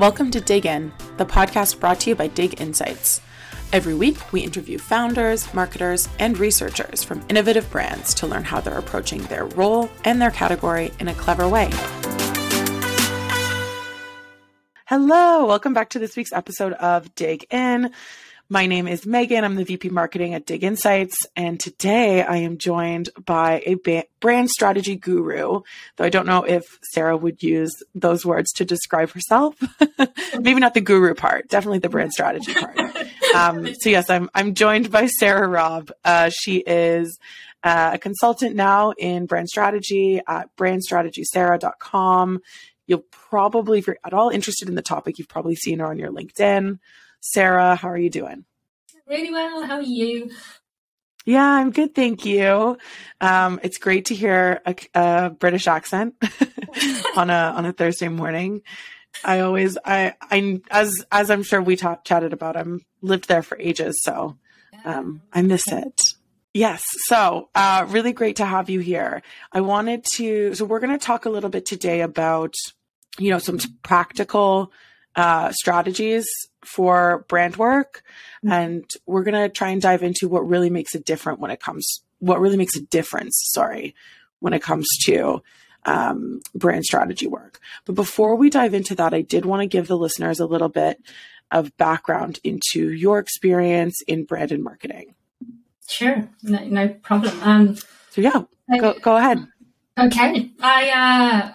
Welcome 0.00 0.30
to 0.30 0.40
Dig 0.40 0.64
In, 0.64 0.94
the 1.18 1.26
podcast 1.26 1.78
brought 1.78 2.00
to 2.00 2.08
you 2.08 2.16
by 2.16 2.28
Dig 2.28 2.58
Insights. 2.58 3.20
Every 3.70 3.92
week, 3.92 4.32
we 4.32 4.40
interview 4.40 4.78
founders, 4.78 5.52
marketers, 5.52 6.08
and 6.18 6.38
researchers 6.38 7.04
from 7.04 7.22
innovative 7.28 7.70
brands 7.70 8.14
to 8.14 8.26
learn 8.26 8.44
how 8.44 8.62
they're 8.62 8.78
approaching 8.78 9.20
their 9.24 9.44
role 9.44 9.90
and 10.06 10.18
their 10.18 10.30
category 10.30 10.90
in 11.00 11.08
a 11.08 11.14
clever 11.14 11.46
way. 11.46 11.68
Hello, 14.86 15.44
welcome 15.44 15.74
back 15.74 15.90
to 15.90 15.98
this 15.98 16.16
week's 16.16 16.32
episode 16.32 16.72
of 16.72 17.14
Dig 17.14 17.44
In. 17.50 17.92
My 18.52 18.66
name 18.66 18.88
is 18.88 19.06
Meagan. 19.06 19.44
I'm 19.44 19.54
the 19.54 19.62
VP 19.62 19.90
Marketing 19.90 20.34
at 20.34 20.44
Dig 20.44 20.64
Insights. 20.64 21.14
And 21.36 21.60
today 21.60 22.24
I 22.24 22.38
am 22.38 22.58
joined 22.58 23.08
by 23.24 23.62
a 23.64 23.74
ba- 23.76 24.06
brand 24.18 24.50
strategy 24.50 24.96
guru, 24.96 25.60
though 25.94 26.04
I 26.04 26.08
don't 26.08 26.26
know 26.26 26.42
if 26.42 26.64
Sarah 26.92 27.16
would 27.16 27.44
use 27.44 27.70
those 27.94 28.26
words 28.26 28.50
to 28.54 28.64
describe 28.64 29.12
herself. 29.12 29.54
Maybe 30.40 30.58
not 30.58 30.74
the 30.74 30.80
guru 30.80 31.14
part, 31.14 31.46
definitely 31.48 31.78
the 31.78 31.90
brand 31.90 32.12
strategy 32.12 32.52
part. 32.52 32.76
Um, 33.32 33.72
so, 33.78 33.88
yes, 33.88 34.10
I'm, 34.10 34.28
I'm 34.34 34.54
joined 34.54 34.90
by 34.90 35.06
Sarah 35.06 35.46
Robb. 35.46 35.92
Uh, 36.04 36.30
she 36.30 36.56
is 36.56 37.16
uh, 37.62 37.90
a 37.92 37.98
consultant 37.98 38.56
now 38.56 38.90
in 38.98 39.26
brand 39.26 39.48
strategy 39.48 40.20
at 40.26 40.48
brandstrategysarah.com. 40.56 42.40
You'll 42.88 43.04
probably, 43.12 43.78
if 43.78 43.86
you're 43.86 44.00
at 44.04 44.14
all 44.14 44.30
interested 44.30 44.68
in 44.68 44.74
the 44.74 44.82
topic, 44.82 45.20
you've 45.20 45.28
probably 45.28 45.54
seen 45.54 45.78
her 45.78 45.86
on 45.86 45.96
your 45.96 46.10
LinkedIn. 46.10 46.80
Sarah, 47.20 47.76
how 47.76 47.88
are 47.88 47.98
you 47.98 48.10
doing? 48.10 48.44
Really 49.06 49.30
well. 49.30 49.62
How 49.64 49.76
are 49.76 49.82
you? 49.82 50.30
Yeah, 51.26 51.44
I'm 51.44 51.70
good, 51.70 51.94
thank 51.94 52.24
you. 52.24 52.78
Um, 53.20 53.60
it's 53.62 53.78
great 53.78 54.06
to 54.06 54.14
hear 54.14 54.62
a, 54.64 54.74
a 54.94 55.30
British 55.30 55.66
accent 55.66 56.14
on 57.16 57.28
a 57.28 57.52
on 57.56 57.66
a 57.66 57.72
Thursday 57.72 58.08
morning. 58.08 58.62
I 59.24 59.40
always, 59.40 59.76
I, 59.84 60.14
I, 60.22 60.60
as 60.70 61.04
as 61.12 61.30
I'm 61.30 61.42
sure 61.42 61.60
we 61.60 61.76
talked 61.76 62.06
chatted 62.06 62.32
about, 62.32 62.56
I'm 62.56 62.80
lived 63.02 63.28
there 63.28 63.42
for 63.42 63.58
ages, 63.58 64.00
so 64.02 64.38
um, 64.84 65.22
I 65.32 65.42
miss 65.42 65.68
it. 65.68 66.00
Yes. 66.54 66.82
So, 67.06 67.48
uh, 67.54 67.86
really 67.88 68.12
great 68.12 68.36
to 68.36 68.44
have 68.44 68.70
you 68.70 68.80
here. 68.80 69.22
I 69.52 69.60
wanted 69.60 70.04
to, 70.14 70.54
so 70.54 70.64
we're 70.64 70.80
going 70.80 70.98
to 70.98 71.04
talk 71.04 71.24
a 71.24 71.30
little 71.30 71.50
bit 71.50 71.64
today 71.64 72.00
about, 72.00 72.54
you 73.18 73.30
know, 73.30 73.38
some 73.38 73.60
practical 73.82 74.72
uh, 75.14 75.52
strategies 75.52 76.26
for 76.64 77.24
brand 77.28 77.56
work. 77.56 78.02
Mm-hmm. 78.44 78.52
And 78.52 78.90
we're 79.06 79.22
going 79.22 79.42
to 79.42 79.48
try 79.48 79.70
and 79.70 79.80
dive 79.80 80.02
into 80.02 80.28
what 80.28 80.46
really 80.46 80.70
makes 80.70 80.94
it 80.94 81.04
different 81.04 81.40
when 81.40 81.50
it 81.50 81.60
comes, 81.60 82.02
what 82.18 82.40
really 82.40 82.56
makes 82.56 82.76
a 82.76 82.82
difference, 82.82 83.40
sorry, 83.52 83.94
when 84.40 84.52
it 84.52 84.62
comes 84.62 84.86
to 85.04 85.42
um, 85.86 86.40
brand 86.54 86.84
strategy 86.84 87.26
work. 87.26 87.60
But 87.84 87.94
before 87.94 88.36
we 88.36 88.50
dive 88.50 88.74
into 88.74 88.94
that, 88.96 89.14
I 89.14 89.22
did 89.22 89.44
want 89.44 89.62
to 89.62 89.66
give 89.66 89.86
the 89.86 89.96
listeners 89.96 90.40
a 90.40 90.46
little 90.46 90.68
bit 90.68 91.00
of 91.50 91.76
background 91.76 92.38
into 92.44 92.92
your 92.92 93.18
experience 93.18 93.96
in 94.06 94.24
brand 94.24 94.52
and 94.52 94.62
marketing. 94.62 95.14
Sure, 95.88 96.28
no, 96.42 96.64
no 96.64 96.88
problem. 96.88 97.42
Um, 97.42 97.76
so 98.10 98.20
yeah, 98.20 98.42
go, 98.78 98.94
go 99.00 99.16
ahead. 99.16 99.46
Okay, 99.98 100.52
I 100.60 100.90
uh, 100.90 101.52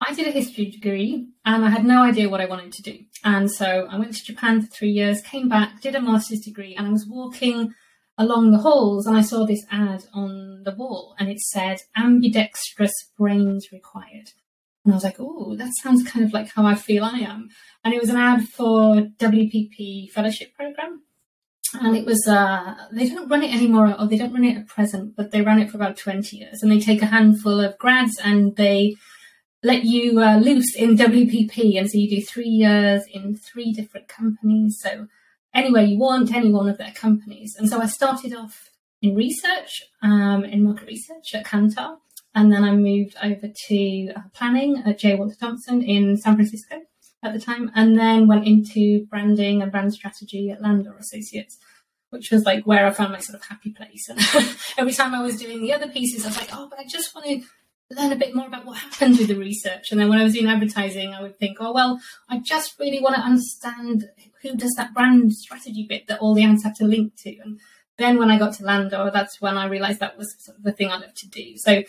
I 0.00 0.14
did 0.14 0.26
a 0.26 0.30
history 0.30 0.70
degree 0.70 1.28
and 1.44 1.64
I 1.64 1.70
had 1.70 1.84
no 1.84 2.02
idea 2.02 2.28
what 2.28 2.40
I 2.40 2.46
wanted 2.46 2.72
to 2.72 2.82
do. 2.82 2.98
And 3.24 3.50
so 3.50 3.88
I 3.90 3.98
went 3.98 4.14
to 4.14 4.24
Japan 4.24 4.60
for 4.60 4.68
three 4.68 4.90
years, 4.90 5.22
came 5.22 5.48
back, 5.48 5.80
did 5.80 5.94
a 5.94 6.00
master's 6.00 6.40
degree, 6.40 6.74
and 6.74 6.86
I 6.86 6.90
was 6.90 7.06
walking 7.08 7.72
along 8.18 8.50
the 8.50 8.58
halls 8.58 9.06
and 9.06 9.16
I 9.16 9.22
saw 9.22 9.44
this 9.44 9.64
ad 9.70 10.04
on 10.12 10.62
the 10.64 10.74
wall 10.74 11.14
and 11.18 11.28
it 11.28 11.40
said 11.40 11.80
ambidextrous 11.96 12.92
brains 13.16 13.68
required. 13.72 14.32
And 14.84 14.92
I 14.92 14.96
was 14.96 15.04
like, 15.04 15.16
oh, 15.18 15.56
that 15.56 15.72
sounds 15.82 16.08
kind 16.08 16.24
of 16.24 16.32
like 16.32 16.50
how 16.50 16.64
I 16.64 16.76
feel 16.76 17.04
I 17.04 17.18
am. 17.18 17.48
And 17.84 17.92
it 17.92 18.00
was 18.00 18.10
an 18.10 18.16
ad 18.16 18.48
for 18.48 18.96
WPP 19.18 20.10
fellowship 20.12 20.54
program. 20.54 21.02
And 21.74 21.96
it 21.96 22.06
was, 22.06 22.26
uh, 22.28 22.74
they 22.92 23.08
don't 23.08 23.28
run 23.28 23.42
it 23.42 23.52
anymore, 23.52 23.94
or 23.98 24.06
they 24.06 24.16
don't 24.16 24.32
run 24.32 24.44
it 24.44 24.56
at 24.56 24.68
present, 24.68 25.16
but 25.16 25.32
they 25.32 25.42
ran 25.42 25.58
it 25.58 25.70
for 25.70 25.76
about 25.76 25.98
20 25.98 26.36
years. 26.36 26.62
And 26.62 26.70
they 26.70 26.78
take 26.78 27.02
a 27.02 27.06
handful 27.06 27.60
of 27.60 27.76
grads 27.78 28.16
and 28.22 28.54
they 28.54 28.94
let 29.62 29.84
you 29.84 30.20
uh, 30.20 30.38
loose 30.38 30.74
in 30.74 30.96
WPP. 30.96 31.78
And 31.78 31.90
so 31.90 31.98
you 31.98 32.08
do 32.08 32.22
three 32.22 32.48
years 32.48 33.04
in 33.12 33.36
three 33.36 33.72
different 33.72 34.08
companies. 34.08 34.78
So 34.80 35.08
anywhere 35.54 35.82
you 35.82 35.98
want, 35.98 36.34
any 36.34 36.52
one 36.52 36.68
of 36.68 36.78
their 36.78 36.92
companies. 36.92 37.56
And 37.58 37.68
so 37.68 37.80
I 37.80 37.86
started 37.86 38.34
off 38.34 38.70
in 39.02 39.14
research, 39.14 39.82
um, 40.02 40.44
in 40.44 40.64
market 40.64 40.86
research 40.86 41.34
at 41.34 41.44
Kantar. 41.44 41.98
And 42.34 42.52
then 42.52 42.64
I 42.64 42.72
moved 42.72 43.16
over 43.22 43.48
to 43.68 44.12
uh, 44.14 44.20
planning 44.34 44.82
at 44.84 44.98
J. 44.98 45.14
Walter 45.14 45.36
Thompson 45.40 45.82
in 45.82 46.16
San 46.18 46.34
Francisco 46.34 46.82
at 47.22 47.32
the 47.32 47.40
time. 47.40 47.70
And 47.74 47.98
then 47.98 48.26
went 48.26 48.46
into 48.46 49.06
branding 49.06 49.62
and 49.62 49.72
brand 49.72 49.94
strategy 49.94 50.50
at 50.50 50.62
Landor 50.62 50.96
Associates 50.98 51.58
which 52.10 52.30
was 52.30 52.44
like 52.44 52.64
where 52.64 52.86
I 52.86 52.90
found 52.92 53.12
my 53.12 53.18
sort 53.18 53.38
of 53.38 53.44
happy 53.44 53.70
place. 53.70 54.08
And 54.10 54.56
every 54.78 54.92
time 54.92 55.14
I 55.14 55.22
was 55.22 55.38
doing 55.38 55.60
the 55.60 55.72
other 55.72 55.88
pieces, 55.88 56.24
I 56.24 56.28
was 56.28 56.38
like, 56.38 56.50
oh, 56.52 56.68
but 56.68 56.78
I 56.78 56.84
just 56.88 57.14
want 57.14 57.26
to 57.26 57.42
learn 57.90 58.12
a 58.12 58.16
bit 58.16 58.34
more 58.34 58.46
about 58.46 58.66
what 58.66 58.78
happens 58.78 59.18
with 59.18 59.28
the 59.28 59.36
research. 59.36 59.90
And 59.90 60.00
then 60.00 60.08
when 60.08 60.18
I 60.18 60.24
was 60.24 60.36
in 60.36 60.46
advertising, 60.46 61.14
I 61.14 61.22
would 61.22 61.38
think, 61.38 61.58
oh, 61.60 61.72
well, 61.72 62.00
I 62.28 62.38
just 62.38 62.78
really 62.80 63.00
want 63.00 63.16
to 63.16 63.22
understand 63.22 64.08
who 64.42 64.56
does 64.56 64.74
that 64.74 64.94
brand 64.94 65.32
strategy 65.32 65.86
bit 65.88 66.08
that 66.08 66.20
all 66.20 66.34
the 66.34 66.44
ads 66.44 66.64
have 66.64 66.76
to 66.76 66.84
link 66.84 67.14
to. 67.18 67.36
And 67.38 67.60
then 67.96 68.18
when 68.18 68.30
I 68.30 68.38
got 68.38 68.54
to 68.54 68.64
Landor, 68.64 69.10
that's 69.12 69.40
when 69.40 69.56
I 69.56 69.66
realized 69.66 70.00
that 70.00 70.18
was 70.18 70.34
sort 70.38 70.58
of 70.58 70.64
the 70.64 70.72
thing 70.72 70.90
I 70.90 70.98
love 70.98 71.14
to 71.14 71.28
do. 71.28 71.56
So 71.56 71.82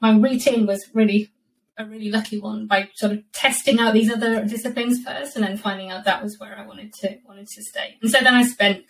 my 0.00 0.16
routine 0.16 0.66
was 0.66 0.86
really 0.92 1.30
a 1.78 1.86
really 1.86 2.10
lucky 2.10 2.38
one 2.38 2.66
by 2.66 2.88
sort 2.94 3.12
of 3.12 3.32
testing 3.32 3.80
out 3.80 3.94
these 3.94 4.10
other 4.10 4.44
disciplines 4.44 5.02
first 5.02 5.36
and 5.36 5.44
then 5.44 5.56
finding 5.56 5.90
out 5.90 6.04
that 6.04 6.22
was 6.22 6.38
where 6.38 6.58
I 6.58 6.66
wanted 6.66 6.92
to 6.94 7.18
wanted 7.26 7.48
to 7.48 7.62
stay. 7.62 7.96
And 8.02 8.10
so 8.10 8.18
then 8.20 8.34
I 8.34 8.42
spent 8.42 8.84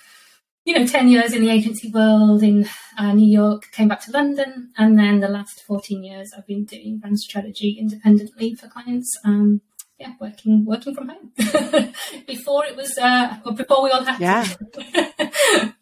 you 0.64 0.78
know, 0.78 0.86
10 0.86 1.08
years 1.08 1.32
in 1.32 1.42
the 1.42 1.50
agency 1.50 1.90
world 1.90 2.42
in 2.42 2.68
uh, 2.96 3.12
New 3.12 3.28
York, 3.28 3.64
came 3.72 3.88
back 3.88 4.00
to 4.04 4.12
London, 4.12 4.70
and 4.76 4.98
then 4.98 5.20
the 5.20 5.28
last 5.28 5.62
14 5.62 6.04
years 6.04 6.32
I've 6.36 6.46
been 6.46 6.64
doing 6.64 6.98
brand 6.98 7.18
strategy 7.18 7.76
independently 7.78 8.54
for 8.54 8.68
clients. 8.68 9.10
Um, 9.24 9.60
yeah, 9.98 10.12
working 10.20 10.64
working 10.64 10.94
from 10.94 11.10
home. 11.10 11.32
before 12.26 12.64
it 12.66 12.76
was, 12.76 12.96
uh, 12.98 13.38
before 13.54 13.82
we 13.82 13.90
all 13.90 14.04
had 14.04 14.18
to. 14.18 15.74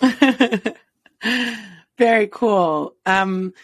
yeah. 0.00 0.72
Very 1.98 2.28
cool. 2.28 2.94
Um, 3.06 3.54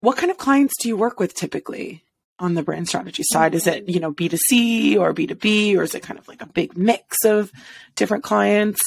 what 0.00 0.16
kind 0.16 0.30
of 0.30 0.38
clients 0.38 0.74
do 0.80 0.88
you 0.88 0.96
work 0.96 1.20
with 1.20 1.34
typically 1.34 2.04
on 2.38 2.54
the 2.54 2.62
brand 2.62 2.88
strategy 2.88 3.22
side? 3.24 3.54
Is 3.54 3.66
it, 3.66 3.88
you 3.88 4.00
know, 4.00 4.12
B2C 4.12 4.96
or 4.96 5.12
B2B, 5.12 5.76
or 5.76 5.82
is 5.82 5.94
it 5.94 6.02
kind 6.02 6.18
of 6.18 6.28
like 6.28 6.42
a 6.42 6.46
big 6.46 6.76
mix 6.76 7.24
of 7.24 7.52
different 7.96 8.24
clients? 8.24 8.80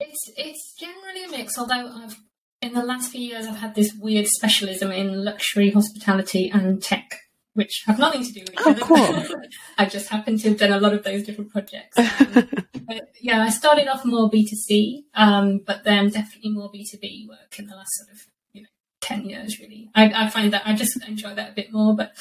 It's 0.00 0.30
it's 0.36 0.74
generally 0.74 1.24
a 1.24 1.30
mix. 1.30 1.58
Although 1.58 1.88
I've 1.88 2.18
in 2.62 2.72
the 2.72 2.82
last 2.82 3.12
few 3.12 3.20
years 3.20 3.46
I've 3.46 3.58
had 3.58 3.74
this 3.74 3.94
weird 3.94 4.26
specialism 4.26 4.90
in 4.90 5.24
luxury 5.24 5.70
hospitality 5.70 6.50
and 6.50 6.82
tech, 6.82 7.20
which 7.54 7.82
have 7.86 7.98
nothing 7.98 8.24
to 8.24 8.32
do 8.32 8.40
with 8.40 8.52
each 8.52 8.60
oh, 8.64 8.70
other. 8.70 8.80
Cool. 8.80 9.40
I 9.78 9.84
just 9.86 10.08
happen 10.08 10.38
to 10.38 10.48
have 10.50 10.58
done 10.58 10.72
a 10.72 10.80
lot 10.80 10.94
of 10.94 11.04
those 11.04 11.22
different 11.22 11.52
projects. 11.52 11.98
Um, 12.90 12.96
but 12.96 13.10
yeah, 13.20 13.42
I 13.44 13.50
started 13.50 13.86
off 13.86 14.04
more 14.04 14.28
B 14.28 14.44
two 14.48 14.56
C, 14.56 15.04
um, 15.14 15.60
but 15.64 15.84
then 15.84 16.08
definitely 16.08 16.50
more 16.50 16.70
B 16.72 16.84
two 16.90 16.98
B 16.98 17.24
work 17.28 17.56
in 17.56 17.68
the 17.68 17.76
last 17.76 17.90
sort 17.92 18.10
of 18.10 18.26
you 18.52 18.62
know 18.62 18.68
ten 19.00 19.26
years. 19.26 19.60
Really, 19.60 19.88
I, 19.94 20.24
I 20.24 20.28
find 20.28 20.52
that 20.52 20.62
I 20.64 20.74
just 20.74 21.00
enjoy 21.06 21.34
that 21.34 21.50
a 21.50 21.54
bit 21.54 21.72
more. 21.72 21.94
But 21.94 22.16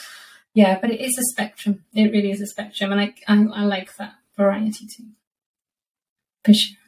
yeah, 0.53 0.77
but 0.79 0.91
it 0.91 1.01
is 1.01 1.17
a 1.17 1.23
spectrum. 1.23 1.85
It 1.93 2.11
really 2.11 2.29
is 2.29 2.41
a 2.41 2.45
spectrum, 2.45 2.91
and 2.91 3.01
I 3.01 3.13
I, 3.27 3.61
I 3.61 3.65
like 3.65 3.95
that 3.95 4.13
variety 4.37 4.85
too. 4.85 5.05
For 6.45 6.53
sure. 6.53 6.78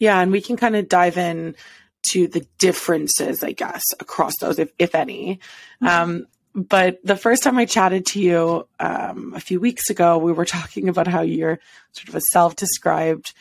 Yeah, 0.00 0.18
and 0.20 0.32
we 0.32 0.40
can 0.40 0.56
kind 0.56 0.74
of 0.74 0.88
dive 0.88 1.16
in 1.16 1.54
to 2.02 2.26
the 2.26 2.44
differences, 2.58 3.44
I 3.44 3.52
guess, 3.52 3.82
across 4.00 4.32
those, 4.40 4.58
if, 4.58 4.72
if 4.78 4.94
any. 4.94 5.38
Mm-hmm. 5.82 5.86
Um, 5.86 6.26
but 6.54 6.98
the 7.04 7.16
first 7.16 7.44
time 7.44 7.58
I 7.58 7.66
chatted 7.66 8.06
to 8.06 8.20
you 8.20 8.66
um, 8.80 9.34
a 9.36 9.40
few 9.40 9.60
weeks 9.60 9.88
ago, 9.90 10.18
we 10.18 10.32
were 10.32 10.44
talking 10.46 10.88
about 10.88 11.06
how 11.06 11.20
you're 11.20 11.60
sort 11.92 12.08
of 12.08 12.16
a 12.16 12.20
self 12.32 12.56
described 12.56 13.32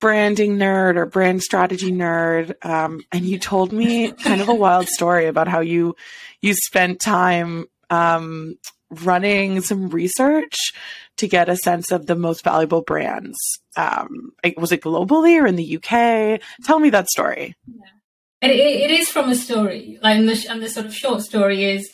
branding 0.00 0.56
nerd 0.56 0.96
or 0.96 1.06
brand 1.06 1.42
strategy 1.42 1.92
nerd. 1.92 2.54
Um, 2.64 3.02
and 3.12 3.24
you 3.24 3.38
told 3.38 3.72
me 3.72 4.12
kind 4.24 4.40
of 4.40 4.48
a 4.48 4.54
wild 4.54 4.88
story 4.88 5.26
about 5.26 5.48
how 5.48 5.60
you 5.60 5.94
you 6.40 6.54
spent 6.54 7.00
time 7.00 7.66
um, 7.90 8.56
running 8.90 9.60
some 9.60 9.90
research 9.90 10.72
to 11.20 11.28
get 11.28 11.48
a 11.48 11.56
sense 11.56 11.92
of 11.92 12.06
the 12.06 12.16
most 12.16 12.44
valuable 12.44 12.82
brands. 12.82 13.38
Um, 13.76 14.32
was 14.56 14.72
it 14.72 14.82
globally 14.82 15.40
or 15.40 15.46
in 15.46 15.56
the 15.56 15.76
UK? 15.76 16.40
Tell 16.64 16.78
me 16.78 16.90
that 16.90 17.08
story. 17.08 17.54
Yeah. 17.66 18.48
It, 18.48 18.50
it 18.52 18.90
is 18.90 19.10
from 19.10 19.28
a 19.28 19.34
story, 19.34 19.98
like, 20.02 20.16
and 20.16 20.26
the, 20.26 20.46
and 20.48 20.62
the 20.62 20.70
sort 20.70 20.86
of 20.86 20.94
short 20.94 21.20
story 21.20 21.62
is 21.64 21.90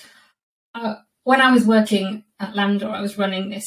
uh, 0.77 0.95
when 1.25 1.41
I 1.41 1.51
was 1.51 1.67
working 1.67 2.23
at 2.39 2.55
Landor, 2.55 2.89
I 2.89 3.01
was 3.01 3.19
running 3.19 3.51
this 3.51 3.67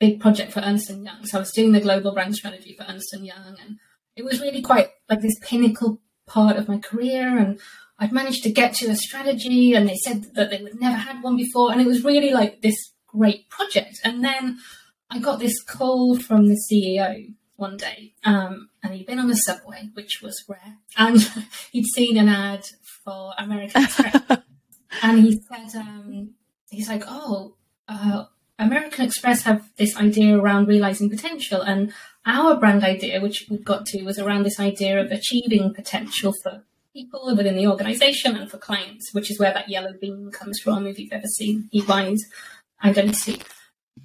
big 0.00 0.18
project 0.18 0.52
for 0.52 0.60
Ernst 0.60 0.88
and 0.88 1.04
Young. 1.04 1.26
So 1.26 1.36
I 1.36 1.40
was 1.40 1.52
doing 1.52 1.72
the 1.72 1.80
global 1.80 2.12
brand 2.12 2.34
strategy 2.34 2.74
for 2.74 2.86
Ernst 2.88 3.12
and 3.12 3.26
Young, 3.26 3.56
and 3.60 3.78
it 4.16 4.24
was 4.24 4.40
really 4.40 4.62
quite 4.62 4.88
like 5.10 5.20
this 5.20 5.38
pinnacle 5.42 6.00
part 6.26 6.56
of 6.56 6.68
my 6.68 6.78
career. 6.78 7.36
And 7.36 7.60
I'd 7.98 8.12
managed 8.12 8.42
to 8.44 8.50
get 8.50 8.72
to 8.76 8.86
a 8.86 8.96
strategy, 8.96 9.74
and 9.74 9.86
they 9.86 9.96
said 9.96 10.24
that 10.34 10.48
they 10.48 10.62
would 10.62 10.80
never 10.80 10.96
had 10.96 11.22
one 11.22 11.36
before, 11.36 11.70
and 11.70 11.82
it 11.82 11.86
was 11.86 12.04
really 12.04 12.30
like 12.30 12.62
this 12.62 12.92
great 13.06 13.48
project. 13.50 14.00
And 14.04 14.24
then 14.24 14.58
I 15.10 15.18
got 15.18 15.38
this 15.38 15.62
call 15.62 16.18
from 16.18 16.48
the 16.48 16.60
CEO 16.70 17.34
one 17.56 17.76
day, 17.76 18.14
um, 18.24 18.70
and 18.82 18.94
he'd 18.94 19.06
been 19.06 19.18
on 19.18 19.28
the 19.28 19.34
subway, 19.34 19.90
which 19.94 20.20
was 20.22 20.44
rare, 20.48 20.78
and 20.96 21.20
he'd 21.72 21.86
seen 21.86 22.16
an 22.16 22.28
ad 22.28 22.66
for 23.04 23.32
American 23.38 23.84
Express, 23.84 24.22
and 25.02 25.20
he 25.20 25.40
said, 25.48 25.80
um, 25.80 26.30
he's 26.70 26.88
like, 26.88 27.04
oh, 27.06 27.54
uh, 27.88 28.24
American 28.58 29.04
Express 29.04 29.42
have 29.42 29.70
this 29.76 29.96
idea 29.96 30.36
around 30.36 30.66
realizing 30.66 31.08
potential, 31.08 31.62
and 31.62 31.92
our 32.26 32.56
brand 32.56 32.82
idea, 32.82 33.20
which 33.20 33.46
we 33.48 33.58
got 33.58 33.86
to, 33.86 34.02
was 34.02 34.18
around 34.18 34.42
this 34.42 34.58
idea 34.58 35.00
of 35.00 35.12
achieving 35.12 35.72
potential 35.72 36.34
for 36.42 36.64
people 36.92 37.34
within 37.36 37.56
the 37.56 37.66
organization 37.66 38.34
and 38.34 38.50
for 38.50 38.58
clients, 38.58 39.12
which 39.12 39.30
is 39.30 39.38
where 39.38 39.52
that 39.52 39.68
yellow 39.68 39.92
beam 40.00 40.30
comes 40.32 40.58
from. 40.58 40.86
If 40.86 40.98
you've 40.98 41.12
ever 41.12 41.26
seen 41.26 41.68
EY's 41.72 42.26
identity, 42.82 43.42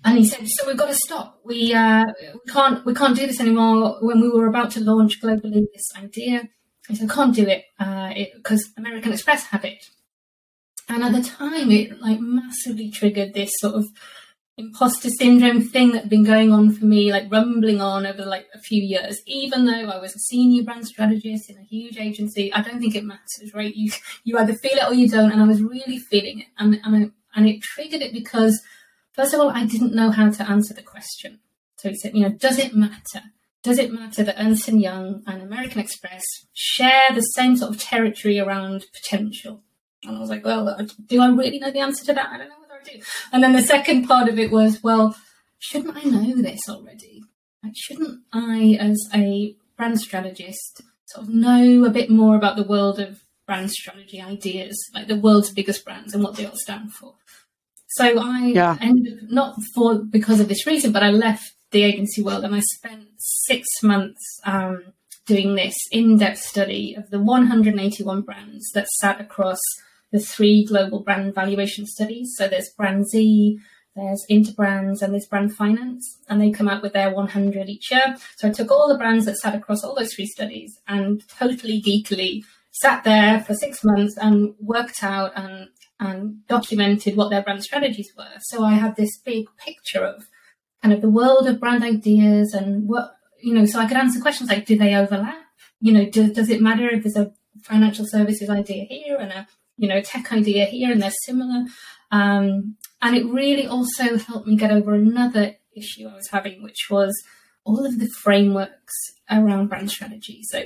and 0.04 0.18
he 0.18 0.26
said, 0.26 0.48
"So 0.48 0.68
we've 0.68 0.78
got 0.78 0.90
to 0.90 0.96
stop. 0.96 1.40
We 1.46 1.74
uh, 1.74 2.06
we 2.34 2.52
can't 2.52 2.86
we 2.86 2.94
can't 2.94 3.16
do 3.16 3.28
this 3.28 3.40
anymore." 3.40 3.98
When 4.02 4.22
we 4.22 4.30
were 4.30 4.48
about 4.48 4.72
to 4.72 4.80
launch 4.82 5.22
globally 5.22 5.66
this 5.74 5.90
idea, 5.96 6.50
he 6.88 6.96
said, 6.96 7.10
"Can't 7.10 7.36
do 7.36 7.48
it 7.48 7.66
because 8.36 8.64
uh, 8.64 8.82
American 8.82 9.14
Express 9.14 9.46
have 9.48 9.66
it." 9.66 9.86
And 10.90 11.04
at 11.04 11.14
the 11.14 11.22
time, 11.22 11.72
it 11.72 12.02
like 12.02 12.20
massively 12.20 12.90
triggered 12.90 13.34
this 13.34 13.52
sort 13.60 13.76
of 13.76 13.86
imposter 14.58 15.10
syndrome 15.10 15.62
thing 15.62 15.92
that 15.92 16.02
had 16.02 16.10
been 16.10 16.24
going 16.24 16.52
on 16.52 16.74
for 16.74 16.86
me, 16.86 17.12
like 17.12 17.32
rumbling 17.32 17.82
on 17.82 18.06
over 18.06 18.26
like 18.26 18.48
a 18.54 18.60
few 18.60 18.82
years. 18.82 19.22
Even 19.26 19.66
though 19.66 19.90
I 19.90 20.00
was 20.00 20.16
a 20.16 20.20
senior 20.20 20.64
brand 20.64 20.88
strategist 20.88 21.50
in 21.50 21.58
a 21.58 21.64
huge 21.64 21.98
agency, 21.98 22.52
I 22.54 22.62
don't 22.62 22.80
think 22.80 22.96
it 22.96 23.06
matters, 23.06 23.54
right? 23.54 23.74
You 23.76 23.92
you 24.24 24.38
either 24.38 24.54
feel 24.54 24.78
it 24.78 24.88
or 24.88 24.94
you 24.94 25.08
don't, 25.08 25.32
and 25.32 25.42
I 25.42 25.46
was 25.46 25.62
really 25.62 26.00
feeling 26.00 26.40
it, 26.40 26.48
and 26.58 26.80
and 26.84 26.96
I, 26.96 27.12
and 27.36 27.48
it 27.48 27.62
triggered 27.62 28.02
it 28.02 28.14
because 28.14 28.62
first 29.14 29.34
of 29.34 29.40
all, 29.40 29.50
I 29.50 29.66
didn't 29.66 29.96
know 29.96 30.12
how 30.12 30.30
to 30.30 30.50
answer 30.50 30.74
the 30.74 30.82
question. 30.82 31.40
So 31.78 31.90
he 31.90 31.96
said, 31.96 32.16
you 32.16 32.22
know, 32.22 32.30
does 32.30 32.60
it 32.60 32.76
matter? 32.76 33.22
Does 33.64 33.78
it 33.78 33.94
matter 33.94 34.24
that 34.24 34.40
Ernst 34.40 34.68
and 34.68 34.82
Young 34.82 35.24
and 35.28 35.42
American 35.42 35.80
Express 35.80 36.24
share 36.54 37.10
the 37.14 37.22
same 37.22 37.56
sort 37.56 37.72
of 37.72 37.82
territory 37.82 38.40
around 38.40 38.86
potential? 38.94 39.62
And 40.04 40.18
I 40.18 40.20
was 40.20 40.30
like, 40.30 40.44
well, 40.44 40.78
do 41.06 41.22
I 41.22 41.30
really 41.30 41.60
know 41.60 41.72
the 41.72 41.80
answer 41.80 42.06
to 42.06 42.14
that? 42.14 42.30
I 42.32 42.38
don't 42.38 42.50
know 42.50 42.56
whether 42.60 42.82
I 42.82 42.84
do. 42.84 43.04
And 43.32 43.44
then 43.44 43.54
the 43.54 43.62
second 43.62 44.08
part 44.08 44.30
of 44.30 44.40
it 44.40 44.52
was, 44.52 44.82
well, 44.82 45.16
shouldn't 45.60 45.96
I 45.96 46.10
know 46.10 46.42
this 46.42 46.62
already? 46.68 47.24
Like, 47.64 47.74
shouldn't 47.76 48.22
I, 48.34 48.78
as 48.80 49.00
a 49.14 49.56
brand 49.78 50.02
strategist, 50.02 50.82
sort 51.06 51.28
of 51.28 51.34
know 51.34 51.86
a 51.86 51.92
bit 51.92 52.10
more 52.10 52.36
about 52.36 52.56
the 52.56 52.64
world 52.64 53.00
of 53.00 53.22
brand 53.46 53.70
strategy 53.70 54.20
ideas, 54.20 54.76
like 54.96 55.08
the 55.08 55.16
world's 55.20 55.52
biggest 55.52 55.86
brands 55.86 56.14
and 56.14 56.24
what 56.24 56.36
they 56.36 56.46
all 56.46 56.56
stand 56.56 56.94
for? 56.94 57.16
So 57.92 58.20
I 58.20 58.48
yeah. 58.48 58.78
ended 58.80 59.24
up, 59.24 59.30
not 59.30 59.56
for 59.76 60.00
because 60.00 60.40
of 60.40 60.48
this 60.48 60.66
reason, 60.66 60.92
but 60.92 61.04
I 61.04 61.10
left 61.10 61.54
the 61.72 61.84
agency 61.84 62.22
world 62.22 62.44
and 62.44 62.56
I 62.56 62.62
spent 62.78 63.08
six 63.18 63.68
months 63.84 64.40
um, 64.46 64.94
doing 65.26 65.56
this 65.56 65.76
in-depth 65.92 66.40
study 66.40 66.96
of 66.96 67.10
the 67.10 67.20
181 67.20 68.22
brands 68.22 68.70
that 68.74 68.88
sat 69.00 69.20
across 69.20 69.60
the 70.12 70.20
three 70.20 70.66
global 70.66 71.02
brand 71.02 71.34
valuation 71.34 71.86
studies. 71.86 72.34
So 72.38 72.48
there's 72.48 72.70
Brand 72.70 73.08
Z, 73.08 73.60
there's 73.96 74.26
Interbrands, 74.30 75.02
and 75.02 75.14
there's 75.14 75.28
Brand 75.28 75.54
Finance, 75.56 76.18
and 76.30 76.42
they 76.42 76.52
come 76.52 76.68
out 76.68 76.82
with 76.82 76.94
their 76.94 77.14
100 77.14 77.70
each 77.70 77.92
year. 77.92 78.16
So 78.38 78.48
I 78.48 78.52
took 78.52 78.72
all 78.72 78.88
the 78.88 78.98
brands 78.98 79.26
that 79.26 79.38
sat 79.38 79.56
across 79.56 79.84
all 79.84 79.96
those 79.96 80.14
three 80.14 80.26
studies 80.28 80.80
and 80.88 81.24
totally 81.28 81.82
geekily 81.82 82.44
sat 82.72 83.04
there 83.04 83.42
for 83.42 83.54
six 83.54 83.84
months 83.84 84.18
and 84.18 84.54
worked 84.60 85.04
out 85.04 85.34
and 85.36 85.68
and 86.02 86.46
documented 86.48 87.16
what 87.16 87.30
their 87.30 87.42
brand 87.42 87.64
strategies 87.64 88.12
were. 88.18 88.34
So 88.42 88.66
I 88.66 88.74
had 88.74 88.98
this 88.98 89.18
big 89.24 89.46
picture 89.58 90.04
of 90.04 90.28
kind 90.82 90.94
of 90.94 91.02
the 91.02 91.10
world 91.10 91.48
of 91.48 91.62
brand 91.62 91.84
ideas 91.84 92.54
and 92.54 92.90
what 92.90 93.16
you 93.42 93.54
know. 93.54 93.66
So 93.66 93.80
I 93.80 93.88
could 93.88 93.98
answer 93.98 94.20
questions 94.20 94.50
like, 94.50 94.66
do 94.66 94.78
they 94.78 94.96
overlap? 94.96 95.46
You 95.80 95.94
know, 95.94 96.10
do, 96.10 96.34
does 96.34 96.50
it 96.50 96.62
matter 96.62 96.90
if 96.90 97.04
there's 97.04 97.16
a 97.16 97.32
financial 97.64 98.06
services 98.06 98.50
idea 98.50 98.84
here 98.84 99.16
and 99.18 99.32
a 99.32 99.48
you 99.82 99.88
know, 99.88 100.00
tech 100.00 100.32
idea 100.32 100.66
here 100.66 100.92
and 100.92 101.02
they're 101.02 101.12
similar. 101.26 101.66
Um, 102.12 102.78
and 103.02 103.16
it 103.16 103.26
really 103.26 103.66
also 103.66 104.16
helped 104.18 104.48
me 104.48 104.56
get 104.56 104.72
over 104.72 104.94
another 104.94 105.56
issue 105.76 106.08
I 106.08 106.16
was 106.16 106.30
having, 106.30 106.62
which 106.62 106.88
was 106.90 107.12
all 107.64 107.84
of 107.84 108.00
the 108.00 108.08
frameworks 108.08 108.94
around 109.30 109.70
brand 109.70 109.90
strategy. 109.90 110.42
So, 110.44 110.66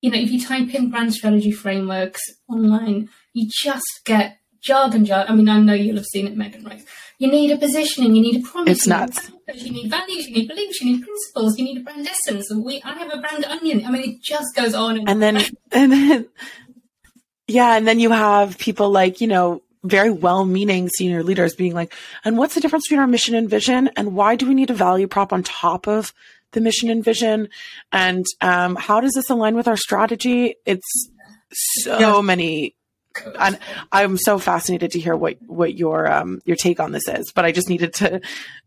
you 0.00 0.10
know, 0.10 0.18
if 0.18 0.32
you 0.32 0.44
type 0.44 0.74
in 0.74 0.90
brand 0.90 1.14
strategy 1.14 1.52
frameworks 1.52 2.20
online, 2.48 3.08
you 3.32 3.48
just 3.62 4.00
get 4.04 4.38
jargon, 4.66 5.04
jargon. 5.04 5.32
I 5.32 5.36
mean, 5.36 5.48
I 5.48 5.58
know 5.60 5.74
you'll 5.74 5.96
have 5.96 6.06
seen 6.06 6.26
it, 6.26 6.36
Meagan, 6.36 6.64
right? 6.64 6.82
You 7.18 7.30
need 7.30 7.50
a 7.50 7.56
positioning, 7.56 8.14
you 8.14 8.22
need 8.22 8.44
a 8.44 8.48
promise, 8.48 8.78
it's 8.78 8.86
nuts. 8.86 9.30
You 9.54 9.72
need 9.72 9.90
values, 9.90 10.28
you 10.28 10.34
need 10.34 10.48
beliefs, 10.48 10.80
you 10.80 10.92
need 10.92 11.02
principles, 11.02 11.56
you 11.58 11.64
need 11.64 11.78
a 11.78 11.80
brand 11.80 12.06
essence. 12.06 12.50
And 12.50 12.62
we, 12.62 12.82
I 12.82 12.92
have 12.92 13.12
a 13.12 13.18
brand 13.18 13.44
onion. 13.46 13.86
I 13.86 13.90
mean, 13.90 14.02
it 14.10 14.22
just 14.22 14.54
goes 14.54 14.74
on. 14.74 14.98
And, 14.98 15.08
and 15.08 15.22
then, 15.22 15.36
and 15.72 15.92
then 15.92 16.28
yeah. 17.46 17.76
And 17.76 17.86
then 17.86 18.00
you 18.00 18.10
have 18.10 18.58
people 18.58 18.90
like, 18.90 19.20
you 19.20 19.28
know, 19.28 19.62
very 19.84 20.10
well 20.10 20.44
meaning 20.44 20.88
senior 20.88 21.22
leaders 21.22 21.54
being 21.54 21.72
like, 21.72 21.94
and 22.24 22.36
what's 22.36 22.54
the 22.54 22.60
difference 22.60 22.86
between 22.86 23.00
our 23.00 23.06
mission 23.06 23.34
and 23.34 23.48
vision? 23.48 23.88
And 23.96 24.14
why 24.14 24.36
do 24.36 24.46
we 24.46 24.54
need 24.54 24.70
a 24.70 24.74
value 24.74 25.06
prop 25.06 25.32
on 25.32 25.42
top 25.42 25.86
of 25.86 26.12
the 26.52 26.60
mission 26.60 26.90
and 26.90 27.04
vision? 27.04 27.48
And 27.92 28.26
um, 28.40 28.76
how 28.76 29.00
does 29.00 29.12
this 29.14 29.30
align 29.30 29.54
with 29.54 29.68
our 29.68 29.76
strategy? 29.76 30.56
It's 30.66 31.08
so 31.52 31.98
yeah. 31.98 32.20
many. 32.20 32.74
And 33.38 33.58
I'm 33.92 34.16
so 34.18 34.38
fascinated 34.38 34.90
to 34.92 35.00
hear 35.00 35.16
what, 35.16 35.36
what 35.46 35.74
your 35.74 36.10
um, 36.10 36.40
your 36.44 36.56
take 36.56 36.80
on 36.80 36.92
this 36.92 37.08
is, 37.08 37.32
but 37.34 37.44
I 37.44 37.52
just 37.52 37.68
needed 37.68 37.94
to 37.94 38.20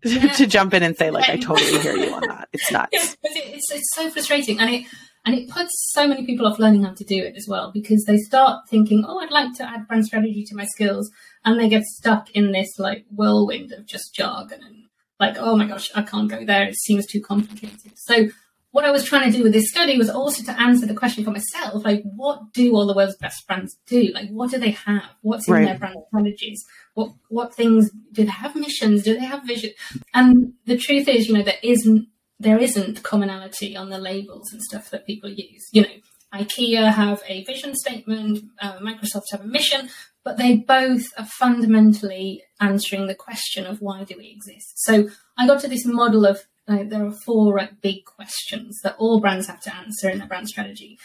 yeah. 0.04 0.34
to 0.34 0.48
jump 0.48 0.74
in 0.74 0.84
and 0.84 0.98
say 0.98 1.12
like 1.12 1.30
I 1.30 1.38
totally 1.38 1.80
hear 1.80 1.96
you 1.96 2.14
on 2.14 2.22
that. 2.28 2.50
It's 2.54 2.72
nuts. 2.72 2.90
Yeah, 2.92 3.14
it's, 3.24 3.72
it's 3.72 3.96
so 3.96 4.10
frustrating, 4.10 4.60
and 4.60 4.70
it 4.70 4.86
and 5.26 5.36
it 5.36 5.50
puts 5.50 5.92
so 5.92 6.08
many 6.08 6.26
people 6.26 6.48
off 6.48 6.60
learning 6.60 6.84
how 6.84 6.94
to 6.94 7.04
do 7.04 7.22
it 7.22 7.36
as 7.36 7.46
well 7.48 7.72
because 7.72 8.04
they 8.06 8.18
start 8.18 8.68
thinking, 8.70 9.06
oh, 9.08 9.20
I'd 9.20 9.32
like 9.32 9.54
to 9.58 9.70
add 9.70 9.88
brand 9.88 10.06
strategy 10.06 10.44
to 10.46 10.56
my 10.56 10.66
skills. 10.66 11.12
And 11.46 11.60
they 11.60 11.70
get 11.70 11.84
stuck 11.84 12.32
in 12.32 12.52
this 12.52 12.80
like 12.80 13.06
whirlwind 13.16 13.72
of 13.74 13.86
just 13.86 14.16
jargon 14.16 14.62
and 14.64 14.76
like, 15.20 15.38
oh 15.38 15.56
my 15.56 15.68
gosh, 15.68 15.90
I 15.94 16.04
can't 16.04 16.30
go 16.30 16.46
there. 16.46 16.68
It 16.68 16.80
seems 16.80 17.06
too 17.06 17.22
complicated. 17.22 17.92
So 17.96 18.30
what 18.72 18.86
I 18.86 18.92
was 18.92 19.04
trying 19.04 19.32
to 19.32 19.38
do 19.38 19.44
with 19.44 19.54
this 19.54 19.70
study 19.70 19.98
was 19.98 20.10
also 20.10 20.44
to 20.44 20.60
answer 20.60 20.86
the 20.86 20.94
question 20.94 21.24
for 21.24 21.32
myself, 21.32 21.84
like, 21.84 22.04
what 22.04 22.54
do 22.54 22.76
all 22.76 22.86
the 22.86 22.94
world's 22.94 23.16
best 23.18 23.48
brands 23.48 23.78
do? 23.88 24.12
Like, 24.14 24.30
what 24.30 24.52
do 24.52 24.60
they 24.60 24.72
have? 24.72 25.10
What's 25.22 25.48
in 25.48 25.54
right. 25.56 25.66
their 25.66 25.80
brand 25.80 25.96
strategies? 26.08 26.64
What 26.94 27.12
what 27.30 27.54
things 27.54 27.90
do 28.12 28.26
they 28.26 28.32
have 28.32 28.56
missions? 28.56 29.04
Do 29.04 29.16
they 29.16 29.26
have 29.26 29.44
vision? 29.44 29.72
And 30.14 30.54
the 30.66 30.78
truth 30.78 31.08
is, 31.08 31.28
you 31.28 31.34
know, 31.34 31.44
there 31.44 31.60
isn't 31.64 32.08
there 32.40 32.60
isn't 32.60 33.04
commonality 33.04 33.76
on 33.76 33.90
the 33.90 33.98
labels 33.98 34.52
and 34.54 34.62
stuff 34.62 34.92
that 34.92 35.06
people 35.06 35.30
use. 35.30 35.68
You 35.72 35.82
know, 35.82 35.90
IKEA 36.34 36.94
have 36.94 37.24
a 37.28 37.44
vision 37.44 37.76
statement, 37.76 38.46
uh, 38.62 38.78
Microsoft 38.80 39.32
have 39.32 39.42
a 39.42 39.48
mission, 39.48 39.90
but 40.24 40.38
they 40.38 40.58
both 40.58 41.08
are 41.18 41.26
fundamentally 41.26 42.44
answering 42.60 43.08
the 43.08 43.16
question 43.16 43.66
of 43.66 43.82
why 43.82 44.04
do 44.04 44.16
we 44.18 44.28
exist. 44.28 44.74
So 44.76 45.10
I 45.38 45.48
got 45.48 45.60
to 45.62 45.68
this 45.68 45.86
model 45.86 46.26
of 46.26 46.46
uh, 46.70 46.84
there 46.84 47.06
are 47.06 47.14
four 47.26 47.60
big 47.82 48.06
questions 48.06 48.80
that 48.84 48.96
all 48.98 49.20
brands 49.20 49.48
have 49.48 49.60
to 49.62 49.76
answer 49.76 50.10
in 50.10 50.20
their 50.20 50.28
brand 50.28 50.48
strategy. 50.48 51.00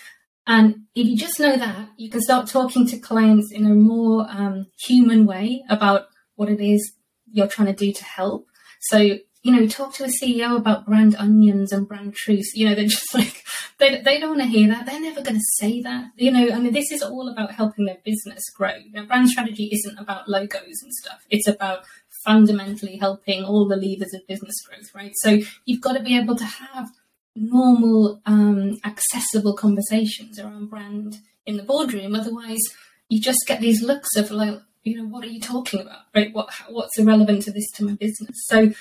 And 0.47 0.83
if 0.95 1.07
you 1.07 1.17
just 1.17 1.41
know 1.41 1.57
that, 1.57 1.89
you 1.97 2.11
can 2.11 2.21
start 2.21 2.49
talking 2.49 2.87
to 2.89 2.99
clients 2.99 3.51
in 3.51 3.65
a 3.65 3.75
more 3.75 4.27
um, 4.29 4.67
human 4.87 5.27
way 5.27 5.65
about 5.71 6.09
what 6.37 6.51
it 6.51 6.61
is 6.61 6.93
you're 7.33 7.49
trying 7.49 7.69
to 7.69 7.73
do 7.73 7.93
to 7.93 8.05
help. 8.05 8.47
So 8.81 9.19
you 9.45 9.53
know, 9.53 9.67
talk 9.67 9.93
to 9.93 10.05
a 10.05 10.09
CEO 10.09 10.57
about 10.57 10.87
brand 10.87 11.15
onions 11.17 11.71
and 11.71 11.87
brand 11.87 12.15
truths. 12.15 12.53
You 12.55 12.67
know, 12.67 12.75
they're 12.75 12.85
just 12.89 13.15
like, 13.15 13.45
they, 13.79 14.01
they 14.01 14.19
don't 14.19 14.39
want 14.39 14.41
to 14.41 14.59
hear 14.59 14.69
that. 14.69 14.87
They're 14.87 15.01
never 15.01 15.21
going 15.21 15.37
to 15.37 15.45
say 15.59 15.83
that. 15.83 16.07
You 16.17 16.33
know, 16.33 16.51
I 16.51 16.59
mean, 16.59 16.73
this 16.73 16.91
is 16.91 17.03
all 17.03 17.29
about 17.29 17.53
helping 17.53 17.85
their 17.85 17.99
business 18.05 18.43
grow. 18.57 18.75
You 18.75 18.93
know, 18.93 19.05
brand 19.05 19.29
strategy 19.29 19.69
isn't 19.71 19.99
about 19.99 20.31
logos 20.31 20.83
and 20.83 20.93
stuff. 20.95 21.27
It's 21.29 21.47
about 21.47 21.85
fundamentally 22.25 22.97
helping 22.97 23.45
all 23.45 23.69
the 23.69 23.77
levers 23.77 24.15
of 24.15 24.27
business 24.27 24.55
growth, 24.67 24.95
right? 24.95 25.13
So 25.17 25.41
you've 25.65 25.81
got 25.81 25.93
to 25.95 26.03
be 26.03 26.17
able 26.17 26.37
to 26.37 26.45
have 26.45 26.91
normal, 27.37 28.21
um, 28.27 28.79
accessible 28.85 29.55
conversations 29.55 30.39
around 30.39 30.71
brand 30.71 31.19
in 31.47 31.57
the 31.57 31.63
boardroom. 31.63 32.15
Otherwise, 32.15 32.61
you 33.09 33.21
just 33.21 33.47
get 33.47 33.61
these 33.61 33.83
looks 33.83 34.17
of 34.17 34.31
like, 34.31 34.59
you 34.83 34.97
know, 34.97 35.09
what 35.09 35.25
are 35.25 35.29
you 35.29 35.41
talking 35.41 35.81
about, 35.81 36.03
right? 36.15 36.33
What 36.33 36.53
what's 36.69 36.99
irrelevant 36.99 37.43
to 37.43 37.53
this 37.53 37.71
to 37.77 37.85
my 37.85 37.95
business? 37.95 38.37
So 38.47 38.73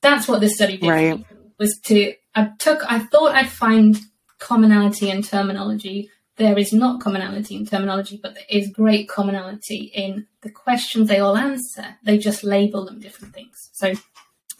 that's 0.00 0.28
what 0.28 0.40
this 0.40 0.54
study 0.54 0.76
did 0.76 0.88
right. 0.88 1.24
was 1.58 1.78
to 1.84 2.14
I 2.34 2.50
took 2.58 2.80
I 2.90 3.00
thought 3.00 3.34
I'd 3.34 3.50
find 3.50 3.98
commonality 4.38 5.10
in 5.10 5.22
terminology. 5.22 6.10
There 6.38 6.58
is 6.58 6.72
not 6.72 7.00
commonality 7.00 7.56
in 7.56 7.66
terminology, 7.66 8.18
but 8.22 8.34
there 8.34 8.44
is 8.48 8.70
great 8.70 9.08
commonality 9.08 9.90
in 9.94 10.26
the 10.42 10.50
questions 10.50 11.08
they 11.08 11.18
all 11.18 11.36
answer. 11.36 11.96
They 12.04 12.16
just 12.16 12.44
label 12.44 12.84
them 12.84 13.00
different 13.00 13.34
things. 13.34 13.70
So 13.72 13.94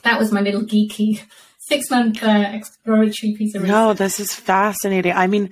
that 0.03 0.19
was 0.19 0.33
my 0.33 0.41
little 0.41 0.63
geeky 0.63 1.23
six 1.59 1.91
month 1.91 2.23
uh, 2.23 2.51
exploratory 2.53 3.35
piece 3.35 3.55
of 3.55 3.63
research. 3.63 3.75
No, 3.75 3.93
this 3.95 4.19
is 4.19 4.35
fascinating. 4.35 5.13
I 5.13 5.27
mean, 5.27 5.51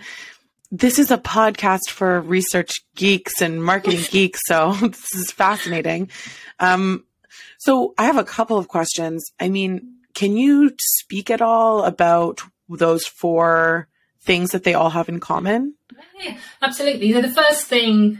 this 0.73 0.99
is 0.99 1.11
a 1.11 1.19
podcast 1.19 1.91
for 1.91 2.21
research 2.21 2.75
geeks 2.97 3.41
and 3.41 3.63
marketing 3.63 4.05
geeks, 4.11 4.41
so 4.47 4.73
this 4.83 5.15
is 5.15 5.31
fascinating. 5.31 6.11
Um, 6.59 7.05
so 7.59 7.95
I 7.99 8.05
have 8.05 8.17
a 8.17 8.25
couple 8.25 8.59
of 8.59 8.69
questions. 8.69 9.25
I 9.39 9.49
mean, 9.49 9.97
can 10.15 10.37
you 10.37 10.73
speak 10.79 11.31
at 11.31 11.43
all 11.43 11.85
about 11.85 12.43
those 12.69 13.07
four 13.07 13.89
things 14.27 14.51
that 14.51 14.65
they 14.65 14.75
all 14.75 14.91
have 14.91 15.09
in 15.09 15.21
common? 15.21 15.75
Yeah, 16.21 16.37
absolutely. 16.63 17.13
So 17.13 17.23
the 17.23 17.31
first 17.31 17.67
thing 17.67 18.19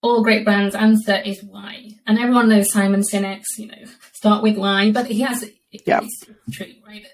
all 0.00 0.22
great 0.22 0.44
brands 0.44 0.74
answer 0.74 1.16
is 1.16 1.42
why, 1.42 1.90
and 2.06 2.18
everyone 2.18 2.48
knows 2.48 2.72
Simon 2.72 3.02
Sinek's, 3.02 3.58
you 3.58 3.66
know, 3.66 3.84
start 4.12 4.42
with 4.42 4.56
why, 4.56 4.92
but 4.92 5.06
he 5.06 5.20
has 5.20 5.44
yeah. 5.86 6.00
it's 6.02 6.24
true, 6.52 6.72
right? 6.86 7.04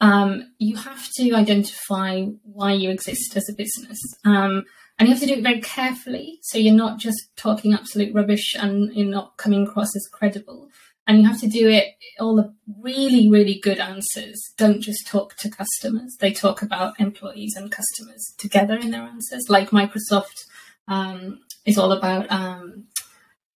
Um, 0.00 0.52
you 0.58 0.76
have 0.76 1.08
to 1.16 1.34
identify 1.34 2.24
why 2.42 2.72
you 2.72 2.90
exist 2.90 3.36
as 3.36 3.48
a 3.48 3.54
business. 3.54 3.98
Um, 4.24 4.64
and 4.98 5.08
you 5.08 5.14
have 5.14 5.20
to 5.20 5.26
do 5.26 5.34
it 5.34 5.42
very 5.42 5.60
carefully. 5.60 6.38
So 6.42 6.58
you're 6.58 6.74
not 6.74 6.98
just 6.98 7.18
talking 7.36 7.72
absolute 7.72 8.14
rubbish 8.14 8.54
and 8.58 8.92
you're 8.94 9.06
not 9.06 9.36
coming 9.36 9.66
across 9.66 9.94
as 9.94 10.08
credible. 10.12 10.68
And 11.08 11.22
you 11.22 11.26
have 11.26 11.40
to 11.40 11.48
do 11.48 11.70
it, 11.70 11.94
all 12.20 12.36
the 12.36 12.54
really, 12.82 13.30
really 13.30 13.58
good 13.58 13.78
answers 13.78 14.38
don't 14.58 14.82
just 14.82 15.06
talk 15.06 15.36
to 15.36 15.48
customers. 15.48 16.18
They 16.20 16.32
talk 16.32 16.60
about 16.60 17.00
employees 17.00 17.54
and 17.56 17.72
customers 17.72 18.34
together 18.36 18.76
in 18.76 18.90
their 18.90 19.02
answers. 19.02 19.48
Like 19.48 19.70
Microsoft 19.70 20.44
um, 20.86 21.40
is 21.64 21.78
all 21.78 21.92
about 21.92 22.30
um, 22.30 22.88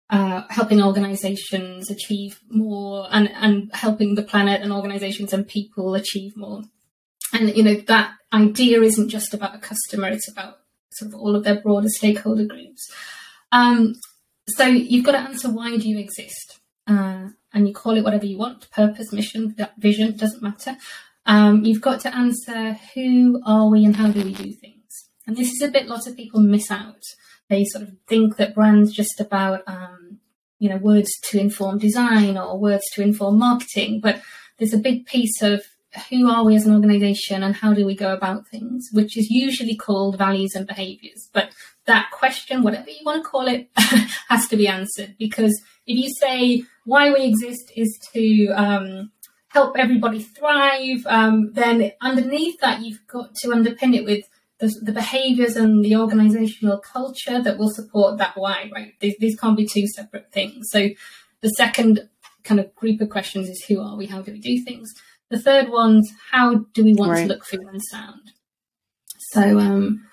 uh, 0.10 0.44
helping 0.50 0.82
organizations 0.82 1.92
achieve 1.92 2.40
more 2.50 3.08
and, 3.12 3.30
and 3.32 3.70
helping 3.74 4.16
the 4.16 4.24
planet 4.24 4.62
and 4.62 4.72
organizations 4.72 5.34
and 5.34 5.46
people 5.46 5.94
achieve 5.94 6.38
more. 6.38 6.62
And, 7.34 7.54
you 7.56 7.64
know, 7.64 7.76
that 7.76 8.14
idea 8.32 8.82
isn't 8.82 9.10
just 9.10 9.34
about 9.34 9.56
a 9.56 9.60
customer, 9.60 10.08
it's 10.08 10.32
about 10.32 10.60
sort 10.94 11.14
of 11.14 11.20
all 11.20 11.36
of 11.36 11.44
their 11.44 11.60
broader 11.60 11.90
stakeholder 11.90 12.46
groups. 12.46 12.90
Um, 13.52 13.96
so 14.48 14.66
you've 14.66 15.06
got 15.06 15.14
to 15.14 15.20
answer 15.20 15.50
why 15.50 15.78
do 15.78 15.90
you 15.90 16.00
exist? 16.00 16.60
Uh, 16.88 17.28
and 17.54 17.68
you 17.68 17.74
call 17.74 17.98
it 17.98 18.04
whatever 18.04 18.26
you 18.26 18.38
want 18.38 18.70
purpose, 18.72 19.12
mission, 19.12 19.56
vision, 19.78 20.16
doesn't 20.16 20.42
matter. 20.42 20.78
Um, 21.26 21.64
you've 21.64 21.82
got 21.82 22.00
to 22.02 22.16
answer 22.16 22.80
who 22.94 23.42
are 23.46 23.70
we 23.70 23.86
and 23.86 23.96
how 23.96 24.10
do 24.12 24.24
we 24.24 24.34
do 24.34 24.52
things. 24.54 25.10
And 25.28 25.38
this 25.38 25.52
is 25.52 25.62
a 25.62 25.72
bit 25.72 25.88
lots 25.88 26.08
of 26.08 26.16
people 26.16 26.40
miss 26.42 26.72
out. 26.72 27.04
They 27.50 27.66
sort 27.66 27.84
of 27.84 27.96
think 28.08 28.38
that 28.38 28.56
brand's 28.56 28.94
just 28.94 29.20
about, 29.20 29.64
um, 29.68 30.20
you 30.60 30.70
know, 30.70 30.78
words 30.78 31.12
to 31.30 31.40
inform 31.40 31.78
design 31.78 32.38
or 32.38 32.58
words 32.58 32.84
to 32.94 33.02
inform 33.02 33.38
marketing, 33.38 34.00
but 34.02 34.22
there's 34.58 34.74
a 34.74 34.78
big 34.78 35.06
piece 35.06 35.42
of 35.42 35.64
who 36.10 36.30
are 36.30 36.46
we 36.46 36.56
as 36.56 36.66
an 36.66 36.74
organization 36.74 37.44
and 37.44 37.56
how 37.56 37.74
do 37.74 37.86
we 37.86 37.96
go 37.96 38.14
about 38.14 38.48
things, 38.48 38.88
which 38.94 39.18
is 39.18 39.30
usually 39.30 39.76
called 39.76 40.18
values 40.18 40.56
and 40.56 40.66
behaviors. 40.66 41.30
But 41.34 41.52
that 41.86 42.12
question, 42.12 42.64
whatever 42.64 42.90
you 42.90 43.04
want 43.04 43.24
to 43.24 43.30
call 43.30 43.48
it, 43.48 43.70
has 44.30 44.48
to 44.48 44.56
be 44.56 44.68
answered 44.68 45.16
because 45.20 45.62
if 45.86 45.98
you 45.98 46.10
say 46.20 46.64
why 46.86 47.12
we 47.12 47.26
exist 47.26 47.72
is 47.76 48.00
to 48.14 48.48
um, 48.50 49.12
help 49.50 49.76
everybody 49.78 50.22
thrive, 50.22 51.06
um, 51.06 51.52
then 51.54 51.92
underneath 52.02 52.60
that 52.62 52.82
you've 52.82 53.06
got 53.08 53.36
to 53.36 53.50
underpin 53.50 53.96
it 53.96 54.06
with 54.06 54.26
the, 54.60 54.74
the, 54.82 54.92
behaviors 54.92 55.56
and 55.56 55.84
the 55.84 55.96
organizational 55.96 56.78
culture 56.78 57.42
that 57.42 57.58
will 57.58 57.70
support 57.70 58.18
that 58.20 58.34
why. 58.36 58.70
Right? 58.74 58.94
These, 59.00 59.16
these 59.20 59.40
can't 59.40 59.58
be 59.58 59.66
two 59.66 59.88
separate 59.88 60.32
things. 60.32 60.68
So 60.70 60.90
the 61.42 61.50
second 61.50 62.08
kind 62.44 62.60
of 62.60 62.74
group 62.76 63.02
of 63.02 63.10
questions 63.10 63.50
is 63.50 63.64
who 63.68 63.82
are 63.82 63.98
we? 63.98 64.06
How 64.06 64.22
do 64.22 64.32
we 64.32 64.40
do 64.40 64.64
things? 64.64 64.94
The 65.30 65.40
third 65.40 65.70
one's 65.70 66.12
how 66.32 66.66
do 66.74 66.84
we 66.84 66.94
want 66.94 67.12
right. 67.12 67.22
to 67.22 67.28
look, 67.28 67.46
feel, 67.46 67.68
and 67.68 67.82
sound? 67.90 68.32
So 69.32 69.60
um, 69.60 70.08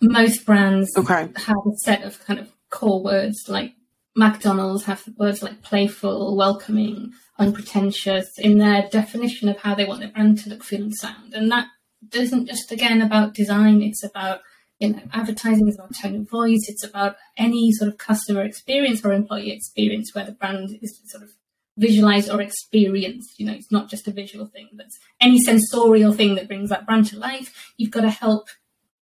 most 0.00 0.46
brands 0.46 0.90
okay. 0.96 1.28
have 1.36 1.56
a 1.56 1.76
set 1.84 2.02
of 2.02 2.24
kind 2.24 2.40
of 2.40 2.50
core 2.70 3.02
words 3.02 3.36
like 3.48 3.74
McDonald's 4.16 4.84
have 4.84 5.04
words 5.16 5.42
like 5.42 5.62
playful, 5.62 6.36
welcoming, 6.36 7.12
unpretentious 7.38 8.38
in 8.38 8.58
their 8.58 8.88
definition 8.90 9.48
of 9.48 9.58
how 9.58 9.74
they 9.74 9.84
want 9.84 10.00
their 10.00 10.10
brand 10.10 10.38
to 10.38 10.50
look, 10.50 10.64
feel, 10.64 10.82
and 10.82 10.94
sound. 10.94 11.34
And 11.34 11.50
that 11.50 11.68
isn't 12.12 12.46
just 12.48 12.72
again 12.72 13.02
about 13.02 13.34
design, 13.34 13.82
it's 13.82 14.04
about 14.04 14.40
you 14.80 14.94
know, 14.94 15.00
advertising 15.12 15.68
is 15.68 15.76
about 15.76 15.94
tone 15.94 16.16
of 16.16 16.30
voice, 16.30 16.66
it's 16.66 16.84
about 16.84 17.16
any 17.36 17.70
sort 17.72 17.90
of 17.90 17.98
customer 17.98 18.42
experience 18.42 19.04
or 19.04 19.12
employee 19.12 19.52
experience 19.52 20.14
where 20.14 20.24
the 20.24 20.32
brand 20.32 20.78
is 20.80 21.00
sort 21.04 21.22
of 21.22 21.30
visualized 21.76 22.30
or 22.30 22.40
experienced. 22.40 23.38
You 23.38 23.46
know, 23.46 23.52
it's 23.52 23.70
not 23.70 23.90
just 23.90 24.08
a 24.08 24.12
visual 24.12 24.46
thing. 24.46 24.70
That's 24.72 24.98
any 25.20 25.38
sensorial 25.38 26.14
thing 26.14 26.34
that 26.34 26.48
brings 26.48 26.70
that 26.70 26.86
brand 26.86 27.06
to 27.06 27.18
life. 27.18 27.72
You've 27.76 27.90
got 27.90 28.02
to 28.02 28.10
help 28.10 28.48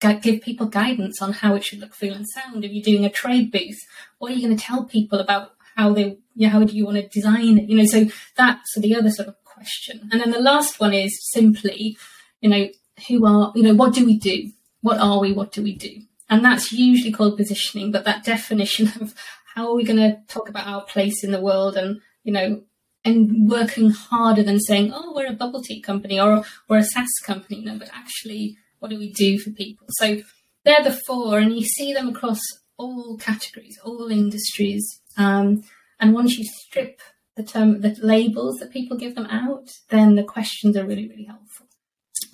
give 0.00 0.42
people 0.42 0.66
guidance 0.66 1.20
on 1.20 1.32
how 1.32 1.54
it 1.54 1.64
should 1.64 1.80
look, 1.80 1.94
feel, 1.94 2.14
and 2.14 2.26
sound. 2.28 2.64
If 2.64 2.72
you're 2.72 2.82
doing 2.82 3.04
a 3.04 3.10
trade 3.10 3.50
booth, 3.50 3.80
what 4.18 4.30
are 4.30 4.34
you 4.34 4.46
going 4.46 4.56
to 4.56 4.62
tell 4.62 4.84
people 4.84 5.18
about 5.18 5.52
how 5.76 5.92
they, 5.92 6.18
yeah, 6.34 6.48
how 6.48 6.64
do 6.64 6.74
you 6.74 6.84
want 6.84 6.96
to 6.96 7.08
design 7.08 7.58
it? 7.58 7.68
You 7.68 7.76
know, 7.76 7.84
so 7.84 8.06
that's 8.36 8.74
the 8.76 8.94
other 8.94 9.10
sort 9.10 9.28
of 9.28 9.42
question. 9.44 10.08
And 10.12 10.20
then 10.20 10.30
the 10.30 10.40
last 10.40 10.80
one 10.80 10.94
is 10.94 11.18
simply, 11.32 11.96
you 12.40 12.50
know, 12.50 12.68
who 13.08 13.26
are, 13.26 13.52
you 13.54 13.62
know, 13.62 13.74
what 13.74 13.94
do 13.94 14.04
we 14.04 14.18
do? 14.18 14.50
What 14.80 14.98
are 14.98 15.20
we? 15.20 15.32
What 15.32 15.52
do 15.52 15.62
we 15.62 15.74
do? 15.74 16.02
And 16.30 16.44
that's 16.44 16.72
usually 16.72 17.12
called 17.12 17.36
positioning, 17.36 17.90
but 17.90 18.04
that 18.04 18.24
definition 18.24 18.88
of 19.00 19.14
how 19.54 19.68
are 19.70 19.74
we 19.74 19.84
going 19.84 19.98
to 19.98 20.20
talk 20.28 20.48
about 20.48 20.66
our 20.66 20.82
place 20.82 21.24
in 21.24 21.32
the 21.32 21.40
world 21.40 21.76
and 21.76 22.00
you 22.28 22.34
know, 22.34 22.60
and 23.06 23.48
working 23.48 23.88
harder 23.88 24.42
than 24.42 24.60
saying, 24.60 24.92
oh, 24.94 25.14
we're 25.14 25.30
a 25.30 25.32
bubble 25.32 25.62
tea 25.62 25.80
company 25.80 26.20
or 26.20 26.44
we're 26.68 26.76
a 26.76 26.84
SaaS 26.84 27.08
company. 27.24 27.64
No, 27.64 27.78
but 27.78 27.88
actually, 27.94 28.58
what 28.78 28.90
do 28.90 28.98
we 28.98 29.12
do 29.12 29.38
for 29.38 29.50
people? 29.50 29.86
So 29.90 30.22
they're 30.64 30.84
the 30.84 31.00
four, 31.06 31.38
and 31.38 31.56
you 31.56 31.64
see 31.64 31.92
them 31.92 32.08
across 32.08 32.40
all 32.76 33.16
categories, 33.18 33.78
all 33.84 34.08
industries. 34.08 35.00
Um, 35.16 35.62
and 36.00 36.14
once 36.14 36.38
you 36.38 36.44
strip 36.44 37.00
the 37.36 37.42
term, 37.42 37.80
the 37.80 37.96
labels 38.02 38.58
that 38.58 38.72
people 38.72 38.96
give 38.96 39.14
them 39.14 39.26
out, 39.26 39.70
then 39.90 40.14
the 40.14 40.24
questions 40.24 40.76
are 40.76 40.86
really, 40.86 41.08
really 41.08 41.24
helpful. 41.24 41.66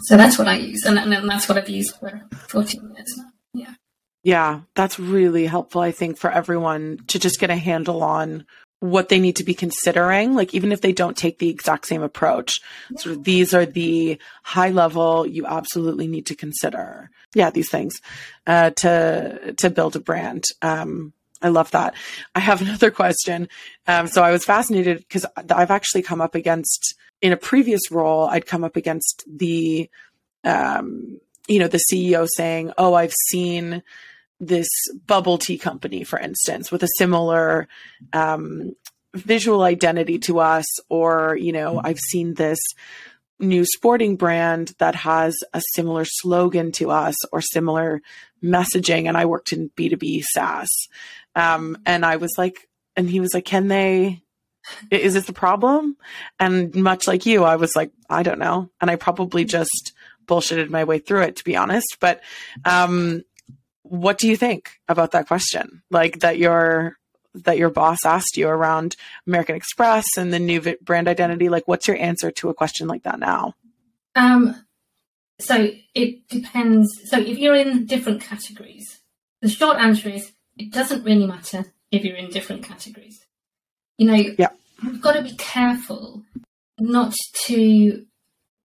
So 0.05 0.17
that's 0.17 0.39
what 0.39 0.49
I 0.49 0.57
use, 0.57 0.85
and, 0.85 0.99
and 0.99 1.29
that's 1.29 1.49
what 1.49 1.59
I've 1.59 1.69
used 1.69 1.97
for 1.97 2.23
14 2.49 2.95
years 2.95 3.15
now. 3.17 3.25
Yeah. 3.53 3.75
Yeah, 4.23 4.61
that's 4.75 4.99
really 4.99 5.47
helpful, 5.47 5.83
I 5.83 5.93
think, 5.93 6.17
for 6.17 6.31
everyone 6.31 7.01
to 7.09 7.19
just 7.19 7.39
get 7.39 7.51
a 7.51 7.57
handle 7.57 8.03
on 8.03 8.47
what 8.85 9.09
they 9.09 9.19
need 9.19 9.37
to 9.37 9.45
be 9.45 9.55
considering, 9.55 10.35
like 10.35 10.53
even 10.53 10.71
if 10.71 10.83
they 10.83 10.93
don't 10.93 11.17
take 11.17 11.38
the 11.38 11.49
exact 11.49 11.87
same 11.87 12.03
approach. 12.03 12.61
Sort 12.99 13.17
of 13.17 13.25
these 13.25 13.55
are 13.55 13.64
the 13.64 14.19
high 14.43 14.69
level 14.69 15.26
you 15.26 15.47
absolutely 15.47 16.07
need 16.07 16.26
to 16.26 16.35
consider. 16.35 17.11
Yeah, 17.35 17.49
these 17.49 17.71
things 17.71 17.95
uh, 18.47 18.71
to 18.71 19.55
to 19.57 19.71
build 19.71 19.97
a 19.97 20.00
brand. 20.00 20.45
Um, 20.61 21.14
I 21.41 21.49
love 21.49 21.71
that. 21.71 21.95
I 22.35 22.41
have 22.41 22.61
another 22.67 22.91
question. 22.91 23.49
Um, 23.87 24.07
so 24.07 24.23
I 24.23 24.33
was 24.33 24.45
fascinated 24.45 24.99
because 24.99 25.25
I've 25.35 25.71
actually 25.71 26.03
come 26.03 26.21
up 26.21 26.35
against 26.35 26.95
in 27.23 27.33
a 27.33 27.38
previous 27.38 27.91
role. 27.91 28.29
I'd 28.29 28.47
come 28.47 28.64
up 28.64 28.76
against 28.76 29.25
the, 29.26 29.88
um, 30.45 31.21
you 31.49 31.59
know, 31.59 31.69
the 31.69 31.83
CEO 31.91 32.29
saying, 32.37 32.73
"Oh, 32.76 32.93
I've 32.93 33.14
seen." 33.31 33.83
This 34.41 34.69
bubble 35.07 35.38
tea 35.38 35.59
company, 35.59 36.05
for 36.05 36.19
instance, 36.19 36.71
with 36.73 36.83
a 36.83 36.88
similar 36.99 37.69
um, 38.12 38.73
visual 39.14 39.62
identity 39.62 40.19
to 40.19 40.41
us, 40.41 40.67
or, 40.88 41.37
you 41.37 41.53
know, 41.53 41.81
I've 41.83 42.00
seen 42.00 42.35
this 42.35 42.59
new 43.38 43.64
sporting 43.64 44.17
brand 44.17 44.75
that 44.79 44.95
has 44.95 45.37
a 45.53 45.62
similar 45.75 46.05
slogan 46.05 46.73
to 46.73 46.91
us 46.91 47.17
or 47.33 47.41
similar 47.41 48.00
messaging. 48.43 49.09
And 49.09 49.17
I 49.17 49.26
worked 49.26 49.53
in 49.53 49.71
B2B 49.71 50.23
SaaS. 50.23 50.69
Um, 51.35 51.76
and 51.85 52.05
I 52.05 52.17
was 52.17 52.33
like, 52.38 52.69
and 52.97 53.09
he 53.09 53.21
was 53.21 53.35
like, 53.35 53.45
can 53.45 53.69
they, 53.69 54.23
is 54.91 55.14
this 55.14 55.29
a 55.29 55.33
problem? 55.33 55.97
And 56.38 56.75
much 56.75 57.09
like 57.09 57.26
you, 57.26 57.45
I 57.45 57.57
was 57.57 57.75
like, 57.75 57.91
I 58.09 58.23
don't 58.23 58.38
know. 58.38 58.71
And 58.81 58.91
I 58.91 58.97
probably 58.97 59.45
just 59.45 59.93
bullshitted 60.26 60.71
my 60.71 60.85
way 60.85 60.99
through 60.99 61.23
it, 61.23 61.37
to 61.37 61.45
be 61.45 61.57
honest. 61.57 61.97
But, 62.00 62.23
um, 62.64 63.23
what 63.85 64.19
do 64.19 64.26
you 64.26 64.37
think 64.37 64.81
about 64.88 65.12
that 65.12 65.29
question? 65.29 65.83
Like 65.91 66.21
that 66.21 66.38
your 66.38 66.97
that 67.35 67.59
your 67.59 67.71
boss 67.71 67.99
asked 68.05 68.37
you 68.37 68.49
around 68.49 68.97
American 69.26 69.57
Express 69.57 70.07
and 70.17 70.33
the 70.33 70.38
new 70.38 70.61
brand 70.83 71.09
identity. 71.09 71.49
Like, 71.49 71.67
what's 71.67 71.88
your 71.88 71.97
answer 71.97 72.31
to 72.31 72.49
a 72.49 72.55
question 72.55 72.87
like 72.87 73.03
that 73.03 73.19
now? 73.19 73.55
Um, 74.14 74.64
so 75.41 75.71
it 75.95 76.29
depends. 76.29 76.88
So 77.07 77.19
if 77.19 77.38
you're 77.38 77.57
in 77.57 77.87
different 77.87 78.21
categories, 78.21 79.00
the 79.43 79.49
short 79.49 79.79
answer 79.79 80.09
is 80.09 80.33
it 80.57 80.73
doesn't 80.73 81.05
really 81.05 81.26
matter 81.26 81.67
if 81.91 82.05
you're 82.05 82.17
in 82.17 82.31
different 82.31 82.62
categories. 82.62 83.25
You 83.99 84.07
know, 84.07 84.35
yeah. 84.38 84.50
you've 84.83 85.03
got 85.03 85.14
to 85.14 85.23
be 85.23 85.35
careful 85.37 86.23
not 86.79 87.14
to 87.47 88.07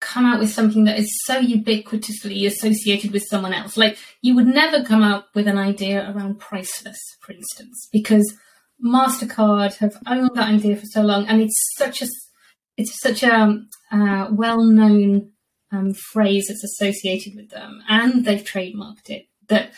come 0.00 0.24
out 0.24 0.40
with 0.40 0.50
something 0.50 0.84
that 0.84 0.98
is 0.98 1.10
so 1.24 1.40
ubiquitously 1.40 2.46
associated 2.46 3.12
with 3.12 3.22
someone 3.24 3.52
else. 3.52 3.76
Like 3.76 3.98
you 4.22 4.34
would 4.34 4.46
never 4.46 4.82
come 4.82 5.02
out 5.02 5.26
with 5.34 5.46
an 5.46 5.58
idea 5.58 6.10
around 6.10 6.38
priceless, 6.38 6.98
for 7.20 7.32
instance, 7.32 7.88
because 7.92 8.36
Mastercard 8.84 9.74
have 9.76 9.96
owned 10.06 10.30
that 10.34 10.48
idea 10.48 10.76
for 10.76 10.86
so 10.86 11.02
long, 11.02 11.26
and 11.26 11.40
it's 11.40 11.74
such 11.76 12.02
a 12.02 12.08
it's 12.76 12.98
such 13.00 13.22
a 13.22 13.60
uh, 13.92 14.28
well-known 14.30 15.32
um, 15.70 15.92
phrase 15.92 16.46
that's 16.48 16.64
associated 16.64 17.34
with 17.36 17.50
them, 17.50 17.82
and 17.88 18.24
they've 18.24 18.44
trademarked 18.44 19.10
it. 19.10 19.26
That 19.48 19.72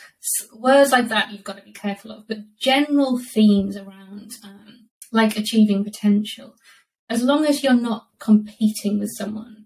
words 0.53 0.91
like 0.91 1.09
that 1.09 1.31
you've 1.31 1.43
got 1.43 1.57
to 1.57 1.63
be 1.63 1.73
careful 1.73 2.11
of, 2.11 2.27
but 2.27 2.37
general 2.57 3.17
themes 3.17 3.75
around 3.75 4.33
um, 4.43 4.87
like 5.11 5.35
achieving 5.35 5.83
potential 5.83 6.55
as 7.09 7.23
long 7.23 7.45
as 7.45 7.63
you're 7.63 7.73
not 7.73 8.07
competing 8.19 8.99
with 8.99 9.11
someone 9.17 9.62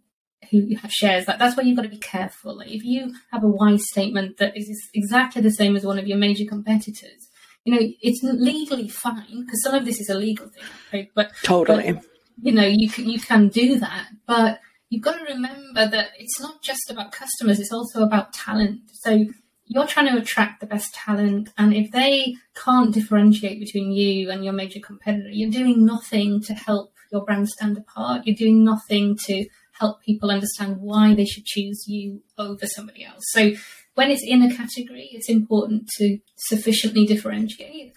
who 0.50 0.76
shares 0.90 1.26
that, 1.26 1.40
that's 1.40 1.56
why 1.56 1.64
you've 1.64 1.76
got 1.76 1.84
to 1.84 1.90
be 1.90 1.98
careful. 1.98 2.58
Like 2.58 2.72
if 2.72 2.84
you 2.84 3.14
have 3.32 3.44
a 3.44 3.48
why 3.48 3.78
statement 3.78 4.38
that 4.38 4.58
is 4.58 4.70
exactly 4.94 5.42
the 5.42 5.52
same 5.52 5.76
as 5.76 5.86
one 5.86 6.00
of 6.00 6.08
your 6.08 6.18
major 6.18 6.46
competitors, 6.46 7.28
you 7.66 7.74
know, 7.74 7.80
it's 8.02 8.22
legally 8.24 8.88
fine 8.88 9.42
because 9.42 9.62
some 9.62 9.76
of 9.76 9.84
this 9.84 10.00
is 10.00 10.10
a 10.10 10.16
legal 10.16 10.48
thing, 10.48 10.64
right? 10.94 11.10
But 11.14 11.32
totally, 11.44 11.94
but, 11.94 12.06
you 12.42 12.54
know, 12.54 12.66
you 12.66 12.90
can, 12.90 13.10
you 13.10 13.20
can 13.20 13.50
do 13.50 13.78
that, 13.80 14.08
but 14.26 14.62
you've 14.90 15.04
got 15.04 15.18
to 15.18 15.34
remember 15.34 15.86
that 15.86 16.12
it's 16.18 16.40
not 16.40 16.62
just 16.62 16.90
about 16.90 17.12
customers; 17.12 17.60
it's 17.60 17.74
also 17.74 18.04
about 18.04 18.32
talent. 18.32 18.82
So 18.94 19.26
you're 19.66 19.86
trying 19.86 20.08
to 20.08 20.18
attract 20.18 20.62
the 20.62 20.66
best 20.66 20.94
talent, 20.94 21.50
and 21.58 21.74
if 21.74 21.92
they 21.92 22.36
can't 22.56 22.94
differentiate 22.94 23.60
between 23.60 23.92
you 23.92 24.32
and 24.32 24.46
your 24.46 24.54
major 24.54 24.80
competitor, 24.80 25.30
you're 25.30 25.52
doing 25.52 25.86
nothing 25.86 26.42
to 26.44 26.54
help 26.54 26.94
your 27.12 27.26
brand 27.26 27.50
stand 27.50 27.78
apart. 27.78 28.26
You're 28.26 28.36
doing 28.36 28.64
nothing 28.64 29.18
to 29.26 29.46
help 29.80 30.02
people 30.02 30.32
understand 30.32 30.78
why 30.80 31.14
they 31.14 31.26
should 31.26 31.46
choose 31.46 31.86
you 31.88 32.22
over 32.38 32.66
somebody 32.68 33.04
else. 33.04 33.24
So 33.30 33.52
when 33.96 34.12
it's 34.12 34.24
in 34.24 34.44
a 34.44 34.56
category, 34.56 35.10
it's 35.12 35.30
important 35.30 35.90
to 35.98 36.20
sufficiently 36.36 37.06
differentiate. 37.06 37.94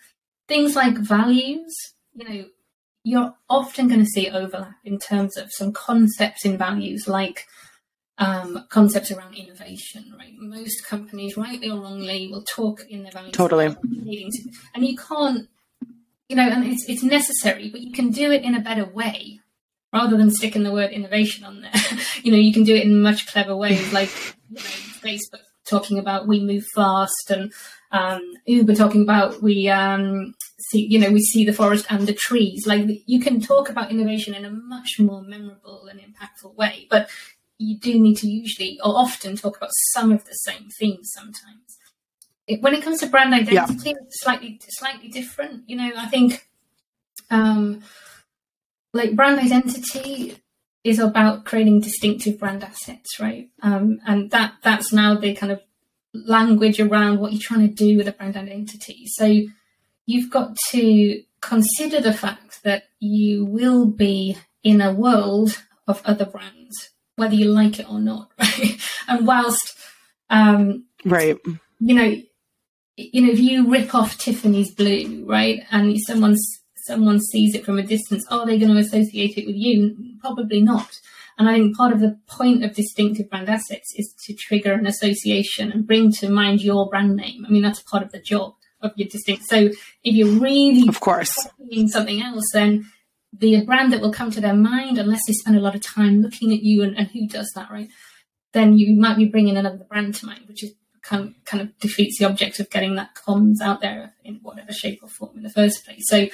Things 0.48 0.74
like 0.74 0.96
values, 0.96 1.74
you 2.14 2.28
know, 2.28 2.44
you're 3.02 3.34
often 3.48 3.88
going 3.88 4.00
to 4.00 4.06
see 4.06 4.28
overlap 4.28 4.76
in 4.84 4.98
terms 4.98 5.36
of 5.36 5.50
some 5.52 5.72
concepts 5.72 6.44
in 6.44 6.58
values 6.58 7.08
like 7.08 7.46
um, 8.18 8.66
concepts 8.68 9.10
around 9.10 9.34
innovation, 9.34 10.14
right? 10.18 10.34
Most 10.38 10.86
companies, 10.86 11.36
rightly 11.36 11.70
or 11.70 11.80
wrongly, 11.80 12.28
will 12.30 12.44
talk 12.44 12.84
in 12.88 13.02
their 13.02 13.12
values. 13.12 13.32
Totally. 13.32 13.74
And 14.74 14.86
you 14.86 14.96
can't, 14.96 15.48
you 16.28 16.36
know, 16.36 16.48
and 16.48 16.64
it's, 16.66 16.84
it's 16.88 17.02
necessary, 17.02 17.70
but 17.70 17.80
you 17.80 17.92
can 17.92 18.10
do 18.10 18.30
it 18.30 18.42
in 18.42 18.54
a 18.54 18.60
better 18.60 18.84
way 18.84 19.40
rather 19.92 20.16
than 20.16 20.30
sticking 20.30 20.62
the 20.62 20.72
word 20.72 20.90
innovation 20.90 21.44
on 21.44 21.62
there. 21.62 21.72
you 22.22 22.30
know, 22.32 22.38
you 22.38 22.52
can 22.52 22.64
do 22.64 22.74
it 22.74 22.84
in 22.84 23.02
much 23.02 23.26
clever 23.26 23.56
ways, 23.56 23.92
like 23.92 24.10
you 24.48 24.56
know, 24.56 24.60
Facebook 24.60 25.42
talking 25.66 25.98
about 25.98 26.26
we 26.26 26.40
move 26.40 26.64
fast 26.74 27.30
and 27.30 27.52
um, 27.92 28.20
Uber 28.46 28.74
talking 28.74 29.02
about 29.02 29.42
we 29.42 29.68
um, 29.68 30.34
see, 30.68 30.86
you 30.86 30.98
know, 30.98 31.10
we 31.10 31.20
see 31.20 31.44
the 31.44 31.52
forest 31.52 31.86
and 31.90 32.06
the 32.06 32.12
trees. 32.12 32.66
Like 32.66 32.86
you 33.06 33.20
can 33.20 33.40
talk 33.40 33.68
about 33.68 33.90
innovation 33.90 34.34
in 34.34 34.44
a 34.44 34.50
much 34.50 34.98
more 34.98 35.22
memorable 35.22 35.88
and 35.90 36.00
impactful 36.00 36.54
way, 36.56 36.86
but 36.90 37.08
you 37.58 37.78
do 37.78 37.98
need 38.00 38.16
to 38.16 38.28
usually 38.28 38.78
or 38.82 38.96
often 38.96 39.36
talk 39.36 39.56
about 39.56 39.70
some 39.92 40.12
of 40.12 40.24
the 40.24 40.32
same 40.32 40.68
themes 40.78 41.10
sometimes. 41.12 41.78
It, 42.46 42.62
when 42.62 42.74
it 42.74 42.82
comes 42.82 43.00
to 43.00 43.06
brand 43.06 43.34
identity, 43.34 43.90
yeah. 43.90 43.96
it's 44.00 44.22
slightly 44.22 44.60
slightly 44.68 45.08
different. 45.08 45.68
You 45.68 45.76
know, 45.76 45.92
I 45.96 46.06
think 46.06 46.48
um, 47.30 47.82
like 48.92 49.16
brand 49.16 49.38
identity 49.38 50.36
is 50.82 50.98
about 50.98 51.44
creating 51.44 51.80
distinctive 51.80 52.38
brand 52.38 52.64
assets, 52.64 53.20
right? 53.20 53.50
Um, 53.62 54.00
and 54.06 54.30
that 54.30 54.54
that's 54.62 54.92
now 54.92 55.14
the 55.14 55.34
kind 55.34 55.52
of 55.52 55.60
language 56.14 56.80
around 56.80 57.20
what 57.20 57.32
you're 57.32 57.40
trying 57.40 57.68
to 57.68 57.74
do 57.74 57.96
with 57.96 58.08
a 58.08 58.12
brand 58.12 58.36
identity. 58.36 59.06
So 59.06 59.42
you've 60.06 60.30
got 60.30 60.56
to 60.70 61.22
consider 61.40 62.00
the 62.00 62.12
fact 62.12 62.62
that 62.64 62.84
you 62.98 63.44
will 63.44 63.86
be 63.86 64.36
in 64.62 64.80
a 64.80 64.92
world 64.92 65.62
of 65.86 66.02
other 66.04 66.24
brands, 66.24 66.90
whether 67.16 67.34
you 67.34 67.50
like 67.50 67.78
it 67.78 67.90
or 67.90 68.00
not, 68.00 68.30
right? 68.38 68.78
And 69.06 69.26
whilst, 69.26 69.76
um, 70.28 70.86
right, 71.04 71.36
you 71.78 71.94
know, 71.94 72.16
you 72.96 73.22
know, 73.22 73.32
if 73.32 73.38
you 73.38 73.70
rip 73.70 73.94
off 73.94 74.18
Tiffany's 74.18 74.74
blue, 74.74 75.24
right, 75.26 75.60
and 75.70 75.96
someone's 76.00 76.59
someone 76.84 77.20
sees 77.20 77.54
it 77.54 77.64
from 77.64 77.78
a 77.78 77.82
distance, 77.82 78.24
oh, 78.30 78.40
are 78.40 78.46
they 78.46 78.58
going 78.58 78.72
to 78.72 78.78
associate 78.78 79.36
it 79.36 79.46
with 79.46 79.56
you? 79.56 79.96
Probably 80.20 80.60
not. 80.60 81.00
And 81.38 81.48
I 81.48 81.54
think 81.54 81.76
part 81.76 81.92
of 81.92 82.00
the 82.00 82.18
point 82.26 82.64
of 82.64 82.74
distinctive 82.74 83.30
brand 83.30 83.48
assets 83.48 83.94
is 83.96 84.14
to 84.26 84.34
trigger 84.34 84.72
an 84.72 84.86
association 84.86 85.72
and 85.72 85.86
bring 85.86 86.12
to 86.12 86.28
mind 86.28 86.60
your 86.60 86.88
brand 86.88 87.16
name. 87.16 87.46
I 87.46 87.50
mean, 87.50 87.62
that's 87.62 87.82
part 87.82 88.02
of 88.02 88.12
the 88.12 88.20
job 88.20 88.54
of 88.82 88.92
your 88.96 89.08
distinct. 89.08 89.44
So 89.44 89.70
if 90.04 90.14
you're 90.14 90.38
really 90.40 90.88
of 90.88 91.00
course 91.00 91.34
doing 91.70 91.88
something 91.88 92.22
else, 92.22 92.44
then 92.52 92.90
the 93.32 93.64
brand 93.64 93.92
that 93.92 94.00
will 94.00 94.12
come 94.12 94.30
to 94.32 94.40
their 94.40 94.54
mind, 94.54 94.98
unless 94.98 95.20
they 95.26 95.32
spend 95.32 95.56
a 95.56 95.60
lot 95.60 95.74
of 95.74 95.82
time 95.82 96.20
looking 96.20 96.52
at 96.52 96.62
you 96.62 96.82
and, 96.82 96.96
and 96.98 97.08
who 97.08 97.26
does 97.26 97.50
that, 97.54 97.70
right? 97.70 97.88
Then 98.52 98.76
you 98.76 98.98
might 98.98 99.16
be 99.16 99.26
bringing 99.26 99.56
another 99.56 99.86
brand 99.88 100.16
to 100.16 100.26
mind, 100.26 100.42
which 100.48 100.64
is 100.64 100.74
kind 101.02 101.28
of, 101.28 101.44
kind 101.44 101.62
of 101.62 101.78
defeats 101.78 102.18
the 102.18 102.26
object 102.26 102.60
of 102.60 102.68
getting 102.70 102.96
that 102.96 103.14
comms 103.14 103.60
out 103.62 103.80
there 103.80 104.14
in 104.24 104.40
whatever 104.42 104.72
shape 104.72 105.00
or 105.02 105.08
form 105.08 105.36
in 105.36 105.42
the 105.42 105.50
first 105.50 105.84
place. 105.84 106.02
So 106.06 106.26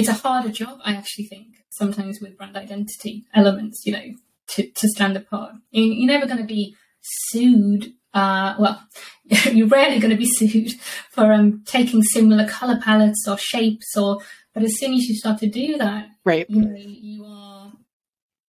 it's 0.00 0.08
a 0.08 0.14
harder 0.14 0.50
job, 0.50 0.78
I 0.84 0.94
actually 0.94 1.26
think, 1.26 1.56
sometimes 1.68 2.20
with 2.20 2.36
brand 2.36 2.56
identity 2.56 3.26
elements, 3.34 3.82
you 3.84 3.92
know, 3.92 4.14
to, 4.48 4.66
to 4.66 4.88
stand 4.88 5.16
apart. 5.16 5.52
You're 5.70 6.06
never 6.06 6.26
going 6.26 6.38
to 6.38 6.44
be 6.44 6.74
sued. 7.00 7.92
Uh, 8.12 8.54
well, 8.58 8.82
you're 9.52 9.68
rarely 9.68 9.98
going 9.98 10.10
to 10.10 10.16
be 10.16 10.28
sued 10.36 10.72
for 11.10 11.32
um, 11.32 11.62
taking 11.66 12.02
similar 12.02 12.48
color 12.48 12.80
palettes 12.82 13.26
or 13.28 13.38
shapes, 13.38 13.96
or 13.96 14.18
but 14.54 14.62
as 14.62 14.78
soon 14.78 14.94
as 14.94 15.04
you 15.06 15.14
start 15.14 15.38
to 15.40 15.48
do 15.48 15.76
that, 15.76 16.08
right, 16.24 16.48
you 16.48 16.60
know, 16.60 16.74
you 16.76 17.24
are 17.24 17.72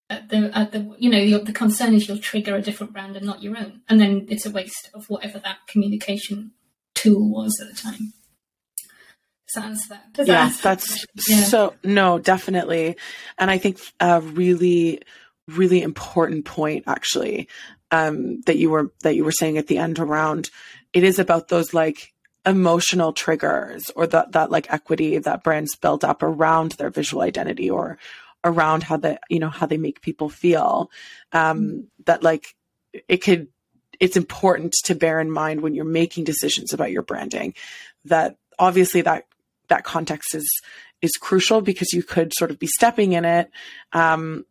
at 0.09 0.29
the 0.29 0.51
at 0.57 0.71
the 0.71 0.95
you 0.97 1.09
know 1.09 1.37
the 1.37 1.53
concern 1.53 1.93
is 1.93 2.07
you'll 2.07 2.17
trigger 2.17 2.55
a 2.55 2.61
different 2.61 2.91
brand 2.91 3.15
and 3.15 3.25
not 3.25 3.43
your 3.43 3.57
own, 3.57 3.81
and 3.87 3.99
then 3.99 4.25
it's 4.29 4.45
a 4.45 4.51
waste 4.51 4.89
of 4.93 5.05
whatever 5.09 5.37
that 5.39 5.57
communication 5.67 6.51
tool 6.95 7.29
was 7.29 7.59
at 7.61 7.75
the 7.75 7.79
time. 7.79 8.13
Sounds 9.53 9.87
that. 9.89 10.13
Does 10.13 10.27
yeah, 10.27 10.49
that 10.49 10.61
that's 10.61 11.05
yeah. 11.27 11.43
so 11.43 11.73
no, 11.83 12.19
definitely, 12.19 12.95
and 13.37 13.51
I 13.51 13.57
think 13.57 13.79
a 13.99 14.21
really, 14.21 15.01
really 15.47 15.81
important 15.81 16.45
point 16.45 16.85
actually 16.87 17.47
um, 17.91 18.41
that 18.41 18.57
you 18.57 18.69
were 18.69 18.91
that 19.03 19.15
you 19.15 19.23
were 19.23 19.31
saying 19.31 19.57
at 19.57 19.67
the 19.67 19.77
end 19.77 19.99
around 19.99 20.49
it 20.93 21.03
is 21.03 21.19
about 21.19 21.49
those 21.49 21.73
like 21.73 22.13
emotional 22.45 23.13
triggers 23.13 23.91
or 23.95 24.07
that 24.07 24.31
that 24.31 24.49
like 24.49 24.71
equity 24.73 25.17
that 25.19 25.43
brands 25.43 25.75
build 25.75 26.03
up 26.03 26.23
around 26.23 26.71
their 26.73 26.89
visual 26.89 27.21
identity 27.21 27.69
or 27.69 27.97
around 28.43 28.83
how 28.83 28.97
the 28.97 29.19
you 29.29 29.39
know 29.39 29.49
how 29.49 29.67
they 29.67 29.77
make 29.77 30.01
people 30.01 30.29
feel 30.29 30.89
um 31.33 31.59
mm-hmm. 31.61 31.79
that 32.05 32.23
like 32.23 32.55
it 33.07 33.17
could 33.17 33.47
it's 33.99 34.17
important 34.17 34.73
to 34.83 34.95
bear 34.95 35.19
in 35.19 35.29
mind 35.29 35.61
when 35.61 35.75
you're 35.75 35.85
making 35.85 36.23
decisions 36.23 36.73
about 36.73 36.91
your 36.91 37.03
branding 37.03 37.53
that 38.05 38.37
obviously 38.57 39.01
that 39.01 39.25
that 39.71 39.83
context 39.83 40.35
is 40.35 40.47
is 41.01 41.11
crucial 41.19 41.61
because 41.61 41.91
you 41.93 42.03
could 42.03 42.31
sort 42.35 42.51
of 42.51 42.59
be 42.59 42.67
stepping 42.67 43.13
in 43.13 43.25
it. 43.25 43.49
Um, 43.91 44.45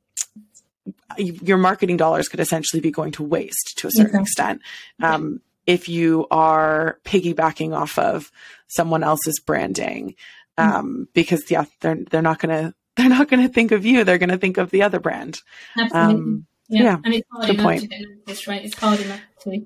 your 1.17 1.59
marketing 1.59 1.97
dollars 1.97 2.29
could 2.29 2.41
essentially 2.41 2.81
be 2.81 2.91
going 2.91 3.13
to 3.13 3.23
waste 3.23 3.75
to 3.77 3.87
a 3.87 3.91
certain 3.93 4.17
okay. 4.17 4.23
extent 4.23 4.61
um, 5.03 5.41
if 5.67 5.89
you 5.89 6.27
are 6.31 6.99
piggybacking 7.05 7.77
off 7.77 7.99
of 7.99 8.33
someone 8.67 9.05
else's 9.05 9.39
branding, 9.41 10.15
mm-hmm. 10.59 10.77
um, 10.77 10.87
mm-hmm. 10.87 11.03
because 11.13 11.49
yeah, 11.51 11.65
they're 11.81 11.99
they're 12.11 12.23
not 12.23 12.39
gonna 12.39 12.75
they're 12.97 13.09
not 13.09 13.29
gonna 13.29 13.49
think 13.49 13.73
of 13.73 13.85
you. 13.85 14.05
They're 14.05 14.19
gonna 14.19 14.39
think 14.39 14.59
of 14.59 14.71
the 14.71 14.83
other 14.83 14.99
brand. 14.99 15.39
Absolutely. 15.79 16.15
Um, 16.15 16.47
yeah. 16.69 16.83
yeah. 16.83 16.97
and 17.05 17.15
it's 17.15 17.29
hard 17.31 17.47
Good 17.47 17.55
enough 17.55 17.65
point. 17.65 17.91
to 17.91 18.07
notice, 18.27 18.47
right? 18.47 18.65
It's 18.65 18.79
hard 18.79 19.01
enough 19.01 19.21
to 19.43 19.65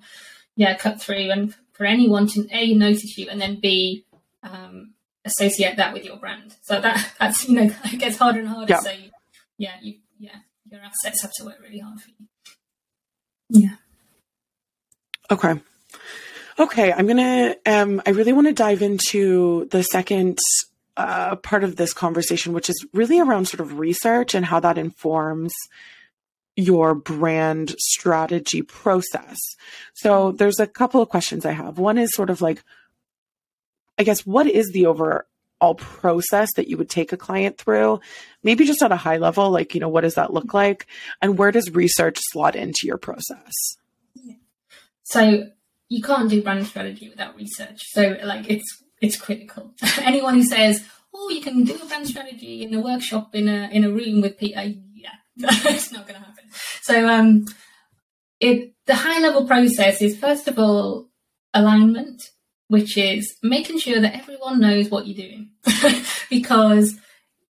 yeah 0.56 0.76
cut 0.76 1.00
through 1.00 1.30
and 1.30 1.54
for 1.72 1.84
anyone 1.84 2.26
to 2.28 2.46
a 2.50 2.74
notice 2.74 3.18
you 3.18 3.28
and 3.28 3.40
then 3.40 3.58
b 3.60 4.04
um, 4.44 4.94
associate 5.24 5.76
that 5.76 5.92
with 5.92 6.04
your 6.04 6.16
brand. 6.16 6.54
So 6.62 6.80
that 6.80 7.12
that's 7.20 7.48
you 7.48 7.54
know 7.54 7.74
it 7.84 7.98
gets 7.98 8.16
harder 8.16 8.40
and 8.40 8.48
harder. 8.48 8.72
Yeah. 8.72 8.80
So 8.80 8.90
you, 8.90 9.10
yeah, 9.58 9.74
you 9.82 9.98
yeah 10.18 10.36
your 10.70 10.80
assets 10.80 11.22
have 11.22 11.32
to 11.32 11.44
work 11.44 11.60
really 11.62 11.78
hard 11.78 12.00
for 12.00 12.10
you. 12.10 12.26
Yeah. 13.50 13.76
Okay. 15.30 15.60
Okay, 16.58 16.92
I'm 16.92 17.06
gonna. 17.06 17.56
Um, 17.66 18.00
I 18.06 18.10
really 18.10 18.32
want 18.32 18.46
to 18.46 18.52
dive 18.52 18.80
into 18.82 19.66
the 19.70 19.82
second 19.82 20.38
uh, 20.96 21.36
part 21.36 21.64
of 21.64 21.76
this 21.76 21.92
conversation, 21.92 22.52
which 22.52 22.70
is 22.70 22.86
really 22.92 23.18
around 23.18 23.48
sort 23.48 23.60
of 23.60 23.78
research 23.78 24.34
and 24.34 24.46
how 24.46 24.60
that 24.60 24.78
informs 24.78 25.52
your 26.56 26.94
brand 26.94 27.74
strategy 27.78 28.62
process. 28.62 29.38
So 29.94 30.32
there's 30.32 30.60
a 30.60 30.66
couple 30.66 31.02
of 31.02 31.08
questions 31.08 31.44
I 31.44 31.52
have. 31.52 31.78
One 31.78 31.98
is 31.98 32.14
sort 32.14 32.30
of 32.30 32.40
like, 32.40 32.62
I 33.98 34.02
guess, 34.02 34.26
what 34.26 34.46
is 34.46 34.70
the 34.72 34.86
overall 34.86 35.74
process 35.76 36.50
that 36.56 36.68
you 36.68 36.76
would 36.76 36.90
take 36.90 37.12
a 37.12 37.16
client 37.16 37.58
through? 37.58 38.00
Maybe 38.42 38.64
just 38.64 38.82
at 38.82 38.92
a 38.92 38.96
high 38.96 39.18
level, 39.18 39.50
like, 39.50 39.74
you 39.74 39.80
know, 39.80 39.88
what 39.88 40.02
does 40.02 40.14
that 40.14 40.32
look 40.32 40.52
like? 40.52 40.86
And 41.22 41.38
where 41.38 41.52
does 41.52 41.70
research 41.70 42.18
slot 42.20 42.56
into 42.56 42.86
your 42.86 42.98
process? 42.98 43.52
So 45.04 45.48
you 45.88 46.02
can't 46.02 46.30
do 46.30 46.42
brand 46.42 46.66
strategy 46.66 47.08
without 47.08 47.36
research. 47.36 47.80
So 47.92 48.16
like 48.24 48.50
it's 48.50 48.82
it's 49.00 49.16
critical. 49.16 49.72
Anyone 49.98 50.34
who 50.34 50.42
says, 50.42 50.84
"Oh, 51.14 51.30
you 51.30 51.40
can 51.40 51.64
do 51.64 51.74
a 51.80 51.86
brand 51.86 52.08
strategy 52.08 52.62
in 52.62 52.74
a 52.74 52.80
workshop 52.80 53.34
in 53.34 53.48
a 53.48 53.68
in 53.70 53.84
a 53.84 53.90
room 53.90 54.20
with 54.20 54.38
Peter," 54.38 54.62
yeah, 54.94 55.14
it's 55.36 55.92
not 55.92 56.06
going 56.06 56.20
to 56.20 56.26
happen. 56.26 56.44
So 56.82 57.06
um, 57.08 57.44
it 58.40 58.74
the 58.86 58.94
high 58.94 59.20
level 59.20 59.46
process 59.46 60.02
is 60.02 60.18
first 60.18 60.48
of 60.48 60.58
all 60.58 61.08
alignment 61.52 62.22
which 62.68 62.96
is 62.96 63.36
making 63.42 63.78
sure 63.78 64.00
that 64.00 64.14
everyone 64.14 64.60
knows 64.60 64.88
what 64.88 65.06
you're 65.06 65.28
doing 65.28 65.50
because 66.30 66.98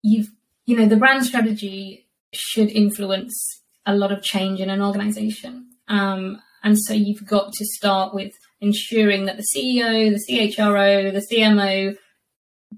you've 0.02 0.30
you 0.65 0.78
know 0.78 0.88
the 0.88 0.97
brand 0.97 1.26
strategy 1.26 2.08
should 2.34 2.69
influence 2.69 3.62
a 3.86 3.95
lot 3.95 4.12
of 4.12 4.23
change 4.23 4.60
in 4.60 4.69
an 4.69 4.82
organization. 4.82 5.67
Um, 5.88 6.41
and 6.63 6.80
so 6.80 6.93
you've 6.93 7.26
got 7.26 7.52
to 7.54 7.65
start 7.65 8.13
with 8.13 8.34
ensuring 8.62 9.26
that 9.26 9.38
the 9.38 9.45
CEO, 9.56 10.10
the 10.10 10.23
CHRO, 10.30 11.12
the 11.12 11.36
CMO, 11.36 11.97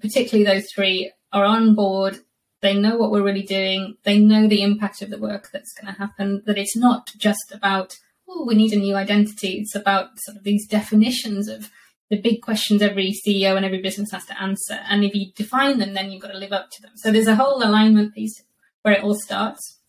particularly 0.02 0.44
those 0.44 0.68
three, 0.74 1.12
are 1.32 1.46
on 1.46 1.76
board. 1.76 2.18
They 2.62 2.74
know 2.74 2.98
what 2.98 3.12
we're 3.12 3.24
really 3.24 3.44
doing. 3.44 3.96
They 4.04 4.18
know 4.18 4.48
the 4.48 4.64
impact 4.64 5.04
of 5.04 5.12
the 5.12 5.20
work 5.20 5.50
that's 5.54 5.74
going 5.74 5.94
to 5.94 6.00
happen. 6.00 6.42
That 6.48 6.58
it's 6.58 6.76
not 6.76 7.12
just 7.18 7.52
about, 7.54 7.96
oh, 8.28 8.46
we 8.46 8.56
need 8.56 8.74
a 8.74 8.78
new 8.78 8.96
identity. 8.96 9.60
It's 9.60 9.76
about 9.76 10.20
sort 10.20 10.38
of 10.38 10.44
these 10.44 10.68
definitions 10.68 11.48
of 11.48 11.70
the 12.10 12.22
big 12.22 12.42
questions 12.42 12.82
every 12.82 13.12
CEO 13.12 13.56
and 13.56 13.66
every 13.66 13.82
business 13.82 14.12
has 14.12 14.26
to 14.26 14.42
answer. 14.42 14.80
And 14.90 15.04
if 15.04 15.16
you 15.16 15.32
define 15.34 15.80
them, 15.80 15.94
then 15.94 16.12
you've 16.12 16.22
got 16.22 16.32
to 16.32 16.38
live 16.38 16.52
up 16.52 16.70
to 16.72 16.82
them. 16.82 16.92
So 16.96 17.12
there's 17.12 17.28
a 17.28 17.36
whole 17.36 17.64
alignment 17.64 18.14
piece 18.14 18.44
where 18.84 18.94
it 18.94 19.04
all 19.04 19.16
starts. 19.16 19.80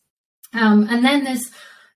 Um, 0.55 0.87
and 0.89 1.05
then 1.05 1.25
there's 1.25 1.51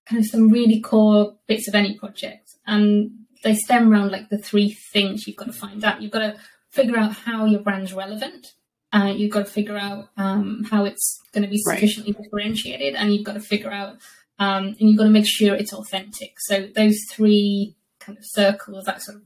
kind 0.07 0.21
of 0.21 0.27
some 0.27 0.51
really 0.51 0.81
core 0.81 1.37
bits 1.47 1.69
of 1.69 1.75
any 1.75 1.99
project. 1.99 2.51
And 2.67 3.13
they 3.43 3.55
stem 3.55 3.91
around 3.91 4.13
like 4.13 4.29
the 4.29 4.39
three 4.39 4.77
things 4.93 5.27
you've 5.27 5.37
got 5.37 5.47
to 5.47 5.53
find 5.53 5.83
out. 5.85 6.03
You've 6.03 6.13
got 6.13 6.21
to 6.21 6.37
figure 6.71 6.99
out 6.99 7.13
how 7.13 7.47
your 7.47 7.61
brand's 7.61 7.95
relevant. 7.95 8.53
Uh, 8.93 9.13
you've 9.17 9.31
got 9.31 9.47
to 9.47 9.53
figure 9.53 9.77
out 9.77 10.09
um, 10.17 10.65
how 10.71 10.85
it's 10.85 11.21
going 11.33 11.45
to 11.45 11.49
be 11.49 11.59
sufficiently 11.59 12.13
right. 12.13 12.25
differentiated, 12.25 12.97
and 12.97 13.15
you've 13.15 13.25
got 13.25 13.35
to 13.35 13.41
figure 13.41 13.71
out, 13.71 13.97
um, 14.41 14.67
and 14.67 14.81
you've 14.81 14.99
got 14.99 15.05
to 15.05 15.11
make 15.11 15.29
sure 15.29 15.55
it's 15.55 15.73
authentic. 15.73 16.35
So 16.41 16.69
those 16.75 16.99
three 17.09 17.77
kind 18.01 18.19
of 18.19 18.25
circles, 18.27 18.85
that 18.87 19.01
sort 19.01 19.19
of 19.19 19.23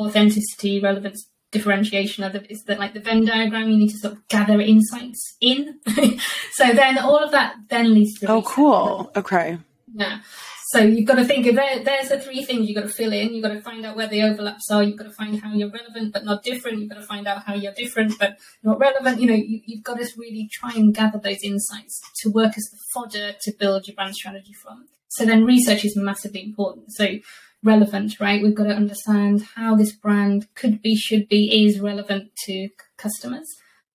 authenticity, 0.00 0.80
relevance, 0.80 1.28
differentiation 1.52 2.24
of 2.24 2.32
the, 2.32 2.50
is 2.50 2.62
that 2.64 2.78
like 2.78 2.94
the 2.94 3.00
Venn 3.00 3.24
diagram. 3.24 3.70
You 3.70 3.76
need 3.76 3.90
to 3.90 3.98
sort 3.98 4.14
of 4.14 4.28
gather 4.28 4.60
insights 4.60 5.36
in. 5.40 5.80
so 6.52 6.72
then 6.72 6.98
all 6.98 7.18
of 7.18 7.32
that 7.32 7.56
then 7.68 7.94
leads 7.94 8.18
to. 8.20 8.26
Oh, 8.28 8.42
cool. 8.42 9.10
Okay. 9.16 9.58
Yeah. 9.94 10.20
So 10.68 10.78
you've 10.78 11.08
got 11.08 11.16
to 11.16 11.24
think 11.24 11.46
of 11.46 11.56
there, 11.56 11.82
there's 11.82 12.10
the 12.10 12.20
three 12.20 12.44
things 12.44 12.68
you've 12.68 12.76
got 12.76 12.86
to 12.86 12.94
fill 12.94 13.12
in. 13.12 13.34
You've 13.34 13.42
got 13.42 13.54
to 13.54 13.60
find 13.60 13.84
out 13.84 13.96
where 13.96 14.06
the 14.06 14.22
overlaps 14.22 14.70
are. 14.70 14.84
You've 14.84 14.98
got 14.98 15.08
to 15.08 15.10
find 15.10 15.40
how 15.40 15.52
you're 15.52 15.68
relevant 15.68 16.12
but 16.12 16.24
not 16.24 16.44
different. 16.44 16.78
You've 16.78 16.90
got 16.90 17.00
to 17.00 17.06
find 17.06 17.26
out 17.26 17.42
how 17.44 17.54
you're 17.54 17.72
different 17.72 18.16
but 18.20 18.38
not 18.62 18.78
relevant. 18.78 19.20
You 19.20 19.26
know, 19.26 19.34
you, 19.34 19.60
you've 19.66 19.82
got 19.82 19.98
to 19.98 20.08
really 20.16 20.48
try 20.52 20.70
and 20.76 20.94
gather 20.94 21.18
those 21.18 21.42
insights 21.42 22.00
to 22.22 22.30
work 22.30 22.52
as 22.56 22.68
the 22.70 22.78
fodder 22.94 23.34
to 23.40 23.52
build 23.58 23.88
your 23.88 23.96
brand 23.96 24.14
strategy 24.14 24.52
from. 24.52 24.86
So 25.08 25.24
then 25.24 25.44
research 25.44 25.84
is 25.84 25.96
massively 25.96 26.44
important. 26.44 26.92
So 26.92 27.18
relevant, 27.62 28.18
right? 28.20 28.42
We've 28.42 28.54
got 28.54 28.64
to 28.64 28.74
understand 28.74 29.42
how 29.54 29.74
this 29.76 29.92
brand 29.92 30.48
could 30.54 30.80
be, 30.82 30.96
should 30.96 31.28
be, 31.28 31.66
is 31.66 31.80
relevant 31.80 32.30
to 32.46 32.68
customers, 32.96 33.48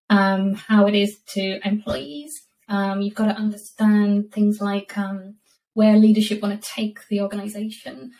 um, 0.09 0.53
how 0.53 0.87
it 0.87 0.95
is 0.95 1.17
to 1.33 1.59
employees. 1.67 2.31
Um, 2.67 3.01
you've 3.01 3.15
got 3.15 3.25
to 3.25 3.35
understand 3.35 4.31
things 4.31 4.59
like 4.61 4.97
um, 4.97 5.35
where 5.73 5.97
leadership 5.97 6.41
want 6.41 6.61
to 6.61 6.69
take 6.69 7.07
the 7.09 7.21
organization 7.21 8.11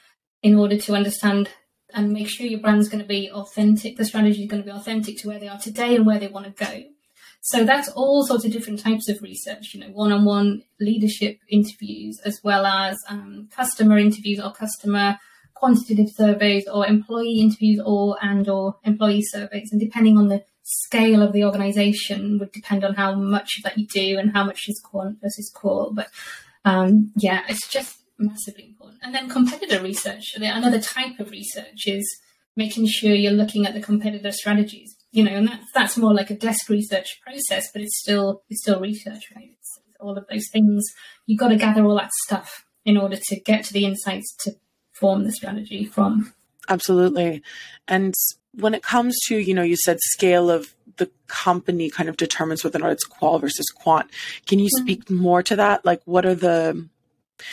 in 0.41 0.55
order 0.55 0.77
to 0.77 0.93
understand 0.93 1.49
and 1.93 2.11
make 2.11 2.27
sure 2.27 2.45
your 2.45 2.59
brand's 2.59 2.89
going 2.89 3.01
to 3.01 3.07
be 3.07 3.31
authentic. 3.31 3.97
The 3.97 4.05
strategy 4.05 4.43
is 4.43 4.49
going 4.49 4.63
to 4.63 4.69
be 4.69 4.75
authentic 4.75 5.17
to 5.19 5.27
where 5.27 5.39
they 5.39 5.47
are 5.47 5.59
today 5.59 5.95
and 5.95 6.05
where 6.05 6.19
they 6.19 6.27
want 6.27 6.45
to 6.45 6.65
go. 6.65 6.83
So 7.41 7.63
that's 7.63 7.89
all 7.89 8.25
sorts 8.25 8.43
of 8.43 8.51
different 8.51 8.79
types 8.79 9.07
of 9.07 9.21
research, 9.21 9.73
you 9.73 9.79
know, 9.79 9.89
one-on-one 9.89 10.63
leadership 10.79 11.39
interviews, 11.47 12.19
as 12.25 12.41
well 12.43 12.65
as 12.65 12.97
um, 13.07 13.49
customer 13.51 13.99
interviews 13.99 14.39
or 14.39 14.51
customer 14.51 15.19
quantitative 15.55 16.09
surveys 16.15 16.67
or 16.67 16.85
employee 16.85 17.39
interviews 17.39 17.81
or 17.83 18.17
and 18.21 18.47
or 18.47 18.75
employee 18.83 19.23
surveys. 19.23 19.69
And 19.71 19.81
depending 19.81 20.17
on 20.17 20.27
the 20.27 20.43
scale 20.63 21.21
of 21.21 21.33
the 21.33 21.43
organization 21.43 22.37
would 22.39 22.51
depend 22.51 22.83
on 22.83 22.95
how 22.95 23.15
much 23.15 23.57
of 23.57 23.63
that 23.63 23.77
you 23.77 23.87
do 23.87 24.17
and 24.17 24.31
how 24.33 24.43
much 24.43 24.67
is 24.67 24.81
quant 24.83 25.17
versus 25.21 25.51
qual. 25.53 25.91
But 25.93 26.07
um, 26.63 27.11
yeah 27.17 27.43
it's 27.47 27.67
just 27.67 27.99
massively 28.17 28.67
important. 28.67 28.99
And 29.03 29.13
then 29.13 29.29
competitor 29.29 29.81
research. 29.81 30.35
Another 30.35 30.81
type 30.81 31.19
of 31.19 31.31
research 31.31 31.87
is 31.87 32.05
making 32.55 32.87
sure 32.87 33.13
you're 33.13 33.31
looking 33.31 33.65
at 33.65 33.73
the 33.73 33.81
competitor 33.81 34.31
strategies 34.31 34.95
you 35.11 35.23
know 35.23 35.31
and 35.31 35.47
that's 35.47 35.71
that's 35.73 35.97
more 35.97 36.13
like 36.13 36.29
a 36.29 36.35
desk 36.37 36.69
research 36.69 37.19
process 37.21 37.69
but 37.73 37.81
it's 37.81 37.99
still 37.99 38.43
it's 38.49 38.61
still 38.61 38.79
research 38.79 39.23
right? 39.35 39.49
It's 39.51 39.79
all 39.99 40.17
of 40.17 40.25
those 40.29 40.47
things. 40.51 40.83
You've 41.25 41.39
got 41.39 41.49
to 41.49 41.55
gather 41.55 41.83
all 41.83 41.95
that 41.95 42.11
stuff 42.25 42.65
in 42.85 42.97
order 42.97 43.17
to 43.29 43.39
get 43.39 43.63
to 43.65 43.73
the 43.73 43.85
insights 43.85 44.35
to 44.41 44.51
form 44.95 45.23
the 45.23 45.31
strategy 45.31 45.85
from. 45.85 46.33
Absolutely. 46.69 47.43
And 47.87 48.13
when 48.53 48.73
it 48.73 48.81
comes 48.81 49.15
to, 49.27 49.37
you 49.37 49.53
know, 49.53 49.61
you 49.61 49.75
said 49.77 49.97
scale 50.01 50.49
of 50.49 50.73
the 50.97 51.09
company 51.27 51.89
kind 51.89 52.09
of 52.09 52.17
determines 52.17 52.63
whether 52.63 52.79
or 52.79 52.83
not 52.83 52.91
it's 52.91 53.03
qual 53.03 53.37
versus 53.39 53.67
quant. 53.75 54.09
Can 54.47 54.59
you 54.59 54.67
mm-hmm. 54.67 54.83
speak 54.83 55.09
more 55.09 55.43
to 55.43 55.55
that? 55.57 55.85
Like, 55.85 56.01
what 56.05 56.25
are 56.25 56.35
the, 56.35 56.87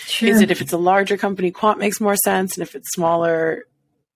sure. 0.07 0.29
is 0.29 0.41
it 0.41 0.51
if 0.51 0.61
it's 0.61 0.73
a 0.73 0.79
larger 0.79 1.17
company, 1.17 1.51
quant 1.51 1.79
makes 1.79 2.01
more 2.01 2.17
sense? 2.17 2.57
And 2.57 2.63
if 2.63 2.75
it's 2.75 2.89
smaller, 2.93 3.65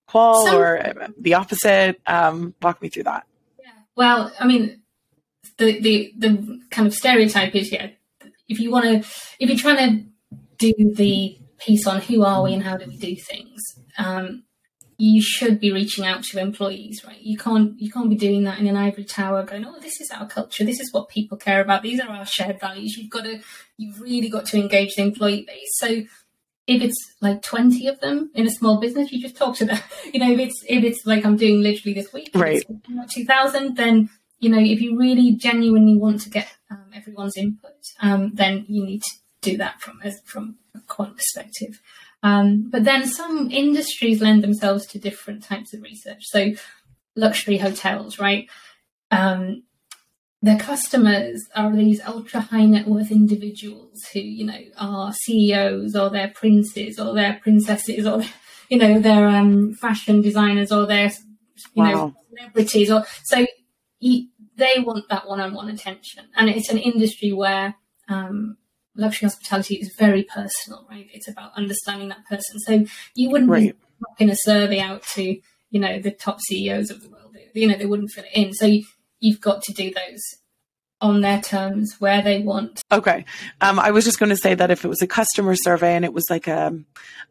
qual 0.07 0.45
so, 0.45 0.57
or 0.57 0.93
the 1.19 1.33
opposite? 1.33 1.99
Um, 2.07 2.55
walk 2.61 2.81
me 2.81 2.89
through 2.89 3.03
that. 3.03 3.27
Yeah. 3.59 3.71
Well, 3.95 4.31
I 4.39 4.47
mean, 4.47 4.81
the, 5.57 5.79
the, 5.79 6.13
the 6.17 6.61
kind 6.71 6.87
of 6.87 6.93
stereotype 6.93 7.53
is, 7.53 7.71
yeah, 7.71 7.89
if 8.47 8.59
you 8.59 8.71
want 8.71 8.85
to, 8.85 9.09
if 9.39 9.49
you're 9.49 9.57
trying 9.57 9.77
to 9.77 10.05
do 10.57 10.93
the 10.93 11.37
piece 11.59 11.87
on 11.87 12.01
who 12.01 12.23
are 12.23 12.43
we 12.43 12.53
and 12.53 12.63
how 12.63 12.77
do 12.77 12.85
we 12.87 12.97
do 12.97 13.15
things, 13.15 13.61
um, 13.97 14.43
you 14.97 15.21
should 15.21 15.59
be 15.59 15.71
reaching 15.71 16.05
out 16.05 16.23
to 16.23 16.39
employees, 16.39 17.03
right? 17.05 17.21
You 17.21 17.37
can't 17.37 17.79
you 17.79 17.91
can't 17.91 18.09
be 18.09 18.15
doing 18.15 18.43
that 18.45 18.59
in 18.59 18.67
an 18.67 18.75
ivory 18.75 19.05
tower, 19.05 19.43
going, 19.43 19.65
"Oh, 19.65 19.79
this 19.79 20.01
is 20.01 20.09
our 20.11 20.27
culture. 20.27 20.63
This 20.63 20.79
is 20.79 20.91
what 20.91 21.09
people 21.09 21.37
care 21.37 21.61
about. 21.61 21.83
These 21.83 21.99
are 21.99 22.09
our 22.09 22.25
shared 22.25 22.59
values." 22.59 22.97
You've 22.97 23.11
got 23.11 23.25
to 23.25 23.39
you've 23.77 24.01
really 24.01 24.29
got 24.29 24.45
to 24.47 24.57
engage 24.57 24.95
the 24.95 25.03
employee 25.03 25.45
base. 25.47 25.69
So 25.73 25.87
if 26.67 26.81
it's 26.81 26.97
like 27.21 27.41
20 27.41 27.87
of 27.87 27.99
them 28.01 28.29
in 28.33 28.45
a 28.45 28.51
small 28.51 28.79
business, 28.79 29.11
you 29.11 29.21
just 29.21 29.37
talk 29.37 29.55
to 29.57 29.65
them. 29.65 29.79
You 30.13 30.19
know, 30.19 30.31
if 30.31 30.39
it's 30.39 30.63
if 30.67 30.83
it's 30.83 31.05
like 31.05 31.25
I'm 31.25 31.37
doing 31.37 31.61
literally 31.61 31.93
this 31.93 32.11
week, 32.11 32.31
right? 32.33 32.63
2000, 33.09 33.75
then 33.75 34.09
you 34.39 34.49
know, 34.49 34.59
if 34.59 34.81
you 34.81 34.97
really 34.97 35.33
genuinely 35.33 35.97
want 35.97 36.21
to 36.21 36.29
get 36.29 36.47
um, 36.71 36.85
everyone's 36.93 37.37
input, 37.37 37.75
um, 38.01 38.31
then 38.33 38.65
you 38.67 38.85
need 38.85 39.01
to 39.01 39.11
do 39.51 39.57
that 39.57 39.81
from 39.81 39.99
as 40.03 40.19
from 40.25 40.55
a 40.75 40.79
quant 40.87 41.15
perspective. 41.15 41.81
Um, 42.23 42.69
but 42.69 42.83
then 42.83 43.07
some 43.07 43.51
industries 43.51 44.21
lend 44.21 44.43
themselves 44.43 44.85
to 44.87 44.99
different 44.99 45.43
types 45.43 45.73
of 45.73 45.81
research. 45.81 46.23
So 46.23 46.53
luxury 47.15 47.57
hotels, 47.57 48.19
right? 48.19 48.49
Um, 49.11 49.63
their 50.41 50.57
customers 50.57 51.43
are 51.55 51.75
these 51.75 52.01
ultra 52.05 52.41
high 52.41 52.65
net 52.65 52.87
worth 52.87 53.11
individuals 53.11 54.03
who, 54.13 54.19
you 54.19 54.45
know, 54.45 54.61
are 54.77 55.13
CEOs 55.13 55.95
or 55.95 56.09
they're 56.09 56.31
princes 56.33 56.99
or 56.99 57.13
they're 57.13 57.39
princesses 57.41 58.05
or, 58.05 58.23
you 58.69 58.77
know, 58.77 58.99
they're 58.99 59.27
um, 59.27 59.73
fashion 59.73 60.21
designers 60.21 60.71
or 60.71 60.85
they're, 60.85 61.11
you 61.73 61.83
wow. 61.83 61.91
know, 61.91 62.15
celebrities 62.29 62.91
or 62.91 63.03
so 63.23 63.45
they 64.57 64.79
want 64.79 65.07
that 65.09 65.27
one 65.27 65.39
on 65.39 65.53
one 65.53 65.69
attention. 65.69 66.25
And 66.35 66.49
it's 66.49 66.69
an 66.69 66.77
industry 66.77 67.31
where 67.31 67.75
um, 68.09 68.57
luxury 68.97 69.27
hospitality 69.27 69.75
is 69.75 69.93
very 69.97 70.23
personal, 70.23 70.85
right? 70.89 71.07
It's 71.13 71.27
about 71.27 71.53
understanding 71.55 72.09
that 72.09 72.25
person. 72.25 72.59
So 72.59 72.85
you 73.15 73.29
wouldn't 73.29 73.49
right. 73.49 73.73
be 73.73 73.79
knocking 74.01 74.29
a 74.29 74.35
survey 74.35 74.79
out 74.79 75.03
to, 75.13 75.39
you 75.69 75.79
know, 75.79 75.99
the 75.99 76.11
top 76.11 76.41
CEOs 76.41 76.89
of 76.89 77.01
the 77.01 77.09
world. 77.09 77.35
You 77.53 77.67
know, 77.67 77.77
they 77.77 77.85
wouldn't 77.85 78.11
fit 78.11 78.25
it 78.25 78.39
in. 78.39 78.53
So 78.53 78.65
you, 78.65 78.83
you've 79.19 79.41
got 79.41 79.63
to 79.63 79.73
do 79.73 79.91
those 79.91 80.21
on 80.99 81.21
their 81.21 81.41
terms 81.41 81.95
where 81.99 82.21
they 82.21 82.41
want. 82.41 82.81
Okay. 82.91 83.25
Um, 83.61 83.79
I 83.79 83.91
was 83.91 84.03
just 84.03 84.19
going 84.19 84.29
to 84.29 84.37
say 84.37 84.55
that 84.55 84.71
if 84.71 84.83
it 84.83 84.87
was 84.87 85.01
a 85.01 85.07
customer 85.07 85.55
survey 85.55 85.95
and 85.95 86.03
it 86.03 86.13
was 86.13 86.25
like 86.29 86.47
a, 86.47 86.77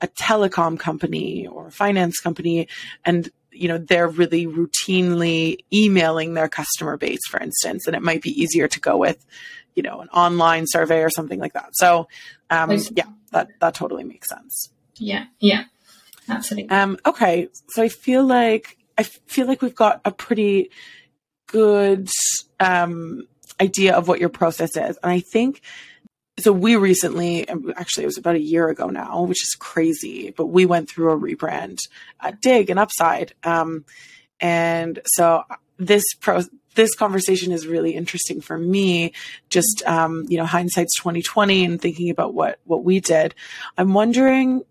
a 0.00 0.08
telecom 0.08 0.78
company 0.78 1.46
or 1.46 1.68
a 1.68 1.72
finance 1.72 2.20
company 2.20 2.68
and 3.04 3.30
you 3.50 3.68
know 3.68 3.78
they're 3.78 4.08
really 4.08 4.46
routinely 4.46 5.58
emailing 5.72 6.34
their 6.34 6.48
customer 6.48 6.98
base 6.98 7.26
for 7.28 7.40
instance 7.40 7.86
and 7.86 7.96
it 7.96 8.02
might 8.02 8.20
be 8.20 8.30
easier 8.30 8.68
to 8.68 8.78
go 8.78 8.98
with 8.98 9.24
you 9.76 9.82
know 9.82 10.00
an 10.00 10.08
online 10.08 10.64
survey 10.66 11.02
or 11.02 11.10
something 11.10 11.38
like 11.38 11.52
that. 11.52 11.70
So 11.74 12.08
um, 12.50 12.76
yeah 12.92 13.04
that 13.30 13.48
that 13.60 13.74
totally 13.74 14.04
makes 14.04 14.28
sense. 14.28 14.70
Yeah 14.96 15.26
yeah 15.38 15.64
absolutely. 16.28 16.70
Um, 16.70 16.98
okay 17.06 17.48
so 17.68 17.82
i 17.82 17.88
feel 17.88 18.24
like 18.24 18.76
i 18.98 19.02
feel 19.04 19.46
like 19.46 19.62
we've 19.62 19.74
got 19.74 20.00
a 20.04 20.10
pretty 20.10 20.70
good 21.46 22.08
um, 22.58 23.28
idea 23.60 23.94
of 23.94 24.08
what 24.08 24.18
your 24.18 24.30
process 24.30 24.76
is. 24.76 24.98
And 25.02 25.12
i 25.12 25.20
think 25.20 25.60
so 26.38 26.52
we 26.52 26.76
recently 26.76 27.48
actually 27.76 28.04
it 28.04 28.06
was 28.06 28.18
about 28.18 28.36
a 28.36 28.40
year 28.40 28.68
ago 28.68 28.88
now 28.88 29.22
which 29.22 29.42
is 29.42 29.56
crazy 29.58 30.32
but 30.36 30.46
we 30.46 30.66
went 30.66 30.88
through 30.88 31.12
a 31.12 31.18
rebrand 31.18 31.78
at 32.20 32.40
dig 32.40 32.70
and 32.70 32.78
Upsiide 32.78 33.32
um, 33.44 33.84
and 34.40 35.00
so 35.06 35.44
this 35.78 36.04
pro 36.20 36.42
this 36.76 36.94
conversation 36.94 37.52
is 37.52 37.66
really 37.66 37.94
interesting 37.94 38.40
for 38.40 38.56
me. 38.56 39.12
Just 39.50 39.82
um, 39.86 40.24
you 40.28 40.38
know, 40.38 40.46
hindsight's 40.46 40.94
twenty 40.96 41.22
twenty, 41.22 41.64
and 41.64 41.80
thinking 41.80 42.10
about 42.10 42.34
what 42.34 42.60
what 42.64 42.84
we 42.84 43.00
did. 43.00 43.34
I'm 43.76 43.92
wondering 43.92 44.62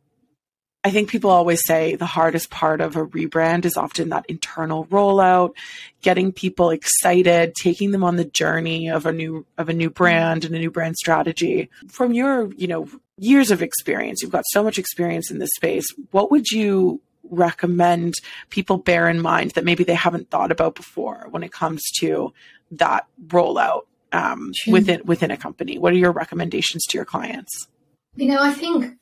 I 0.86 0.92
think 0.92 1.10
people 1.10 1.32
always 1.32 1.66
say 1.66 1.96
the 1.96 2.06
hardest 2.06 2.52
part 2.52 2.80
of 2.80 2.96
a 2.96 3.08
rebrand 3.08 3.66
is 3.66 3.76
often 3.76 4.10
that 4.10 4.28
internal 4.30 4.86
rollout, 4.86 5.56
getting 6.04 6.32
people 6.32 6.70
excited, 6.70 7.56
taking 7.60 7.90
them 7.90 8.04
on 8.04 8.18
the 8.18 8.26
journey 8.26 8.92
of 8.92 9.08
a 9.08 9.12
new 9.12 9.48
of 9.58 9.68
a 9.68 9.74
new 9.74 9.90
brand 9.90 10.46
and 10.46 10.54
a 10.54 10.60
new 10.60 10.70
brand 10.70 10.96
strategy. 10.96 11.72
From 11.88 12.14
your, 12.14 12.54
you 12.54 12.68
know, 12.68 12.88
years 13.18 13.50
of 13.50 13.64
experience, 13.64 14.22
you've 14.22 14.32
got 14.32 14.44
so 14.52 14.64
much 14.64 14.78
experience 14.78 15.32
in 15.32 15.40
this 15.40 15.50
space. 15.56 15.88
What 16.12 16.30
would 16.30 16.52
you 16.52 17.02
recommend 17.30 18.16
people 18.50 18.78
bear 18.78 19.08
in 19.10 19.22
mind 19.22 19.52
that 19.52 19.66
maybe 19.66 19.84
they 19.84 19.96
haven't 19.96 20.30
thought 20.30 20.52
about 20.52 20.76
before 20.76 21.28
when 21.30 21.44
it 21.44 21.52
comes 21.52 21.84
to 22.00 22.34
that 22.72 23.08
rollout 23.28 23.84
um, 24.12 24.52
within 24.68 25.02
within 25.06 25.32
a 25.32 25.38
company? 25.38 25.78
What 25.78 25.94
are 25.94 25.98
your 25.98 26.12
recommendations 26.12 26.86
to 26.86 26.98
your 26.98 27.06
clients? 27.06 27.68
You 28.16 28.28
know, 28.30 28.42
I 28.42 28.54
think 28.54 28.98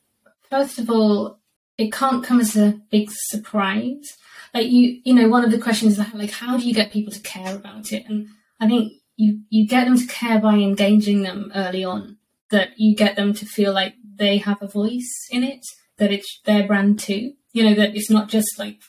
first 0.50 0.78
of 0.78 0.90
all, 0.90 1.38
it 1.78 1.92
can't 1.92 2.24
come 2.24 2.40
as 2.40 2.56
a 2.56 2.80
big 2.90 3.10
surprise. 3.10 4.16
Like 4.52 4.68
you, 4.68 5.00
you 5.04 5.14
know, 5.14 5.28
one 5.28 5.44
of 5.44 5.50
the 5.50 5.58
questions 5.58 5.98
is 5.98 6.14
like, 6.14 6.30
how 6.30 6.56
do 6.56 6.66
you 6.66 6.74
get 6.74 6.92
people 6.92 7.12
to 7.12 7.20
care 7.20 7.54
about 7.54 7.92
it? 7.92 8.04
And 8.08 8.28
I 8.60 8.68
think 8.68 8.92
you 9.16 9.40
you 9.50 9.66
get 9.66 9.84
them 9.84 9.98
to 9.98 10.06
care 10.06 10.40
by 10.40 10.54
engaging 10.54 11.22
them 11.22 11.52
early 11.54 11.84
on. 11.84 12.18
That 12.50 12.70
you 12.76 12.94
get 12.94 13.16
them 13.16 13.34
to 13.34 13.46
feel 13.46 13.72
like 13.72 13.94
they 14.16 14.38
have 14.38 14.58
a 14.60 14.68
voice 14.68 15.26
in 15.30 15.42
it, 15.42 15.66
that 15.98 16.12
it's 16.12 16.40
their 16.44 16.66
brand 16.66 17.00
too. 17.00 17.32
You 17.54 17.64
know, 17.64 17.74
that 17.74 17.96
it's 17.96 18.10
not 18.10 18.28
just 18.28 18.58
like 18.58 18.80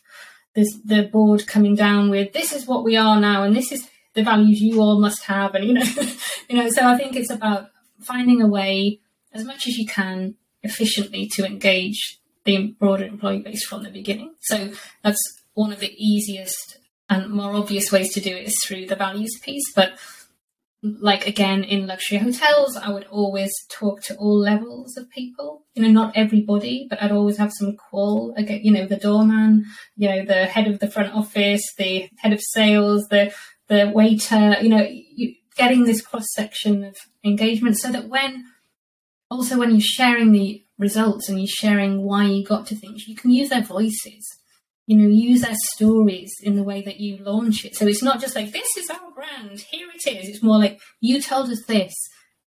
this 0.53 0.77
the 0.83 1.03
board 1.03 1.47
coming 1.47 1.75
down 1.75 2.09
with 2.09 2.33
this 2.33 2.51
is 2.51 2.65
what 2.65 2.83
we 2.83 2.97
are 2.97 3.19
now 3.19 3.43
and 3.43 3.55
this 3.55 3.71
is 3.71 3.89
the 4.13 4.23
values 4.23 4.61
you 4.61 4.81
all 4.81 4.99
must 4.99 5.25
have 5.25 5.53
and 5.53 5.65
you 5.65 5.73
know 5.73 5.83
you 6.49 6.55
know 6.57 6.69
so 6.69 6.87
I 6.87 6.97
think 6.97 7.15
it's 7.15 7.29
about 7.29 7.71
finding 7.99 8.41
a 8.41 8.47
way 8.47 8.99
as 9.33 9.43
much 9.43 9.67
as 9.67 9.77
you 9.77 9.85
can 9.85 10.35
efficiently 10.63 11.27
to 11.33 11.45
engage 11.45 12.19
the 12.45 12.67
broader 12.79 13.05
employee 13.05 13.39
base 13.39 13.65
from 13.65 13.83
the 13.83 13.89
beginning. 13.89 14.33
So 14.41 14.71
that's 15.03 15.19
one 15.53 15.71
of 15.71 15.79
the 15.79 15.93
easiest 15.97 16.77
and 17.09 17.29
more 17.29 17.53
obvious 17.53 17.91
ways 17.91 18.13
to 18.13 18.21
do 18.21 18.35
it 18.35 18.47
is 18.47 18.55
through 18.63 18.87
the 18.87 18.95
values 18.95 19.37
piece. 19.41 19.71
But 19.75 19.93
like 20.99 21.27
again 21.27 21.63
in 21.63 21.87
luxury 21.87 22.17
hotels, 22.17 22.77
I 22.77 22.89
would 22.89 23.05
always 23.05 23.51
talk 23.69 24.01
to 24.03 24.15
all 24.15 24.39
levels 24.39 24.97
of 24.97 25.09
people. 25.09 25.65
You 25.73 25.83
know, 25.83 25.89
not 25.89 26.15
everybody, 26.15 26.87
but 26.89 27.01
I'd 27.01 27.11
always 27.11 27.37
have 27.37 27.51
some 27.51 27.75
call 27.75 28.33
Again, 28.37 28.61
you 28.63 28.71
know, 28.71 28.85
the 28.85 28.97
doorman, 28.97 29.65
you 29.95 30.09
know, 30.09 30.25
the 30.25 30.45
head 30.45 30.67
of 30.67 30.79
the 30.79 30.89
front 30.89 31.13
office, 31.13 31.63
the 31.77 32.09
head 32.17 32.33
of 32.33 32.41
sales, 32.41 33.07
the 33.09 33.33
the 33.67 33.91
waiter. 33.93 34.55
You 34.61 34.69
know, 34.69 34.87
you, 34.89 35.35
getting 35.55 35.85
this 35.85 36.01
cross 36.01 36.25
section 36.33 36.83
of 36.83 36.97
engagement 37.23 37.77
so 37.77 37.91
that 37.91 38.09
when 38.09 38.45
also 39.29 39.57
when 39.57 39.71
you're 39.71 39.79
sharing 39.81 40.31
the 40.31 40.63
results 40.77 41.29
and 41.29 41.39
you're 41.39 41.47
sharing 41.47 42.01
why 42.01 42.25
you 42.25 42.45
got 42.45 42.67
to 42.67 42.75
things, 42.75 43.07
you 43.07 43.15
can 43.15 43.31
use 43.31 43.49
their 43.49 43.63
voices. 43.63 44.37
You 44.87 44.97
know, 44.97 45.07
use 45.07 45.41
their 45.41 45.55
stories 45.73 46.31
in 46.43 46.55
the 46.55 46.63
way 46.63 46.81
that 46.83 46.99
you 46.99 47.17
launch 47.17 47.65
it. 47.65 47.75
So 47.75 47.87
it's 47.87 48.03
not 48.03 48.21
just 48.21 48.35
like, 48.35 48.51
this 48.51 48.77
is 48.77 48.89
our 48.89 49.11
brand, 49.11 49.59
here 49.71 49.87
it 49.93 50.07
is. 50.07 50.29
It's 50.29 50.43
more 50.43 50.59
like, 50.59 50.79
you 51.01 51.21
told 51.21 51.49
us 51.49 51.63
this, 51.67 51.93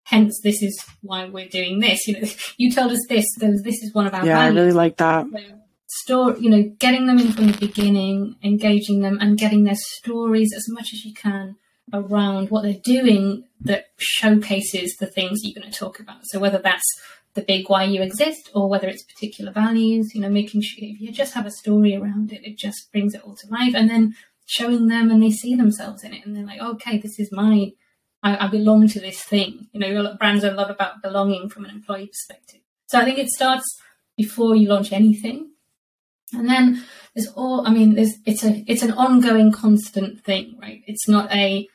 hence 0.04 0.40
this 0.44 0.62
is 0.62 0.80
why 1.02 1.26
we're 1.26 1.50
doing 1.50 1.80
this. 1.80 2.08
You 2.08 2.22
know, 2.22 2.28
you 2.58 2.72
told 2.72 2.92
us 2.92 3.04
this, 3.10 3.26
so 3.40 3.54
this 3.64 3.82
is 3.82 3.94
one 3.94 4.06
of 4.06 4.14
our 4.14 4.26
Yeah, 4.26 4.36
values. 4.36 4.58
I 4.58 4.62
really 4.62 4.74
like 4.74 4.98
that. 4.98 5.26
So, 5.32 5.40
store, 5.88 6.38
you 6.38 6.50
know, 6.50 6.64
getting 6.80 7.08
them 7.08 7.20
in 7.20 7.32
from 7.32 7.48
the 7.48 7.58
beginning, 7.58 8.36
engaging 8.44 9.02
them 9.02 9.18
and 9.20 9.38
getting 9.38 9.64
their 9.64 9.76
stories 9.76 10.54
as 10.56 10.66
much 10.70 10.90
as 10.94 11.06
you 11.06 11.14
can 11.14 11.56
around 11.94 12.50
what 12.50 12.64
they're 12.64 12.82
doing 12.84 13.46
that 13.62 13.86
showcases 13.98 14.96
the 15.00 15.08
things 15.08 15.40
you're 15.42 15.60
going 15.60 15.72
to 15.72 15.78
talk 15.78 16.00
about. 16.00 16.20
So 16.26 16.40
whether 16.40 16.58
that's 16.58 16.84
the 17.38 17.44
big 17.44 17.70
why 17.70 17.84
you 17.84 18.02
exist 18.02 18.50
or 18.54 18.68
whether 18.68 18.88
it's 18.88 19.04
particular 19.04 19.52
values, 19.52 20.14
you 20.14 20.20
know, 20.20 20.30
making 20.30 20.62
sure 20.62 20.80
if 20.82 21.00
you 21.00 21.12
just 21.12 21.34
have 21.36 21.46
a 21.46 21.52
story 21.52 21.96
around 21.96 22.34
it, 22.34 22.42
it 22.44 22.58
just 22.58 22.92
brings 22.92 23.14
it 23.14 23.22
all 23.24 23.36
to 23.36 23.48
life 23.48 23.74
and 23.76 23.90
then 23.90 24.16
showing 24.48 24.88
them 24.88 25.12
and 25.12 25.22
they 25.22 25.30
see 25.30 25.56
themselves 25.56 26.04
in 26.04 26.14
it 26.14 26.26
and 26.26 26.36
they're 26.36 26.46
like, 26.46 26.60
okay, 26.60 26.98
this 26.98 27.20
is 27.20 27.32
my, 27.32 27.72
I, 28.24 28.46
I 28.46 28.48
belong 28.48 28.88
to 28.90 29.00
this 29.00 29.24
thing. 29.24 29.68
You 29.72 29.80
know, 29.80 30.16
brands 30.16 30.44
are 30.44 30.52
a 30.52 30.56
lot 30.56 30.72
about 30.72 31.04
belonging 31.04 31.48
from 31.48 31.66
an 31.66 31.72
employee 31.72 32.08
perspective. 32.08 32.62
So 32.88 33.00
I 33.00 33.06
think 33.06 33.20
it 33.20 33.30
starts 33.30 33.66
before 34.18 34.56
you 34.56 34.68
launch 34.68 34.92
anything. 34.92 35.52
And 36.34 36.50
then 36.50 36.84
there's 37.14 37.28
all, 37.28 37.68
I 37.68 37.70
mean, 37.70 37.94
there's, 37.94 38.16
it's 38.26 38.44
a, 38.44 38.64
it's 38.68 38.82
an 38.82 38.94
ongoing 38.94 39.52
constant 39.52 40.24
thing, 40.24 40.58
right? 40.60 40.82
It's 40.88 41.08
not 41.08 41.32
a, 41.32 41.68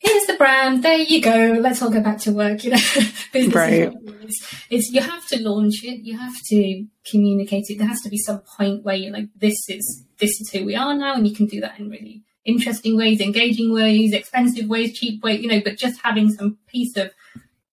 here's 0.00 0.26
the 0.26 0.34
brand, 0.34 0.82
there 0.82 0.98
you 0.98 1.20
go, 1.20 1.58
let's 1.60 1.80
all 1.82 1.90
go 1.90 2.00
back 2.00 2.18
to 2.18 2.32
work, 2.32 2.64
you 2.64 2.70
know. 2.70 2.76
Business 3.32 3.54
right. 3.54 3.92
Is, 4.24 4.42
is 4.70 4.90
you 4.92 5.00
have 5.00 5.26
to 5.28 5.40
launch 5.40 5.84
it, 5.84 6.00
you 6.04 6.18
have 6.18 6.34
to 6.48 6.86
communicate 7.08 7.66
it. 7.68 7.78
There 7.78 7.86
has 7.86 8.00
to 8.00 8.08
be 8.08 8.18
some 8.18 8.42
point 8.56 8.82
where 8.82 8.96
you're 8.96 9.12
like, 9.12 9.28
this 9.36 9.56
is 9.68 10.04
this 10.18 10.40
is 10.40 10.50
who 10.50 10.64
we 10.64 10.74
are 10.74 10.94
now, 10.94 11.14
and 11.14 11.28
you 11.28 11.34
can 11.34 11.46
do 11.46 11.60
that 11.60 11.78
in 11.78 11.90
really 11.90 12.24
interesting 12.44 12.96
ways, 12.96 13.20
engaging 13.20 13.72
ways, 13.72 14.12
expensive 14.12 14.66
ways, 14.66 14.98
cheap 14.98 15.22
ways, 15.22 15.42
you 15.42 15.48
know, 15.48 15.60
but 15.62 15.76
just 15.76 16.00
having 16.02 16.30
some 16.30 16.58
piece 16.66 16.96
of 16.96 17.12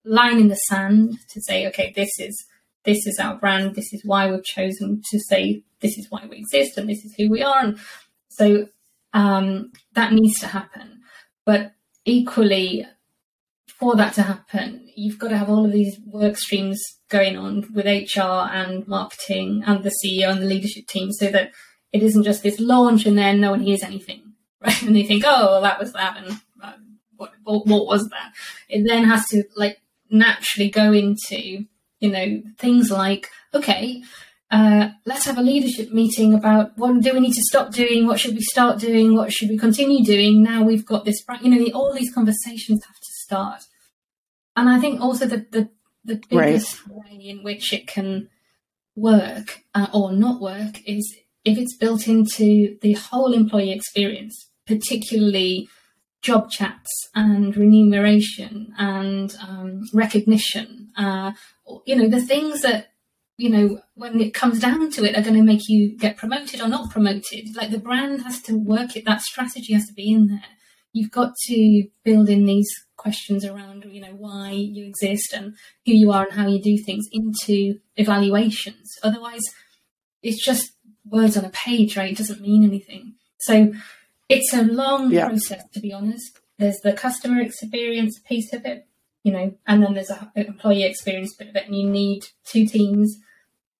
line 0.03 0.39
in 0.39 0.49
the 0.49 0.55
sand 0.55 1.17
to 1.29 1.41
say, 1.41 1.67
okay, 1.67 1.93
this 1.95 2.11
is 2.19 2.45
this 2.83 3.05
is 3.05 3.19
our 3.19 3.35
brand, 3.35 3.75
this 3.75 3.91
is 3.93 4.01
why 4.05 4.29
we've 4.29 4.43
chosen 4.43 5.01
to 5.11 5.19
say 5.19 5.63
this 5.81 5.97
is 5.97 6.07
why 6.09 6.25
we 6.29 6.37
exist 6.37 6.77
and 6.77 6.89
this 6.89 7.03
is 7.03 7.13
who 7.15 7.29
we 7.29 7.41
are. 7.41 7.59
And 7.59 7.79
so 8.29 8.67
um, 9.13 9.71
that 9.93 10.13
needs 10.13 10.39
to 10.39 10.47
happen. 10.47 11.01
But 11.45 11.73
equally, 12.07 12.85
for 13.67 13.95
that 13.95 14.13
to 14.13 14.23
happen, 14.23 14.89
you've 14.95 15.19
got 15.19 15.27
to 15.27 15.37
have 15.37 15.49
all 15.49 15.65
of 15.65 15.71
these 15.71 15.99
work 16.07 16.37
streams 16.37 16.81
going 17.09 17.37
on 17.37 17.67
with 17.73 17.85
HR 17.85 18.49
and 18.51 18.87
marketing 18.87 19.63
and 19.67 19.83
the 19.83 19.91
CEO 20.03 20.29
and 20.29 20.41
the 20.41 20.47
leadership 20.47 20.87
team 20.87 21.11
so 21.11 21.29
that 21.29 21.51
it 21.93 22.01
isn't 22.01 22.23
just 22.23 22.43
this 22.43 22.59
launch 22.59 23.05
and 23.05 23.17
then 23.17 23.39
no 23.39 23.51
one 23.51 23.61
hears 23.61 23.83
anything, 23.83 24.33
right? 24.61 24.81
And 24.81 24.95
they 24.95 25.03
think, 25.03 25.23
oh, 25.25 25.45
well, 25.45 25.61
that 25.61 25.79
was 25.79 25.93
that, 25.93 26.17
and 26.17 26.39
uh, 26.63 26.73
what, 27.17 27.33
what, 27.43 27.67
what 27.67 27.85
was 27.85 28.07
that? 28.09 28.33
It 28.69 28.85
then 28.87 29.03
has 29.03 29.27
to 29.27 29.43
like 29.55 29.81
naturally 30.09 30.69
go 30.69 30.93
into, 30.93 31.65
you 31.99 32.09
know, 32.09 32.41
things 32.57 32.89
like, 32.89 33.29
okay, 33.53 34.03
uh, 34.49 34.89
let's 35.05 35.25
have 35.25 35.37
a 35.37 35.41
leadership 35.41 35.91
meeting 35.91 36.33
about 36.33 36.71
what 36.77 37.01
do 37.01 37.13
we 37.13 37.19
need 37.19 37.33
to 37.33 37.43
stop 37.43 37.71
doing, 37.71 38.07
what 38.07 38.19
should 38.19 38.35
we 38.35 38.41
start 38.41 38.79
doing, 38.79 39.15
what 39.15 39.31
should 39.31 39.49
we 39.49 39.57
continue 39.57 40.05
doing. 40.05 40.41
Now 40.41 40.63
we've 40.63 40.85
got 40.85 41.03
this, 41.03 41.21
you 41.41 41.49
know, 41.49 41.71
all 41.73 41.93
these 41.93 42.13
conversations 42.13 42.83
have 42.85 42.95
to 42.95 43.13
start. 43.23 43.63
And 44.55 44.69
I 44.69 44.79
think 44.79 45.01
also 45.01 45.25
the 45.25 45.45
the, 45.51 45.69
the 46.05 46.21
biggest 46.29 46.87
right. 46.87 46.97
way 46.97 47.19
in 47.25 47.43
which 47.43 47.73
it 47.73 47.87
can 47.87 48.29
work 48.95 49.63
uh, 49.75 49.87
or 49.93 50.13
not 50.13 50.41
work 50.41 50.81
is 50.85 51.15
if 51.43 51.57
it's 51.57 51.75
built 51.77 52.07
into 52.07 52.77
the 52.81 52.93
whole 52.93 53.33
employee 53.33 53.71
experience, 53.71 54.49
particularly 54.65 55.69
job 56.21 56.49
chats 56.49 56.89
and 57.13 57.55
remuneration 57.55 58.73
and 58.77 59.35
um, 59.47 59.81
recognition. 59.93 60.89
Uh, 60.97 61.31
you 61.85 61.95
know, 61.95 62.09
the 62.09 62.21
things 62.21 62.61
that 62.61 62.91
you 63.37 63.49
know, 63.51 63.79
when 63.93 64.19
it 64.19 64.33
comes 64.33 64.59
down 64.59 64.89
to 64.91 65.05
it, 65.05 65.15
are 65.15 65.21
going 65.21 65.35
to 65.35 65.43
make 65.43 65.69
you 65.69 65.95
get 65.95 66.17
promoted 66.17 66.59
or 66.59 66.67
not 66.67 66.89
promoted. 66.89 67.55
Like 67.55 67.69
the 67.69 67.79
brand 67.79 68.23
has 68.23 68.41
to 68.43 68.57
work 68.57 68.95
it, 68.95 69.05
that 69.05 69.21
strategy 69.21 69.73
has 69.73 69.85
to 69.87 69.93
be 69.93 70.11
in 70.11 70.27
there. 70.27 70.43
You've 70.91 71.11
got 71.11 71.35
to 71.45 71.87
build 72.03 72.29
in 72.29 72.45
these 72.45 72.69
questions 72.95 73.45
around, 73.45 73.85
you 73.87 74.01
know, 74.01 74.15
why 74.17 74.49
you 74.49 74.85
exist 74.85 75.33
and 75.33 75.55
who 75.85 75.93
you 75.93 76.11
are 76.11 76.23
and 76.23 76.33
how 76.33 76.47
you 76.47 76.59
do 76.59 76.77
things 76.83 77.05
into 77.11 77.79
evaluations. 77.95 78.97
Otherwise, 79.03 79.43
it's 80.23 80.43
just 80.43 80.71
words 81.05 81.37
on 81.37 81.45
a 81.45 81.49
page, 81.49 81.95
right? 81.95 82.11
It 82.11 82.17
doesn't 82.17 82.41
mean 82.41 82.63
anything. 82.63 83.13
So 83.39 83.71
it's 84.29 84.51
a 84.51 84.63
long 84.63 85.11
yeah. 85.11 85.27
process, 85.27 85.63
to 85.73 85.79
be 85.79 85.93
honest. 85.93 86.39
There's 86.57 86.79
the 86.79 86.93
customer 86.93 87.39
experience 87.39 88.19
piece 88.27 88.51
of 88.51 88.65
it, 88.65 88.87
you 89.21 89.31
know, 89.31 89.53
and 89.67 89.83
then 89.83 89.93
there's 89.93 90.09
an 90.09 90.31
employee 90.35 90.85
experience 90.85 91.35
bit 91.35 91.49
of 91.49 91.55
it, 91.55 91.67
and 91.67 91.75
you 91.75 91.87
need 91.87 92.23
two 92.43 92.65
teams 92.65 93.19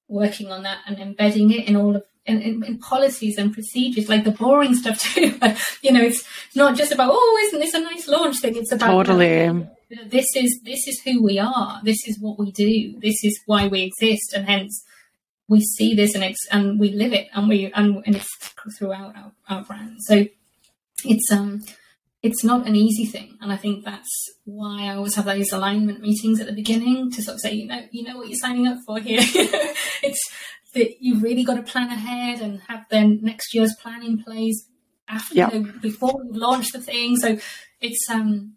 working 0.08 0.52
on 0.52 0.64
that 0.64 0.80
and 0.88 1.00
embedding 1.00 1.52
it 1.52 1.68
in 1.68 1.76
all 1.76 1.96
of 1.96 2.04
in, 2.26 2.42
in, 2.42 2.64
in, 2.66 2.78
policies 2.78 3.38
and 3.38 3.54
procedures, 3.54 4.10
like 4.10 4.26
the 4.26 4.32
boring 4.32 4.76
stuff 4.76 5.00
too. 5.14 5.38
But 5.40 5.58
you 5.82 5.92
know, 5.92 6.02
it's 6.02 6.24
not 6.56 6.76
just 6.76 6.92
about 6.92 7.12
oh, 7.14 7.44
isn't 7.46 7.60
this 7.60 7.74
a 7.74 7.80
nice 7.80 8.08
launch 8.08 8.40
thing? 8.40 8.56
It's 8.56 8.72
about 8.72 9.06
totally. 9.06 9.46
You 9.46 9.54
know, 9.96 10.04
this 10.06 10.26
is 10.36 10.60
this 10.64 10.88
is 10.88 11.02
who 11.02 11.24
we 11.24 11.40
are. 11.40 11.82
This 11.84 12.06
is 12.08 12.20
what 12.20 12.38
we 12.38 12.52
do. 12.52 13.00
This 13.00 13.24
is 13.24 13.40
why 13.46 13.68
we 13.68 13.84
exist, 13.84 14.34
and 14.36 14.46
hence 14.46 14.84
we 15.48 15.62
see 15.62 15.96
this 15.96 16.14
and 16.14 16.24
ex- 16.24 16.48
and 16.52 16.80
we 16.80 16.92
live 16.92 17.14
it, 17.14 17.30
and 17.34 17.48
we 17.48 17.72
and, 17.74 18.04
and 18.06 18.16
it's 18.16 18.36
throughout 18.78 19.16
our, 19.16 19.32
our 19.50 19.64
brand. 19.64 19.98
So 20.02 20.26
it's 21.06 21.32
um 21.32 21.64
it's 22.24 22.44
not 22.44 22.68
an 22.68 22.76
easy 22.76 23.06
thing, 23.06 23.38
and 23.42 23.52
I 23.52 23.58
think 23.58 23.86
that's 23.86 24.10
why 24.44 24.86
I 24.86 24.96
always 24.96 25.16
have 25.16 25.26
those 25.26 25.52
alignment 25.52 26.02
meetings 26.02 26.40
at 26.40 26.48
the 26.48 26.54
beginning 26.54 27.12
to 27.12 27.22
sort 27.22 27.36
of 27.36 27.42
say, 27.42 27.54
you 27.54 27.68
know, 27.68 27.82
you 27.92 28.04
know 28.04 28.18
what 28.18 28.28
you're 28.28 28.40
signing 28.40 28.68
up 28.68 28.80
for 28.86 29.00
here. 29.00 29.20
it's 30.04 30.22
that 30.74 30.96
you've 31.00 31.24
really 31.24 31.44
got 31.44 31.56
to 31.56 31.64
plan 31.64 31.90
ahead 31.90 32.42
and 32.42 32.62
have 32.68 32.86
then 32.90 33.20
next 33.22 33.54
year's 33.54 33.76
plan 33.82 34.04
in 34.04 34.24
place 34.24 34.68
after 35.08 35.36
yep. 35.36 35.54
you 35.54 35.60
know, 35.60 35.72
before 35.82 36.22
you 36.24 36.40
launch 36.40 36.72
the 36.72 36.82
thing. 36.82 37.16
So 37.18 37.38
it's 37.82 38.10
um, 38.10 38.56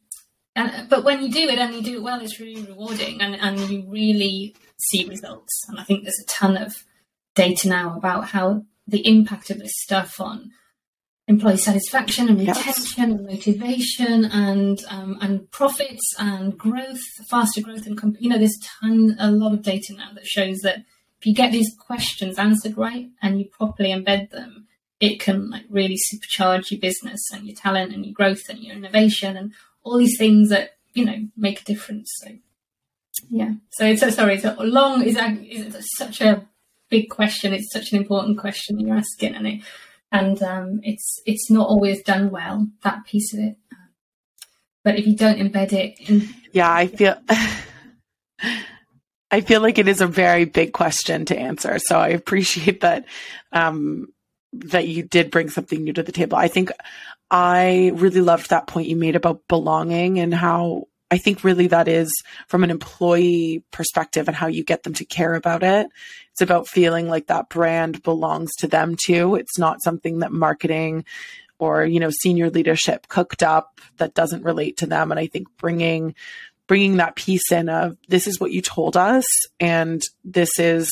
and, 0.57 0.89
but 0.89 1.05
when 1.05 1.23
you 1.23 1.31
do 1.31 1.49
it 1.49 1.59
and 1.59 1.75
you 1.75 1.83
do 1.83 1.97
it 1.97 2.03
well, 2.03 2.21
it's 2.21 2.41
really 2.41 2.63
rewarding, 2.63 3.21
and 3.21 3.37
and 3.37 3.59
you 3.71 3.85
really 3.89 4.55
see 4.79 5.07
results. 5.07 5.65
And 5.69 5.79
I 5.79 5.85
think 5.85 6.05
there's 6.05 6.23
a 6.23 6.29
ton 6.29 6.57
of 6.57 6.85
data 7.35 7.69
now 7.69 7.97
about 7.97 8.29
how 8.29 8.65
the 8.87 9.07
impact 9.07 9.51
of 9.51 9.59
this 9.59 9.73
stuff 9.75 10.21
on 10.21 10.51
employee 11.31 11.57
satisfaction 11.57 12.29
and 12.29 12.41
retention 12.41 12.65
yes. 12.67 12.99
and 12.99 13.25
motivation 13.25 14.25
and 14.25 14.85
um, 14.89 15.17
and 15.21 15.49
profits 15.53 16.13
and 16.19 16.59
growth, 16.59 17.01
faster 17.31 17.61
growth 17.63 17.87
and 17.87 17.97
comp- 17.97 18.21
you 18.21 18.29
know 18.29 18.37
there's 18.37 18.59
ton 18.81 19.17
a 19.19 19.31
lot 19.31 19.53
of 19.53 19.63
data 19.63 19.95
now 19.97 20.11
that 20.13 20.27
shows 20.27 20.59
that 20.59 20.79
if 21.21 21.27
you 21.27 21.33
get 21.33 21.53
these 21.53 21.73
questions 21.79 22.37
answered 22.37 22.77
right 22.77 23.09
and 23.23 23.39
you 23.39 23.47
properly 23.47 23.91
embed 23.91 24.31
them, 24.31 24.67
it 24.99 25.21
can 25.21 25.51
like 25.51 25.65
really 25.71 25.97
supercharge 26.13 26.73
your 26.73 26.81
business 26.81 27.21
and 27.33 27.47
your 27.47 27.55
talent 27.55 27.95
and 27.95 28.05
your 28.05 28.13
growth 28.13 28.49
and 28.49 28.59
your 28.59 28.75
innovation 28.75 29.37
and 29.37 29.53
all 29.85 29.99
these 29.99 30.19
things 30.19 30.49
that 30.49 30.79
you 30.95 31.05
know 31.05 31.29
make 31.37 31.61
a 31.61 31.65
difference. 31.65 32.11
So 32.17 32.33
yeah, 33.29 33.53
so 33.71 33.87
it's 33.87 34.03
a, 34.03 34.11
sorry, 34.11 34.35
it's 34.35 34.45
a 34.45 34.55
long 34.59 35.05
is 35.05 35.17
such 35.97 36.21
a 36.21 36.45
big 36.89 37.09
question. 37.09 37.53
It's 37.53 37.73
such 37.73 37.93
an 37.93 37.99
important 37.99 38.37
question 38.39 38.81
you're 38.81 38.97
asking, 38.97 39.37
and 39.37 39.47
it 39.47 39.61
and 40.13 40.43
um, 40.43 40.81
it's 40.83 41.21
it's 41.27 41.51
not 41.51 41.69
always 41.69 42.03
done 42.03 42.31
well 42.31 42.69
that 42.83 43.05
piece 43.05 43.33
of 43.33 43.41
it. 43.41 43.57
But 44.83 44.99
if 44.99 45.07
you 45.07 45.15
don't 45.15 45.39
embed 45.39 45.73
it, 45.73 46.01
in- 46.09 46.29
yeah, 46.53 46.73
I 46.73 46.87
feel. 46.87 47.17
I 49.33 49.43
feel 49.43 49.61
like 49.61 49.79
it 49.79 49.87
is 49.87 50.01
a 50.01 50.09
very 50.09 50.45
big 50.45 50.73
question 50.73 51.25
to 51.27 51.39
answer. 51.39 51.79
So 51.79 51.97
I 51.97 52.09
appreciate 52.09 52.81
that 52.81 53.05
um, 53.53 54.09
that 54.53 54.89
you 54.89 55.05
did 55.05 55.31
bring 55.31 55.51
something 55.51 55.85
new 55.85 55.93
to 55.93 56.03
the 56.03 56.13
table. 56.13 56.37
I 56.37 56.49
think 56.49 56.73
I 57.31 57.93
really 57.95 58.21
loved 58.21 58.51
that 58.51 58.67
point 58.67 58.89
you 58.89 58.97
made 58.97 59.15
about 59.15 59.47
belonging 59.47 60.19
and 60.19 60.35
how 60.35 60.89
I 61.13 61.19
think 61.19 61.45
really 61.45 61.69
that 61.69 61.89
is 61.89 62.13
from 62.49 62.65
an 62.65 62.71
employee 62.71 63.65
perspective 63.73 64.29
and 64.29 64.37
how 64.37 64.47
you 64.49 64.65
get 64.65 64.83
them 64.83 64.95
to 64.95 65.05
care 65.05 65.35
about 65.35 65.63
it. 65.63 65.87
It's 66.41 66.51
about 66.51 66.69
feeling 66.69 67.07
like 67.07 67.27
that 67.27 67.51
brand 67.51 68.03
belongs 68.03 68.51
to 68.61 68.67
them 68.67 68.97
too. 68.97 69.35
It's 69.35 69.59
not 69.59 69.83
something 69.83 70.21
that 70.21 70.33
marketing 70.33 71.05
or, 71.59 71.85
you 71.85 72.01
know, 72.01 72.09
senior 72.11 72.49
leadership 72.49 73.09
cooked 73.09 73.43
up 73.43 73.79
that 73.99 74.15
doesn't 74.15 74.43
relate 74.43 74.79
to 74.79 74.87
them. 74.87 75.11
And 75.11 75.21
I 75.21 75.27
think 75.27 75.49
bringing, 75.59 76.15
bringing 76.67 76.97
that 76.97 77.15
piece 77.15 77.53
in 77.53 77.69
of 77.69 77.99
this 78.09 78.27
is 78.27 78.41
what 78.41 78.53
you 78.53 78.63
told 78.63 78.97
us 78.97 79.27
and 79.61 80.01
this 80.25 80.59
is 80.59 80.89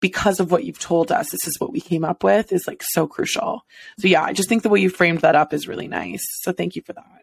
because 0.00 0.40
of 0.40 0.50
what 0.50 0.64
you've 0.64 0.80
told 0.80 1.12
us, 1.12 1.30
this 1.30 1.46
is 1.46 1.60
what 1.60 1.70
we 1.70 1.80
came 1.80 2.04
up 2.04 2.24
with 2.24 2.52
is 2.52 2.66
like 2.66 2.82
so 2.82 3.06
crucial. 3.06 3.64
So 4.00 4.08
yeah, 4.08 4.24
I 4.24 4.32
just 4.32 4.48
think 4.48 4.64
the 4.64 4.68
way 4.68 4.80
you 4.80 4.90
framed 4.90 5.20
that 5.20 5.36
up 5.36 5.54
is 5.54 5.68
really 5.68 5.86
nice. 5.86 6.24
So 6.40 6.50
thank 6.50 6.74
you 6.74 6.82
for 6.82 6.94
that. 6.94 7.22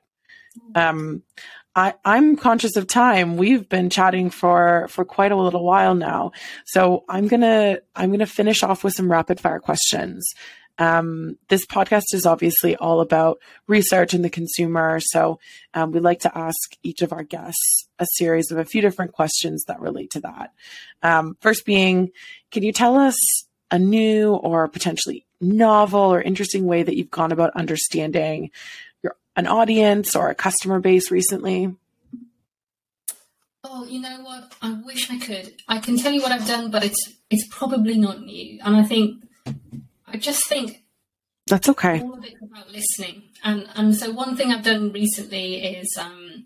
Um, 0.75 1.23
I, 1.79 1.93
I'm 2.03 2.35
conscious 2.35 2.75
of 2.75 2.87
time. 2.87 3.37
We've 3.37 3.67
been 3.69 3.89
chatting 3.89 4.31
for 4.31 4.87
for 4.89 5.05
quite 5.05 5.31
a 5.31 5.37
little 5.37 5.63
while 5.63 5.95
now, 5.95 6.33
so 6.65 7.05
I'm 7.07 7.29
gonna 7.29 7.79
I'm 7.95 8.11
gonna 8.11 8.25
finish 8.25 8.63
off 8.63 8.83
with 8.83 8.93
some 8.93 9.09
rapid 9.09 9.39
fire 9.39 9.61
questions. 9.61 10.27
Um, 10.77 11.37
this 11.47 11.65
podcast 11.65 12.13
is 12.13 12.25
obviously 12.25 12.75
all 12.75 12.99
about 12.99 13.39
research 13.67 14.13
and 14.13 14.25
the 14.25 14.29
consumer, 14.29 14.99
so 14.99 15.39
um, 15.73 15.91
we 15.93 16.01
like 16.01 16.19
to 16.21 16.37
ask 16.37 16.57
each 16.83 17.01
of 17.01 17.13
our 17.13 17.23
guests 17.23 17.87
a 17.97 18.05
series 18.17 18.51
of 18.51 18.57
a 18.57 18.65
few 18.65 18.81
different 18.81 19.13
questions 19.13 19.63
that 19.69 19.79
relate 19.79 20.11
to 20.11 20.19
that. 20.21 20.51
Um, 21.01 21.37
first, 21.39 21.65
being, 21.65 22.09
can 22.51 22.63
you 22.63 22.73
tell 22.73 22.97
us 22.97 23.15
a 23.71 23.79
new 23.79 24.33
or 24.33 24.67
potentially 24.67 25.25
novel 25.39 26.13
or 26.13 26.21
interesting 26.21 26.65
way 26.65 26.83
that 26.83 26.97
you've 26.97 27.11
gone 27.11 27.31
about 27.31 27.55
understanding 27.55 28.49
an 29.39 29.47
audience 29.47 30.15
or 30.15 30.29
a 30.29 30.35
customer 30.35 30.79
base 30.79 31.09
recently? 31.09 31.73
Oh, 33.63 33.85
you 33.85 33.99
know 34.01 34.21
what? 34.21 34.53
I 34.61 34.73
wish 34.85 35.09
I 35.09 35.17
could. 35.17 35.53
I 35.67 35.79
can 35.79 35.97
tell 35.97 36.11
you 36.11 36.21
what 36.21 36.31
I've 36.31 36.47
done, 36.47 36.69
but 36.69 36.83
it's 36.83 37.13
it's 37.29 37.47
probably 37.49 37.97
not 37.97 38.21
new. 38.21 38.59
And 38.63 38.75
I 38.75 38.83
think 38.83 39.23
I 40.07 40.17
just 40.17 40.45
think 40.47 40.83
that's 41.47 41.69
okay. 41.69 42.01
All 42.01 42.15
of 42.15 42.25
it 42.25 42.35
about 42.41 42.69
listening, 42.69 43.23
and 43.43 43.67
and 43.75 43.95
so 43.95 44.11
one 44.11 44.35
thing 44.35 44.51
I've 44.51 44.63
done 44.63 44.91
recently 44.91 45.55
is 45.55 45.97
um, 45.97 46.45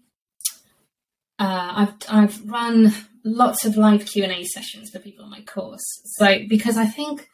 uh, 1.40 1.72
I've 1.76 1.94
I've 2.10 2.50
run 2.50 2.94
lots 3.24 3.66
of 3.66 3.76
live 3.76 4.06
Q 4.06 4.24
and 4.24 4.32
A 4.32 4.44
sessions 4.44 4.92
for 4.92 5.00
people 5.00 5.26
on 5.26 5.32
my 5.32 5.42
course. 5.42 5.84
So 6.18 6.40
because 6.48 6.78
I 6.78 6.86
think 6.86 7.28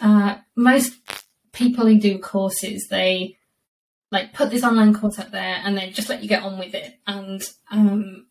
uh, 0.00 0.38
most 0.56 0.94
people 1.52 1.86
who 1.86 1.98
do 1.98 2.18
courses 2.18 2.86
they 2.88 3.37
like 4.10 4.32
put 4.32 4.50
this 4.50 4.64
online 4.64 4.94
course 4.94 5.18
out 5.18 5.30
there 5.30 5.60
and 5.64 5.76
then 5.76 5.92
just 5.92 6.08
let 6.08 6.22
you 6.22 6.28
get 6.28 6.42
on 6.42 6.58
with 6.58 6.74
it. 6.74 6.98
And 7.06 7.42
um, 7.70 8.26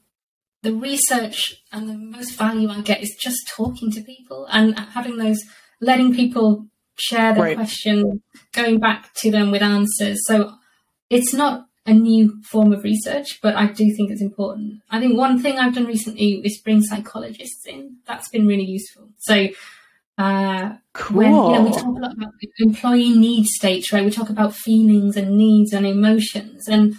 the 0.63 0.73
research 0.73 1.55
and 1.71 1.89
the 1.89 1.93
most 1.93 2.35
value 2.35 2.69
I 2.69 2.81
get 2.81 3.01
is 3.01 3.15
just 3.19 3.47
talking 3.47 3.91
to 3.91 4.01
people 4.01 4.47
and 4.51 4.77
having 4.77 5.17
those, 5.17 5.43
letting 5.79 6.15
people 6.15 6.65
share 6.99 7.33
their 7.33 7.43
right. 7.43 7.55
question, 7.55 8.23
going 8.53 8.79
back 8.79 9.13
to 9.17 9.31
them 9.31 9.51
with 9.51 9.61
answers. 9.61 10.19
So 10.25 10.53
it's 11.09 11.33
not 11.33 11.67
a 11.85 11.93
new 11.93 12.41
form 12.43 12.73
of 12.73 12.83
research, 12.83 13.39
but 13.41 13.55
I 13.55 13.67
do 13.67 13.93
think 13.95 14.11
it's 14.11 14.21
important. 14.21 14.81
I 14.89 14.99
think 14.99 15.17
one 15.17 15.39
thing 15.41 15.57
I've 15.57 15.75
done 15.75 15.85
recently 15.85 16.41
is 16.43 16.57
bring 16.57 16.81
psychologists 16.81 17.65
in. 17.65 17.97
That's 18.05 18.29
been 18.29 18.45
really 18.45 18.65
useful. 18.65 19.09
So 19.19 19.47
uh, 20.17 20.73
cool. 20.93 21.17
When, 21.17 21.32
you 21.32 21.51
know, 21.51 21.63
we 21.63 21.71
talk 21.71 21.86
a 21.86 21.99
lot 21.99 22.13
about 22.13 22.34
employee 22.60 23.12
need 23.12 23.45
states, 23.45 23.93
right? 23.93 24.03
We 24.03 24.12
talk 24.12 24.30
about 24.30 24.56
feelings 24.56 25.15
and 25.15 25.38
needs 25.38 25.73
and 25.73 25.86
emotions. 25.86 26.67
And 26.67 26.95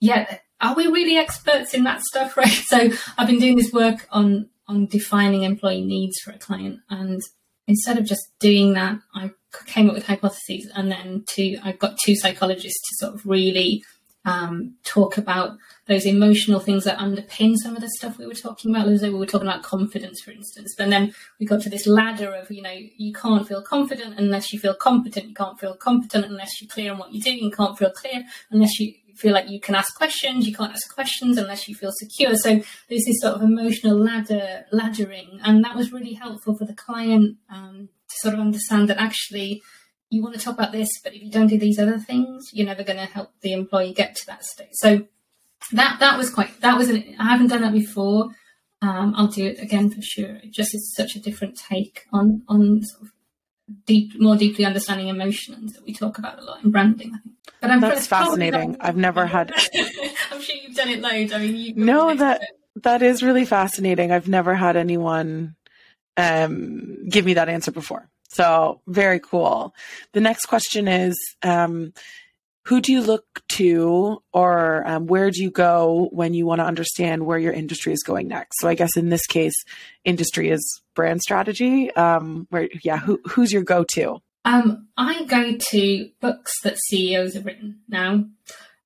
yeah, 0.00 0.38
are 0.60 0.74
we 0.74 0.86
really 0.86 1.16
experts 1.16 1.74
in 1.74 1.84
that 1.84 2.02
stuff, 2.02 2.36
right? 2.36 2.48
So 2.48 2.90
I've 3.18 3.26
been 3.26 3.40
doing 3.40 3.56
this 3.56 3.72
work 3.72 4.06
on 4.10 4.48
on 4.66 4.86
defining 4.86 5.42
employee 5.42 5.84
needs 5.84 6.18
for 6.20 6.30
a 6.30 6.38
client, 6.38 6.80
and 6.88 7.20
instead 7.68 7.98
of 7.98 8.06
just 8.06 8.22
doing 8.40 8.72
that, 8.72 8.98
I 9.14 9.30
came 9.66 9.88
up 9.88 9.94
with 9.94 10.06
hypotheses, 10.06 10.70
and 10.74 10.90
then 10.90 11.24
two, 11.26 11.58
I 11.62 11.72
got 11.72 11.98
two 12.02 12.16
psychologists 12.16 12.80
to 12.80 13.06
sort 13.06 13.14
of 13.14 13.26
really 13.26 13.84
um, 14.24 14.74
talk 14.84 15.18
about 15.18 15.56
those 15.86 16.06
emotional 16.06 16.60
things 16.60 16.84
that 16.84 16.98
underpin 16.98 17.56
some 17.56 17.76
of 17.76 17.82
the 17.82 17.90
stuff 17.90 18.18
we 18.18 18.26
were 18.26 18.34
talking 18.34 18.74
about. 18.74 18.86
we 18.86 19.10
were 19.10 19.26
talking 19.26 19.48
about 19.48 19.62
confidence, 19.62 20.20
for 20.22 20.30
instance, 20.30 20.74
but 20.76 20.88
then 20.88 21.12
we 21.38 21.46
got 21.46 21.60
to 21.62 21.70
this 21.70 21.86
ladder 21.86 22.34
of, 22.34 22.50
you 22.50 22.62
know, 22.62 22.74
you 22.96 23.12
can't 23.12 23.46
feel 23.46 23.62
confident 23.62 24.18
unless 24.18 24.52
you 24.52 24.58
feel 24.58 24.74
competent. 24.74 25.28
You 25.28 25.34
can't 25.34 25.60
feel 25.60 25.76
competent 25.76 26.24
unless 26.24 26.60
you're 26.60 26.70
clear 26.70 26.92
on 26.92 26.98
what 26.98 27.12
you 27.12 27.20
do. 27.20 27.34
You 27.34 27.50
can't 27.50 27.78
feel 27.78 27.90
clear 27.90 28.24
unless 28.50 28.78
you 28.80 28.94
feel 29.14 29.32
like 29.32 29.48
you 29.48 29.60
can 29.60 29.74
ask 29.74 29.94
questions. 29.94 30.46
You 30.46 30.54
can't 30.54 30.72
ask 30.72 30.92
questions 30.92 31.36
unless 31.36 31.68
you 31.68 31.74
feel 31.74 31.92
secure. 31.92 32.34
So 32.36 32.62
there's 32.88 33.04
this 33.04 33.20
sort 33.20 33.34
of 33.34 33.42
emotional 33.42 33.98
ladder, 33.98 34.64
laddering, 34.72 35.38
and 35.44 35.62
that 35.64 35.76
was 35.76 35.92
really 35.92 36.14
helpful 36.14 36.56
for 36.56 36.64
the 36.64 36.74
client 36.74 37.36
um, 37.50 37.88
to 38.08 38.16
sort 38.16 38.34
of 38.34 38.40
understand 38.40 38.88
that 38.88 38.98
actually 38.98 39.62
you 40.14 40.22
want 40.22 40.34
to 40.34 40.40
talk 40.40 40.54
about 40.54 40.72
this, 40.72 40.88
but 41.02 41.14
if 41.14 41.22
you 41.22 41.30
don't 41.30 41.48
do 41.48 41.58
these 41.58 41.78
other 41.78 41.98
things, 41.98 42.50
you're 42.52 42.66
never 42.66 42.84
going 42.84 42.98
to 42.98 43.06
help 43.06 43.32
the 43.40 43.52
employee 43.52 43.92
get 43.92 44.14
to 44.16 44.26
that 44.26 44.44
state. 44.44 44.68
So 44.72 45.06
that 45.72 45.98
that 46.00 46.16
was 46.16 46.30
quite 46.30 46.60
that 46.60 46.78
was 46.78 46.90
an, 46.90 47.16
I 47.18 47.30
haven't 47.30 47.48
done 47.48 47.62
that 47.62 47.72
before. 47.72 48.30
Um, 48.80 49.14
I'll 49.16 49.28
do 49.28 49.46
it 49.46 49.58
again 49.60 49.90
for 49.90 50.02
sure. 50.02 50.36
It 50.36 50.52
just 50.52 50.74
is 50.74 50.94
such 50.94 51.16
a 51.16 51.20
different 51.20 51.58
take 51.58 52.06
on 52.12 52.42
on 52.48 52.82
sort 52.82 53.02
of 53.02 53.12
deep, 53.86 54.12
more 54.20 54.36
deeply 54.36 54.64
understanding 54.64 55.08
emotions 55.08 55.72
that 55.72 55.84
we 55.84 55.94
talk 55.94 56.18
about 56.18 56.38
a 56.38 56.44
lot 56.44 56.62
in 56.62 56.70
branding. 56.70 57.12
I 57.14 57.18
think. 57.18 57.34
But 57.60 57.70
I'm 57.70 57.80
that's 57.80 58.06
fascinating. 58.06 58.76
I've 58.80 58.96
never 58.96 59.26
had. 59.26 59.52
I'm 60.30 60.40
sure 60.40 60.56
you've 60.56 60.76
done 60.76 60.90
it 60.90 61.00
loads. 61.00 61.32
I 61.32 61.38
mean, 61.38 61.56
you 61.56 61.74
no 61.74 62.14
that 62.14 62.42
that 62.82 63.02
is 63.02 63.22
really 63.22 63.44
fascinating. 63.44 64.12
I've 64.12 64.28
never 64.28 64.54
had 64.54 64.76
anyone 64.76 65.56
um, 66.16 67.08
give 67.08 67.24
me 67.24 67.34
that 67.34 67.48
answer 67.48 67.72
before. 67.72 68.08
So 68.34 68.80
very 68.86 69.20
cool. 69.20 69.74
The 70.12 70.20
next 70.20 70.46
question 70.46 70.88
is, 70.88 71.14
um, 71.42 71.92
who 72.66 72.80
do 72.80 72.92
you 72.92 73.02
look 73.02 73.42
to 73.50 74.22
or 74.32 74.86
um, 74.86 75.06
where 75.06 75.30
do 75.30 75.42
you 75.42 75.50
go 75.50 76.08
when 76.12 76.34
you 76.34 76.46
want 76.46 76.60
to 76.60 76.64
understand 76.64 77.26
where 77.26 77.38
your 77.38 77.52
industry 77.52 77.92
is 77.92 78.02
going 78.02 78.28
next? 78.28 78.60
So 78.60 78.68
i 78.68 78.74
guess 78.74 78.96
in 78.96 79.08
this 79.08 79.26
case 79.26 79.54
industry 80.04 80.50
is 80.50 80.82
brand 80.94 81.20
strategy 81.20 81.90
um, 81.92 82.46
where 82.50 82.68
yeah 82.82 82.98
who, 82.98 83.20
who's 83.28 83.52
your 83.52 83.62
go-to? 83.62 84.20
Um, 84.44 84.88
i 84.96 85.24
go 85.24 85.56
to 85.56 86.10
books 86.20 86.52
that 86.62 86.78
ceos 86.88 87.34
have 87.34 87.46
written. 87.46 87.80
Now 87.88 88.24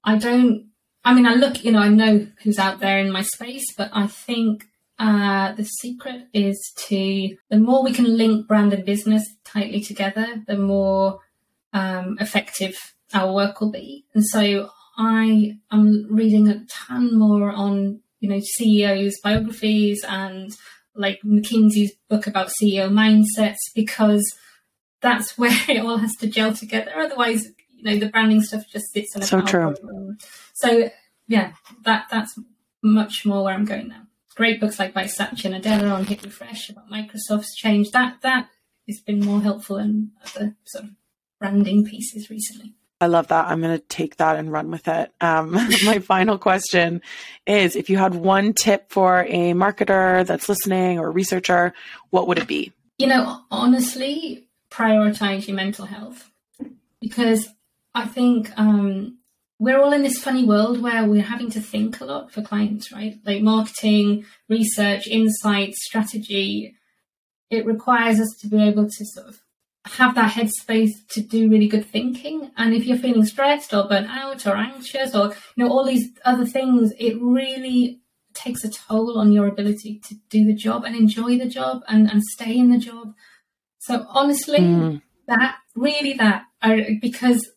i 0.05 0.19
don't 0.19 0.67
i 1.05 1.15
mean 1.15 1.27
i 1.27 1.35
look 1.35 1.65
you 1.65 1.73
know 1.73 1.81
i 1.81 1.89
know 1.89 2.27
who's 2.43 2.59
out 2.59 2.81
there 2.81 2.99
in 2.99 3.11
my 3.11 3.23
space 3.23 3.65
but 3.77 3.91
i 3.93 4.07
think 4.07 4.67
uh, 4.99 5.53
the 5.53 5.65
secret 5.65 6.27
is 6.33 6.73
to 6.77 7.37
the 7.51 7.59
more 7.59 7.83
we 7.85 7.93
can 7.93 8.17
link 8.17 8.49
brand 8.49 8.73
and 8.73 8.85
business 8.85 9.25
tightly 9.45 9.81
together 9.81 10.43
the 10.47 10.57
more 10.57 11.21
um, 11.73 12.17
effective 12.21 12.77
our 13.15 13.33
work 13.33 13.61
will 13.61 13.71
be. 13.71 14.05
And 14.15 14.25
so 14.25 14.71
I 14.97 15.59
am 15.71 16.07
reading 16.11 16.49
a 16.49 16.65
ton 16.69 17.17
more 17.19 17.51
on, 17.51 18.01
you 18.21 18.29
know, 18.29 18.41
CEOs 18.41 19.21
biographies 19.23 20.05
and 20.07 20.55
like 20.95 21.21
McKinsey's 21.25 21.93
book 22.09 22.27
about 22.27 22.51
CEO 22.61 22.91
mindsets 22.91 23.57
because 23.75 24.25
that's 25.01 25.39
where 25.39 25.57
it 25.69 25.79
all 25.79 25.99
has 25.99 26.17
to 26.17 26.27
gel 26.27 26.53
together. 26.53 26.93
Otherwise, 26.97 27.47
you 27.71 27.85
know, 27.85 27.99
the 27.99 28.11
branding 28.11 28.43
stuff 28.43 28.65
just 28.69 28.93
sits 28.93 29.15
in 29.15 29.23
a 29.23 29.27
so 29.27 29.41
true. 29.41 29.75
Room. 29.83 30.19
So 30.55 30.91
yeah, 31.29 31.53
that 31.85 32.07
that's 32.11 32.39
much 32.83 33.25
more 33.25 33.45
where 33.45 33.55
I'm 33.55 33.65
going 33.65 33.89
now. 33.89 34.03
Great 34.39 34.61
books 34.61 34.79
like 34.79 34.95
by 34.95 35.05
Satya 35.07 35.51
Nadella 35.51 35.93
on 35.93 36.05
Hit 36.05 36.23
Refresh 36.23 36.71
about 36.71 36.89
Microsoft's 36.89 37.57
change. 37.57 37.91
That 37.91 38.23
that 38.23 38.49
it's 38.87 39.01
been 39.01 39.19
more 39.19 39.41
helpful 39.41 39.79
than 39.79 40.13
other 40.25 40.55
sort 40.65 40.85
of 40.85 40.91
branding 41.41 41.85
pieces 41.85 42.31
recently. 42.31 42.77
I 43.01 43.09
love 43.09 43.27
that. 43.29 43.47
I'm 43.47 43.61
going 43.61 43.77
to 43.77 43.85
take 43.85 44.19
that 44.19 44.37
and 44.37 44.53
run 44.53 44.71
with 44.71 44.87
it. 44.87 45.13
Um, 45.21 45.51
my 45.85 45.99
final 45.99 46.39
question 46.39 47.03
is 47.49 47.75
if 47.75 47.91
you 47.91 47.99
had 47.99 48.15
one 48.15 48.53
tip 48.55 48.93
for 48.93 49.25
a 49.25 49.55
marketer 49.55 50.25
that's 50.25 50.49
listening 50.49 51.01
or 51.01 51.09
a 51.09 51.11
researcher, 51.11 51.75
what 52.11 52.29
would 52.29 52.39
it 52.39 52.47
be? 52.47 52.73
You 52.99 53.09
know, 53.09 53.41
honestly, 53.51 54.47
prioritize 54.71 55.49
your 55.49 55.57
mental 55.57 55.87
health 55.87 56.31
because 57.01 57.49
I 57.93 58.07
think 58.07 58.53
um, 58.57 59.18
we're 59.59 59.81
all 59.81 59.93
in 59.93 60.03
this 60.03 60.19
funny 60.19 60.45
world 60.45 60.81
where 60.81 61.05
we're 61.05 61.23
having 61.23 61.51
to 61.51 61.61
think 61.61 62.01
a 62.01 62.05
lot 62.05 62.31
for 62.33 62.43
clients, 62.43 62.93
right? 62.93 63.19
Like 63.25 63.43
marketing, 63.43 64.25
research, 64.49 65.09
insights, 65.09 65.85
strategy. 65.85 66.75
It 67.51 67.67
requires 67.67 68.21
us 68.21 68.37
to 68.41 68.47
be 68.47 68.63
able 68.63 68.89
to 68.89 69.05
sort 69.05 69.27
of 69.27 69.41
have 69.85 70.15
that 70.15 70.33
headspace 70.33 70.91
to 71.11 71.21
do 71.21 71.51
really 71.51 71.67
good 71.67 71.87
thinking. 71.87 72.51
And 72.57 72.75
if 72.75 72.85
you're 72.85 72.99
feeling 72.99 73.25
stressed 73.25 73.75
or 73.75 73.89
burnt 73.89 74.09
out 74.09 74.47
or 74.47 74.57
anxious 74.57 75.15
or 75.15 75.35
you 75.57 75.65
know 75.65 75.71
all 75.71 75.85
these 75.85 76.09
other 76.25 76.47
things, 76.47 76.93
it 76.99 77.21
really 77.21 78.01
takes 78.35 78.63
a 78.65 78.71
toll 78.71 79.19
on 79.19 79.33
your 79.33 79.49
ability 79.49 80.01
to 80.07 80.15
do 80.31 80.45
the 80.45 80.55
job 80.55 80.85
and 80.85 80.95
enjoy 80.95 81.37
the 81.37 81.49
job 81.49 81.83
and, 81.89 82.09
and 82.09 82.23
stay 82.23 82.57
in 82.57 82.71
the 82.71 82.79
job. 82.79 83.15
So 83.79 84.07
honestly, 84.09 84.61
mm. 84.61 85.03
that 85.27 85.57
really 85.75 86.13
that 86.15 86.45
because 87.01 87.49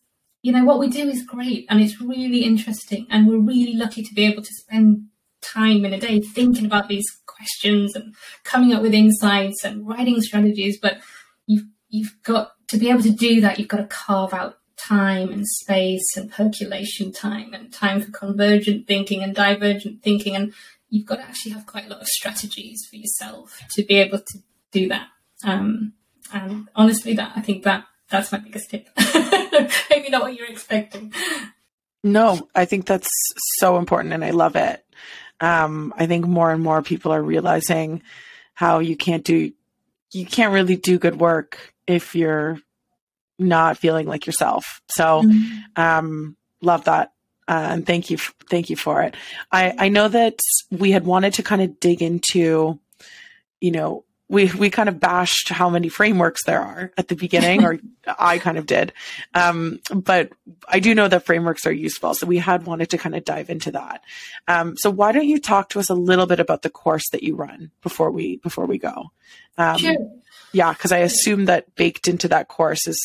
you 0.41 0.51
know 0.51 0.63
what 0.63 0.79
we 0.79 0.89
do 0.89 1.07
is 1.07 1.23
great 1.23 1.65
and 1.69 1.81
it's 1.81 2.01
really 2.01 2.43
interesting 2.43 3.07
and 3.09 3.27
we're 3.27 3.39
really 3.39 3.73
lucky 3.73 4.03
to 4.03 4.13
be 4.13 4.25
able 4.25 4.41
to 4.41 4.53
spend 4.53 5.05
time 5.41 5.85
in 5.85 5.93
a 5.93 5.99
day 5.99 6.19
thinking 6.19 6.65
about 6.65 6.87
these 6.87 7.05
questions 7.25 7.95
and 7.95 8.15
coming 8.43 8.73
up 8.73 8.81
with 8.81 8.93
insights 8.93 9.63
and 9.63 9.87
writing 9.87 10.21
strategies 10.21 10.77
but 10.79 10.99
you've 11.47 11.65
you've 11.91 12.15
got 12.23 12.53
to 12.71 12.77
be 12.77 12.89
able 12.89 13.03
to 13.03 13.11
do 13.11 13.41
that, 13.41 13.59
you've 13.59 13.67
got 13.67 13.77
to 13.77 13.85
carve 13.85 14.33
out 14.33 14.57
time 14.77 15.29
and 15.29 15.45
space 15.45 16.15
and 16.15 16.31
percolation 16.31 17.11
time 17.11 17.53
and 17.53 17.71
time 17.71 18.01
for 18.01 18.11
convergent 18.11 18.87
thinking 18.87 19.21
and 19.21 19.35
divergent 19.35 20.01
thinking. 20.01 20.35
And 20.35 20.53
you've 20.89 21.05
got 21.05 21.17
to 21.17 21.23
actually 21.23 21.51
have 21.51 21.65
quite 21.65 21.85
a 21.85 21.89
lot 21.89 22.01
of 22.01 22.07
strategies 22.07 22.87
for 22.89 22.95
yourself 22.95 23.61
to 23.71 23.83
be 23.83 23.95
able 23.95 24.19
to 24.19 24.39
do 24.71 24.87
that. 24.87 25.07
Um, 25.43 25.93
and 26.33 26.69
honestly, 26.75 27.13
that 27.15 27.33
I 27.35 27.41
think 27.41 27.63
that 27.63 27.83
that's 28.09 28.31
my 28.31 28.39
biggest 28.39 28.69
tip. 28.69 28.87
Maybe 29.89 30.09
not 30.09 30.21
what 30.21 30.35
you're 30.35 30.47
expecting. 30.47 31.13
No, 32.03 32.47
I 32.55 32.65
think 32.65 32.85
that's 32.85 33.09
so 33.59 33.77
important 33.77 34.13
and 34.13 34.25
I 34.25 34.31
love 34.31 34.55
it. 34.55 34.83
Um, 35.39 35.93
I 35.97 36.05
think 36.07 36.25
more 36.25 36.51
and 36.51 36.63
more 36.63 36.81
people 36.81 37.11
are 37.11 37.21
realizing 37.21 38.03
how 38.53 38.79
you 38.79 38.95
can't 38.95 39.23
do 39.23 39.51
you 40.11 40.25
can't 40.25 40.53
really 40.53 40.75
do 40.75 40.99
good 40.99 41.19
work 41.19 41.73
if 41.87 42.15
you're 42.15 42.59
not 43.39 43.77
feeling 43.77 44.07
like 44.07 44.25
yourself. 44.25 44.81
So, 44.89 45.23
mm-hmm. 45.23 45.81
um, 45.81 46.35
love 46.61 46.85
that. 46.85 47.13
Uh, 47.47 47.67
and 47.71 47.85
thank 47.85 48.09
you, 48.09 48.17
thank 48.49 48.69
you 48.69 48.75
for 48.75 49.01
it. 49.01 49.15
I, 49.51 49.73
I 49.77 49.89
know 49.89 50.07
that 50.07 50.39
we 50.69 50.91
had 50.91 51.05
wanted 51.05 51.33
to 51.35 51.43
kind 51.43 51.61
of 51.61 51.79
dig 51.79 52.01
into, 52.01 52.79
you 53.59 53.71
know, 53.71 54.05
we, 54.31 54.49
we 54.53 54.69
kind 54.69 54.87
of 54.87 54.97
bashed 54.97 55.49
how 55.49 55.69
many 55.69 55.89
frameworks 55.89 56.45
there 56.45 56.61
are 56.61 56.93
at 56.97 57.09
the 57.09 57.15
beginning, 57.17 57.65
or 57.65 57.79
I 58.17 58.37
kind 58.37 58.57
of 58.57 58.65
did. 58.65 58.93
Um, 59.33 59.81
but 59.93 60.31
I 60.69 60.79
do 60.79 60.95
know 60.95 61.09
that 61.09 61.25
frameworks 61.25 61.65
are 61.65 61.71
useful. 61.71 62.13
So 62.13 62.25
we 62.25 62.37
had 62.37 62.65
wanted 62.65 62.89
to 62.91 62.97
kind 62.97 63.13
of 63.13 63.25
dive 63.25 63.49
into 63.49 63.71
that. 63.71 64.03
Um, 64.47 64.77
so 64.77 64.89
why 64.89 65.11
don't 65.11 65.27
you 65.27 65.37
talk 65.37 65.67
to 65.69 65.79
us 65.79 65.89
a 65.89 65.93
little 65.93 66.27
bit 66.27 66.39
about 66.39 66.61
the 66.61 66.69
course 66.69 67.03
that 67.11 67.23
you 67.23 67.35
run 67.35 67.71
before 67.83 68.09
we, 68.09 68.37
before 68.37 68.65
we 68.65 68.77
go? 68.77 69.11
Um, 69.57 69.77
sure. 69.77 69.97
Yeah, 70.53 70.71
because 70.71 70.93
I 70.93 70.99
assume 70.99 71.45
that 71.45 71.75
baked 71.75 72.07
into 72.07 72.29
that 72.29 72.47
course 72.47 72.87
is 72.87 72.97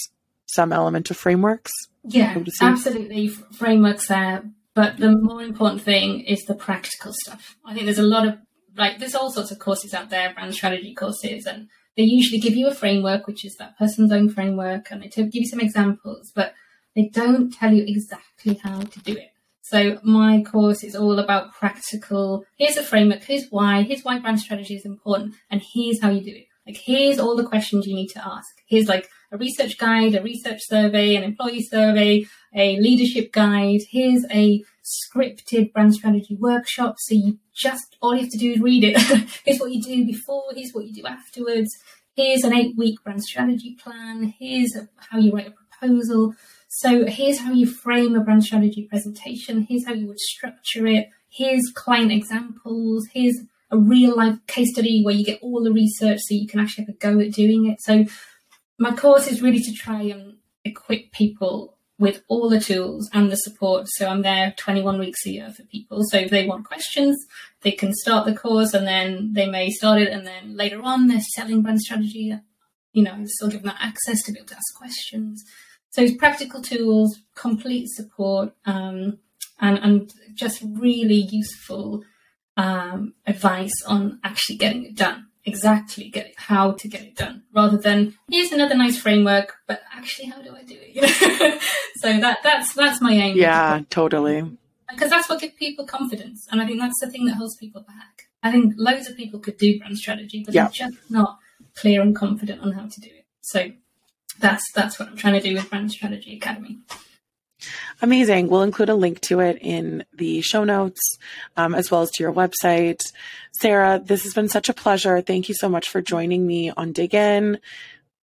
some 0.46 0.72
element 0.72 1.10
of 1.10 1.16
frameworks. 1.16 1.72
Yeah, 2.04 2.38
absolutely. 2.60 3.28
Frameworks 3.58 4.06
there. 4.06 4.44
But 4.74 4.98
the 4.98 5.10
more 5.10 5.42
important 5.42 5.82
thing 5.82 6.20
is 6.20 6.44
the 6.44 6.54
practical 6.54 7.12
stuff. 7.24 7.56
I 7.64 7.74
think 7.74 7.86
there's 7.86 7.98
a 7.98 8.02
lot 8.02 8.28
of, 8.28 8.38
like, 8.76 8.98
there's 8.98 9.14
all 9.14 9.30
sorts 9.30 9.50
of 9.50 9.58
courses 9.58 9.94
out 9.94 10.10
there, 10.10 10.32
brand 10.34 10.54
strategy 10.54 10.94
courses, 10.94 11.46
and 11.46 11.68
they 11.96 12.02
usually 12.02 12.40
give 12.40 12.54
you 12.54 12.68
a 12.68 12.74
framework, 12.74 13.26
which 13.26 13.44
is 13.44 13.56
that 13.56 13.78
person's 13.78 14.12
own 14.12 14.28
framework, 14.28 14.90
and 14.90 15.02
they 15.02 15.08
give 15.08 15.30
you 15.32 15.46
some 15.46 15.60
examples, 15.60 16.32
but 16.34 16.54
they 16.94 17.08
don't 17.08 17.52
tell 17.52 17.72
you 17.72 17.84
exactly 17.86 18.54
how 18.62 18.80
to 18.80 19.00
do 19.00 19.12
it. 19.12 19.30
So 19.62 19.98
my 20.04 20.42
course 20.42 20.84
is 20.84 20.94
all 20.94 21.18
about 21.18 21.52
practical. 21.52 22.44
Here's 22.56 22.76
a 22.76 22.82
framework. 22.82 23.24
Here's 23.24 23.48
why. 23.50 23.82
Here's 23.82 24.04
why 24.04 24.18
brand 24.20 24.40
strategy 24.40 24.76
is 24.76 24.84
important, 24.84 25.34
and 25.50 25.62
here's 25.74 26.00
how 26.00 26.10
you 26.10 26.20
do 26.22 26.36
it. 26.36 26.46
Like, 26.66 26.76
here's 26.76 27.18
all 27.18 27.36
the 27.36 27.46
questions 27.46 27.86
you 27.86 27.94
need 27.94 28.08
to 28.08 28.24
ask. 28.24 28.48
Here's 28.68 28.88
like 28.88 29.08
a 29.32 29.36
research 29.36 29.78
guide, 29.78 30.14
a 30.14 30.22
research 30.22 30.60
survey, 30.62 31.14
an 31.14 31.22
employee 31.22 31.62
survey, 31.62 32.26
a 32.54 32.78
leadership 32.78 33.32
guide. 33.32 33.80
Here's 33.90 34.24
a 34.30 34.62
scripted 34.84 35.72
brand 35.72 35.94
strategy 35.94 36.36
workshop. 36.38 36.96
So 36.98 37.14
you 37.14 37.38
just, 37.56 37.96
all 38.00 38.14
you 38.14 38.22
have 38.22 38.30
to 38.30 38.38
do 38.38 38.52
is 38.52 38.60
read 38.60 38.84
it. 38.84 39.00
here's 39.44 39.58
what 39.58 39.72
you 39.72 39.82
do 39.82 40.04
before, 40.04 40.44
here's 40.54 40.72
what 40.72 40.86
you 40.86 40.92
do 40.92 41.06
afterwards. 41.06 41.70
Here's 42.14 42.44
an 42.44 42.54
eight 42.54 42.76
week 42.76 43.02
brand 43.04 43.22
strategy 43.22 43.76
plan. 43.82 44.34
Here's 44.38 44.76
how 44.96 45.18
you 45.18 45.32
write 45.32 45.48
a 45.48 45.50
proposal. 45.50 46.34
So 46.68 47.06
here's 47.06 47.40
how 47.40 47.52
you 47.52 47.66
frame 47.66 48.14
a 48.16 48.20
brand 48.20 48.44
strategy 48.44 48.86
presentation. 48.88 49.66
Here's 49.68 49.86
how 49.86 49.92
you 49.92 50.06
would 50.06 50.20
structure 50.20 50.86
it. 50.86 51.10
Here's 51.28 51.70
client 51.74 52.12
examples. 52.12 53.06
Here's 53.12 53.38
a 53.70 53.78
real 53.78 54.16
life 54.16 54.38
case 54.46 54.72
study 54.72 55.02
where 55.02 55.14
you 55.14 55.24
get 55.24 55.40
all 55.42 55.62
the 55.62 55.72
research 55.72 56.20
so 56.22 56.34
you 56.34 56.46
can 56.46 56.60
actually 56.60 56.84
have 56.84 56.94
a 56.94 56.98
go 56.98 57.20
at 57.20 57.32
doing 57.32 57.66
it. 57.66 57.80
So 57.82 58.04
my 58.78 58.94
course 58.94 59.26
is 59.26 59.42
really 59.42 59.60
to 59.60 59.72
try 59.72 60.02
and 60.02 60.36
equip 60.64 61.12
people 61.12 61.75
with 61.98 62.22
all 62.28 62.50
the 62.50 62.60
tools 62.60 63.08
and 63.12 63.32
the 63.32 63.36
support. 63.36 63.86
So 63.88 64.06
I'm 64.06 64.22
there 64.22 64.54
21 64.58 64.98
weeks 64.98 65.24
a 65.26 65.30
year 65.30 65.50
for 65.50 65.62
people. 65.64 66.02
So 66.04 66.18
if 66.18 66.30
they 66.30 66.46
want 66.46 66.66
questions, 66.66 67.16
they 67.62 67.72
can 67.72 67.94
start 67.94 68.26
the 68.26 68.34
course 68.34 68.74
and 68.74 68.86
then 68.86 69.32
they 69.32 69.46
may 69.46 69.70
start 69.70 70.02
it 70.02 70.12
and 70.12 70.26
then 70.26 70.56
later 70.56 70.82
on 70.82 71.08
they're 71.08 71.20
selling 71.20 71.62
brand 71.62 71.80
strategy. 71.80 72.34
You 72.92 73.02
know, 73.02 73.16
still 73.24 73.48
give 73.48 73.62
them 73.62 73.72
that 73.72 73.86
access 73.86 74.22
to 74.22 74.32
be 74.32 74.38
able 74.38 74.48
to 74.48 74.56
ask 74.56 74.74
questions. 74.76 75.42
So 75.90 76.02
it's 76.02 76.16
practical 76.16 76.60
tools, 76.60 77.18
complete 77.34 77.88
support, 77.88 78.52
um, 78.66 79.18
and, 79.60 79.78
and 79.78 80.12
just 80.34 80.62
really 80.62 81.26
useful 81.30 82.04
um, 82.56 83.14
advice 83.26 83.74
on 83.86 84.20
actually 84.22 84.56
getting 84.56 84.84
it 84.84 84.94
done, 84.94 85.25
exactly 85.46 86.08
get 86.08 86.26
it, 86.26 86.34
how 86.36 86.72
to 86.72 86.88
get 86.88 87.02
it 87.02 87.16
done, 87.16 87.44
rather 87.54 87.78
than 87.78 88.14
here's 88.28 88.52
another 88.52 88.74
nice 88.74 88.98
framework, 88.98 89.54
but 89.66 89.82
actually 89.94 90.28
how 90.28 90.42
do 90.42 90.54
I 90.54 90.62
do 90.62 90.76
it? 90.78 91.62
so 91.96 92.20
that 92.20 92.38
that's 92.42 92.74
that's 92.74 93.00
my 93.00 93.12
aim. 93.12 93.36
Yeah, 93.36 93.80
totally. 93.88 94.58
Because 94.90 95.10
that's 95.10 95.28
what 95.28 95.40
gives 95.40 95.54
people 95.54 95.86
confidence, 95.86 96.46
and 96.50 96.60
I 96.60 96.66
think 96.66 96.80
that's 96.80 97.00
the 97.00 97.10
thing 97.10 97.24
that 97.26 97.34
holds 97.34 97.56
people 97.56 97.82
back. 97.82 98.28
I 98.42 98.52
think 98.52 98.74
loads 98.76 99.08
of 99.08 99.16
people 99.16 99.40
could 99.40 99.56
do 99.56 99.78
brand 99.78 99.98
strategy, 99.98 100.42
but 100.44 100.54
yeah. 100.54 100.64
they're 100.64 100.88
just 100.90 101.10
not 101.10 101.38
clear 101.74 102.02
and 102.02 102.14
confident 102.14 102.62
on 102.62 102.72
how 102.72 102.86
to 102.86 103.00
do 103.00 103.08
it. 103.08 103.26
So 103.40 103.72
that's 104.40 104.70
that's 104.72 104.98
what 104.98 105.08
I'm 105.08 105.16
trying 105.16 105.34
to 105.34 105.40
do 105.40 105.54
with 105.54 105.70
Brand 105.70 105.90
Strategy 105.90 106.36
Academy. 106.36 106.78
Amazing. 108.02 108.48
We'll 108.48 108.62
include 108.62 108.88
a 108.88 108.94
link 108.94 109.20
to 109.22 109.40
it 109.40 109.58
in 109.60 110.04
the 110.14 110.40
show 110.40 110.64
notes, 110.64 111.00
um, 111.56 111.74
as 111.74 111.90
well 111.90 112.02
as 112.02 112.10
to 112.12 112.22
your 112.22 112.32
website. 112.32 113.00
Sarah, 113.52 114.00
this 114.04 114.22
has 114.24 114.34
been 114.34 114.48
such 114.48 114.68
a 114.68 114.74
pleasure. 114.74 115.20
Thank 115.20 115.48
you 115.48 115.54
so 115.54 115.68
much 115.68 115.88
for 115.88 116.00
joining 116.02 116.46
me 116.46 116.70
on 116.70 116.92
Dig 116.92 117.14
In. 117.14 117.58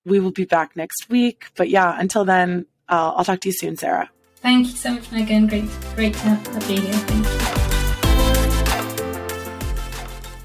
We 0.05 0.19
will 0.19 0.31
be 0.31 0.45
back 0.45 0.75
next 0.75 1.09
week. 1.09 1.45
But 1.55 1.69
yeah, 1.69 1.95
until 1.97 2.25
then, 2.25 2.65
uh, 2.89 3.13
I'll 3.15 3.25
talk 3.25 3.39
to 3.41 3.49
you 3.49 3.53
soon, 3.53 3.77
Sarah. 3.77 4.09
Thank 4.37 4.67
you 4.67 4.73
so 4.73 4.93
much, 4.93 5.11
Meagan. 5.11 5.47
Great, 5.47 5.65
great 5.95 6.13
to 6.13 6.19
have 6.19 6.69
you 6.69 6.81
here. 6.81 6.93
Thank 6.93 7.25
you. 7.25 7.53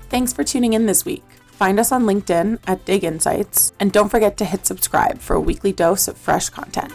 Thanks 0.09 0.33
for 0.33 0.43
tuning 0.43 0.73
in 0.73 0.87
this 0.87 1.05
week. 1.05 1.25
Find 1.47 1.79
us 1.79 1.93
on 1.93 2.05
LinkedIn 2.05 2.61
at 2.67 2.85
Dig 2.85 3.05
Insights, 3.05 3.73
and 3.81 3.93
don't 3.93 4.09
forget 4.09 4.37
to 4.39 4.45
hit 4.45 4.65
subscribe 4.65 5.19
for 5.19 5.35
a 5.35 5.41
weekly 5.41 5.73
dose 5.73 6.09
of 6.09 6.17
fresh 6.17 6.49
content. 6.49 6.93